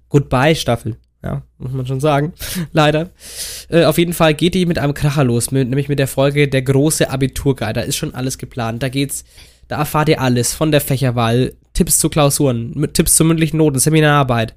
Goodbye-Staffel. 0.10 0.98
Ja, 1.24 1.44
muss 1.58 1.74
man 1.74 1.86
schon 1.86 2.00
sagen. 2.00 2.34
Leider. 2.72 3.10
Äh, 3.70 3.86
auf 3.86 3.98
jeden 3.98 4.14
Fall 4.14 4.34
geht 4.34 4.54
die 4.54 4.66
mit 4.66 4.80
einem 4.80 4.94
Kracher 4.94 5.24
los, 5.24 5.52
mit, 5.52 5.68
nämlich 5.68 5.90
mit 5.90 6.00
der 6.00 6.08
Folge 6.08 6.48
Der 6.48 6.62
große 6.62 7.10
Abiturguide. 7.10 7.74
Da 7.74 7.82
ist 7.82 7.98
schon 7.98 8.16
alles 8.16 8.38
geplant. 8.38 8.82
Da 8.82 8.90
geht's, 8.90 9.26
da 9.68 9.78
erfahrt 9.78 10.10
ihr 10.10 10.22
alles 10.22 10.54
von 10.54 10.72
der 10.72 10.82
Fächerwahl, 10.82 11.54
Tipps 11.74 12.00
zu 12.00 12.10
Klausuren, 12.10 12.90
Tipps 12.94 13.16
zu 13.16 13.24
mündlichen 13.26 13.58
Noten, 13.58 13.80
Seminararbeit, 13.80 14.56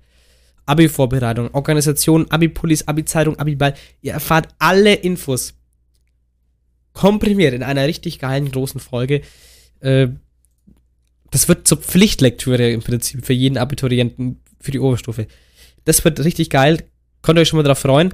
Abi-Vorbereitung, 0.67 1.53
Organisation, 1.55 2.31
Abi-Pullis, 2.31 2.87
Abi-Zeitung, 2.87 3.39
Abi-Ball. 3.39 3.75
Ihr 4.03 4.13
erfahrt 4.13 4.49
alle 4.59 4.95
Infos 4.95 5.55
komprimiert 6.93 7.55
in 7.55 7.63
einer 7.63 7.87
richtig 7.87 8.19
geilen 8.19 8.51
großen 8.51 8.81
Folge. 8.81 9.23
Äh, 9.81 10.09
das 11.31 11.49
wird 11.49 11.67
zur 11.69 11.79
Pflichtlektüre 11.79 12.71
im 12.71 12.83
Prinzip 12.83 13.25
für 13.25 13.33
jeden 13.33 13.59
Abiturienten 13.59 14.41
für 14.61 14.73
die 14.73 14.81
Oberstufe. 14.81 15.27
Das 15.85 16.05
wird 16.05 16.21
richtig 16.21 16.51
geil. 16.51 16.83
Könnt 17.23 17.39
ihr 17.39 17.43
euch 17.43 17.49
schon 17.49 17.59
mal 17.59 17.63
drauf 17.63 17.79
freuen. 17.79 18.13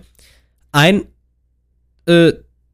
Ein, 0.72 1.02
äh, 2.06 2.32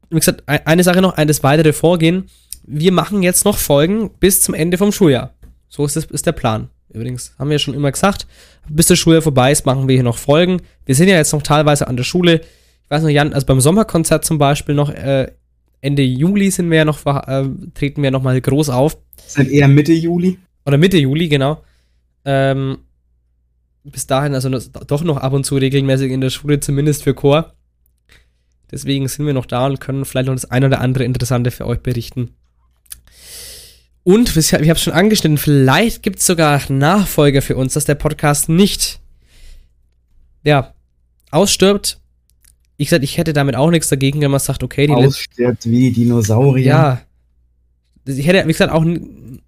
wie 0.09 0.15
gesagt, 0.19 0.43
ein- 0.47 0.65
eine 0.67 0.83
Sache 0.83 1.01
noch, 1.01 1.13
ein 1.15 1.27
das 1.27 1.43
weitere 1.43 1.73
Vorgehen. 1.73 2.29
Wir 2.63 2.91
machen 2.91 3.23
jetzt 3.23 3.45
noch 3.45 3.57
Folgen 3.57 4.09
bis 4.19 4.41
zum 4.41 4.53
Ende 4.53 4.77
vom 4.77 4.91
Schuljahr. 4.91 5.33
So 5.69 5.85
ist, 5.85 5.95
das, 5.95 6.05
ist 6.05 6.25
der 6.25 6.31
Plan. 6.31 6.69
Übrigens, 6.89 7.33
haben 7.39 7.49
wir 7.49 7.55
ja 7.55 7.59
schon 7.59 7.73
immer 7.73 7.91
gesagt, 7.91 8.27
bis 8.69 8.87
das 8.87 8.99
Schuljahr 8.99 9.21
vorbei 9.21 9.51
ist, 9.51 9.65
machen 9.65 9.87
wir 9.87 9.95
hier 9.95 10.03
noch 10.03 10.17
Folgen. 10.17 10.61
Wir 10.85 10.95
sind 10.95 11.07
ja 11.09 11.15
jetzt 11.15 11.33
noch 11.33 11.41
teilweise 11.41 11.87
an 11.87 11.97
der 11.97 12.03
Schule. 12.03 12.41
Ich 12.83 12.89
weiß 12.89 13.03
noch, 13.03 13.09
Jan, 13.09 13.33
also 13.33 13.45
beim 13.45 13.61
Sommerkonzert 13.61 14.23
zum 14.23 14.37
Beispiel 14.37 14.75
noch 14.75 14.89
äh, 14.89 15.31
Ende 15.81 16.03
Juli 16.03 16.49
sind 16.51 16.69
wir 16.69 16.77
ja 16.77 16.85
noch, 16.85 17.05
äh, 17.05 17.49
treten 17.73 18.03
wir 18.03 18.11
noch 18.11 18.23
mal 18.23 18.39
groß 18.39 18.69
auf. 18.69 18.97
Ist 19.25 19.37
dann 19.37 19.49
eher 19.49 19.67
Mitte 19.67 19.91
Juli. 19.91 20.37
Oder 20.65 20.77
Mitte 20.77 20.97
Juli, 20.97 21.27
genau. 21.27 21.61
Ähm, 22.23 22.77
bis 23.83 24.07
dahin 24.07 24.33
also 24.33 24.49
doch 24.49 25.03
noch 25.03 25.17
ab 25.17 25.33
und 25.33 25.43
zu 25.45 25.57
regelmäßig 25.57 26.11
in 26.11 26.21
der 26.21 26.29
Schule, 26.29 26.59
zumindest 26.59 27.03
für 27.03 27.13
Chor. 27.13 27.53
Deswegen 28.71 29.07
sind 29.07 29.25
wir 29.25 29.33
noch 29.33 29.45
da 29.45 29.65
und 29.65 29.81
können 29.81 30.05
vielleicht 30.05 30.27
noch 30.27 30.35
das 30.35 30.49
ein 30.49 30.63
oder 30.63 30.79
andere 30.79 31.03
Interessante 31.03 31.51
für 31.51 31.67
euch 31.67 31.79
berichten. 31.79 32.33
Und, 34.03 34.35
ich 34.35 34.53
habe 34.53 34.63
es 34.63 34.81
schon 34.81 34.93
angeschnitten, 34.93 35.37
vielleicht 35.37 36.03
gibt 36.03 36.19
es 36.19 36.25
sogar 36.25 36.61
Nachfolger 36.69 37.41
für 37.41 37.55
uns, 37.55 37.73
dass 37.73 37.85
der 37.85 37.95
Podcast 37.95 38.49
nicht, 38.49 38.99
ja, 40.43 40.73
ausstirbt. 41.31 41.99
Ich 42.75 42.89
gesagt, 42.89 43.03
ich 43.03 43.17
hätte 43.17 43.33
damit 43.33 43.55
auch 43.55 43.71
nichts 43.71 43.87
dagegen, 43.87 44.19
wenn 44.21 44.31
man 44.31 44.39
sagt, 44.39 44.61
okay, 44.61 44.87
die 44.87 44.93
Ausstirbt 44.93 45.65
wie 45.65 45.89
die 45.89 46.03
Dinosaurier. 46.03 46.65
ja. 46.65 47.01
Ich 48.05 48.27
hätte, 48.27 48.45
wie 48.45 48.51
gesagt, 48.51 48.73
auch 48.73 48.85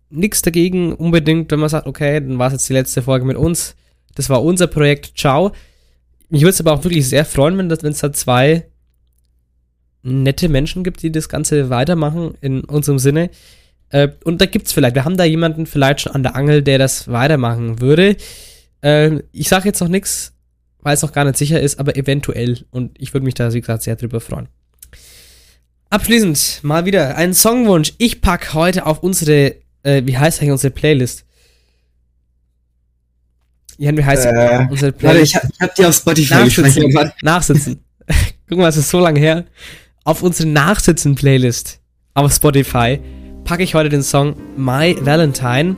nichts 0.09 0.41
dagegen 0.41 0.93
unbedingt, 0.93 1.51
wenn 1.51 1.59
man 1.59 1.67
sagt, 1.67 1.87
okay, 1.87 2.21
dann 2.21 2.39
war 2.39 2.47
es 2.47 2.53
jetzt 2.53 2.69
die 2.69 2.73
letzte 2.73 3.01
Folge 3.01 3.25
mit 3.25 3.35
uns. 3.35 3.75
Das 4.15 4.29
war 4.29 4.41
unser 4.41 4.67
Projekt. 4.67 5.17
Ciao. 5.17 5.51
Mich 6.29 6.41
würde 6.41 6.51
es 6.51 6.61
aber 6.61 6.71
auch 6.71 6.83
wirklich 6.85 7.07
sehr 7.07 7.25
freuen, 7.25 7.57
wenn 7.57 7.69
es 7.69 7.99
da 7.99 8.13
zwei 8.13 8.65
nette 10.03 10.47
Menschen 10.47 10.83
gibt, 10.83 11.01
die 11.03 11.11
das 11.11 11.27
Ganze 11.27 11.69
weitermachen 11.69 12.35
in 12.39 12.63
unserem 12.63 12.99
Sinne. 12.99 13.29
Äh, 13.89 14.09
und 14.23 14.41
da 14.41 14.45
gibt 14.45 14.67
es 14.67 14.73
vielleicht, 14.73 14.95
wir 14.95 15.05
haben 15.05 15.17
da 15.17 15.23
jemanden 15.23 15.65
vielleicht 15.65 16.01
schon 16.01 16.13
an 16.13 16.23
der 16.23 16.35
Angel, 16.35 16.61
der 16.61 16.77
das 16.77 17.07
weitermachen 17.07 17.79
würde. 17.79 18.17
Äh, 18.81 19.19
ich 19.31 19.47
sage 19.49 19.65
jetzt 19.65 19.79
noch 19.79 19.87
nichts, 19.87 20.33
weil 20.81 20.93
es 20.95 21.01
noch 21.01 21.11
gar 21.13 21.23
nicht 21.25 21.37
sicher 21.37 21.59
ist, 21.59 21.79
aber 21.79 21.95
eventuell. 21.95 22.65
Und 22.71 22.99
ich 22.99 23.13
würde 23.13 23.25
mich 23.25 23.33
da, 23.35 23.53
wie 23.53 23.61
gesagt, 23.61 23.83
sehr 23.83 23.95
drüber 23.95 24.19
freuen. 24.19 24.47
Abschließend 25.89 26.59
mal 26.63 26.85
wieder 26.85 27.15
ein 27.15 27.33
Songwunsch. 27.33 27.93
Ich 27.99 28.21
pack 28.21 28.53
heute 28.53 28.85
auf 28.85 29.01
unsere, 29.03 29.55
äh, 29.83 30.01
wie 30.05 30.17
heißt 30.17 30.41
eigentlich 30.41 30.51
unsere 30.51 30.71
Playlist? 30.71 31.25
Jan, 33.77 33.97
wie 33.97 34.03
heißt 34.05 34.25
Äh, 34.25 34.67
unsere 34.69 34.91
Warte, 34.91 34.91
Playlist? 34.93 35.23
ich 35.31 35.35
hab, 35.35 35.43
ich 35.51 35.59
hab 35.61 35.75
die 35.75 35.85
auf 35.85 35.95
Spotify 35.95 36.33
Nachsitzen. 36.35 36.93
Warte. 36.93 37.13
Nachsitzen. 37.21 37.79
Guck 38.49 38.57
mal, 38.59 38.69
es 38.69 38.77
ist 38.77 38.89
so 38.89 38.99
lange 38.99 39.19
her. 39.19 39.45
Auf 40.03 40.21
unsere 40.21 40.47
Nachsitzen-Playlist 40.49 41.79
auf 42.13 42.33
Spotify 42.33 42.99
packe 43.45 43.63
ich 43.63 43.75
heute 43.75 43.89
den 43.89 44.03
Song 44.03 44.35
My 44.57 44.95
Valentine 44.99 45.77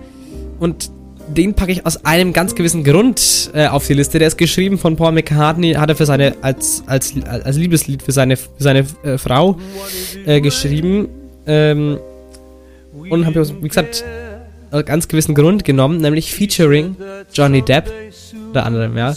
und 0.60 0.90
den 1.28 1.54
packe 1.54 1.74
ich 1.74 1.86
aus 1.86 2.06
einem 2.06 2.34
ganz 2.34 2.56
gewissen 2.56 2.84
Grund 2.84 3.52
äh, 3.54 3.68
auf 3.68 3.86
die 3.86 3.94
Liste. 3.94 4.18
Der 4.18 4.30
ist 4.30 4.38
geschrieben 4.38 4.78
von 4.78 4.96
Paul 4.96 5.12
McCartney, 5.12 5.74
hat 5.74 5.90
er 5.90 5.96
für 5.96 6.06
seine 6.06 6.36
als 6.42 6.84
als 6.88 7.14
als 7.26 7.58
Liebeslied 7.58 8.02
für 8.02 8.14
seine 8.14 8.38
für 8.38 8.48
seine 8.58 8.86
äh, 9.04 9.18
Frau 9.18 9.60
äh, 10.26 10.42
geschrieben 10.42 11.10
ähm, 11.46 12.00
und 13.10 13.26
habe 13.26 13.48
wie 13.62 13.68
gesagt 13.68 14.04
aus 14.72 14.86
ganz 14.86 15.08
gewissen 15.08 15.36
Grund 15.36 15.64
genommen, 15.64 16.02
nämlich 16.02 16.34
featuring 16.34 16.96
Johnny 17.34 17.62
Depp 17.62 17.92
unter 18.48 18.66
anderem, 18.66 18.98
ja. 18.98 19.16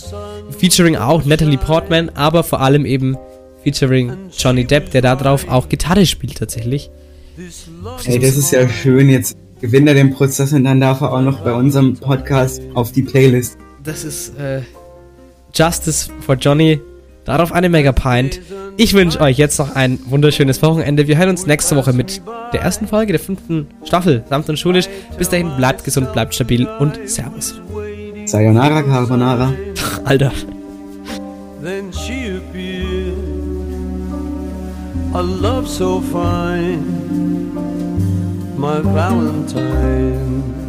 Featuring 0.58 0.96
auch 0.96 1.24
Natalie 1.24 1.56
Portman, 1.56 2.10
aber 2.10 2.42
vor 2.42 2.60
allem 2.60 2.84
eben 2.84 3.16
featuring 3.62 4.12
Johnny 4.36 4.64
Depp, 4.64 4.90
der 4.90 5.02
da 5.02 5.16
drauf 5.16 5.48
auch 5.48 5.68
Gitarre 5.68 6.06
spielt 6.06 6.38
tatsächlich. 6.38 6.90
Ey, 8.04 8.18
das 8.18 8.36
ist 8.36 8.50
ja 8.52 8.68
schön. 8.68 9.08
Jetzt 9.08 9.36
gewinnt 9.60 9.88
er 9.88 9.94
den 9.94 10.12
Prozess 10.12 10.52
und 10.52 10.64
dann 10.64 10.80
darf 10.80 11.00
er 11.00 11.12
auch 11.12 11.22
noch 11.22 11.40
bei 11.40 11.52
unserem 11.52 11.94
Podcast 11.94 12.62
auf 12.74 12.92
die 12.92 13.02
Playlist. 13.02 13.56
Das 13.82 14.04
ist 14.04 14.38
äh, 14.38 14.62
Justice 15.54 16.10
for 16.20 16.34
Johnny. 16.36 16.80
Darauf 17.24 17.52
eine 17.52 17.68
Mega 17.68 17.92
Pint. 17.92 18.40
Ich 18.76 18.94
wünsche 18.94 19.20
euch 19.20 19.36
jetzt 19.36 19.58
noch 19.58 19.76
ein 19.76 19.98
wunderschönes 20.06 20.62
Wochenende. 20.62 21.06
Wir 21.06 21.18
hören 21.18 21.28
uns 21.30 21.46
nächste 21.46 21.76
Woche 21.76 21.92
mit 21.92 22.22
der 22.52 22.62
ersten 22.62 22.86
Folge 22.86 23.12
der 23.12 23.20
fünften 23.20 23.68
Staffel, 23.84 24.24
samt 24.28 24.48
und 24.48 24.58
schulisch. 24.58 24.88
Bis 25.18 25.28
dahin, 25.28 25.54
bleibt 25.56 25.84
gesund, 25.84 26.12
bleibt 26.12 26.34
stabil 26.34 26.66
und 26.78 26.98
Servus. 27.08 27.60
Sayonara 28.24 28.82
Carbonara. 28.82 29.52
Alter. 30.04 30.32
Then 31.62 31.92
she 31.92 32.38
appeared, 32.38 33.18
a 35.14 35.20
love 35.20 35.68
so 35.68 36.00
fine, 36.00 37.19
my 38.60 38.78
valentine. 38.82 40.59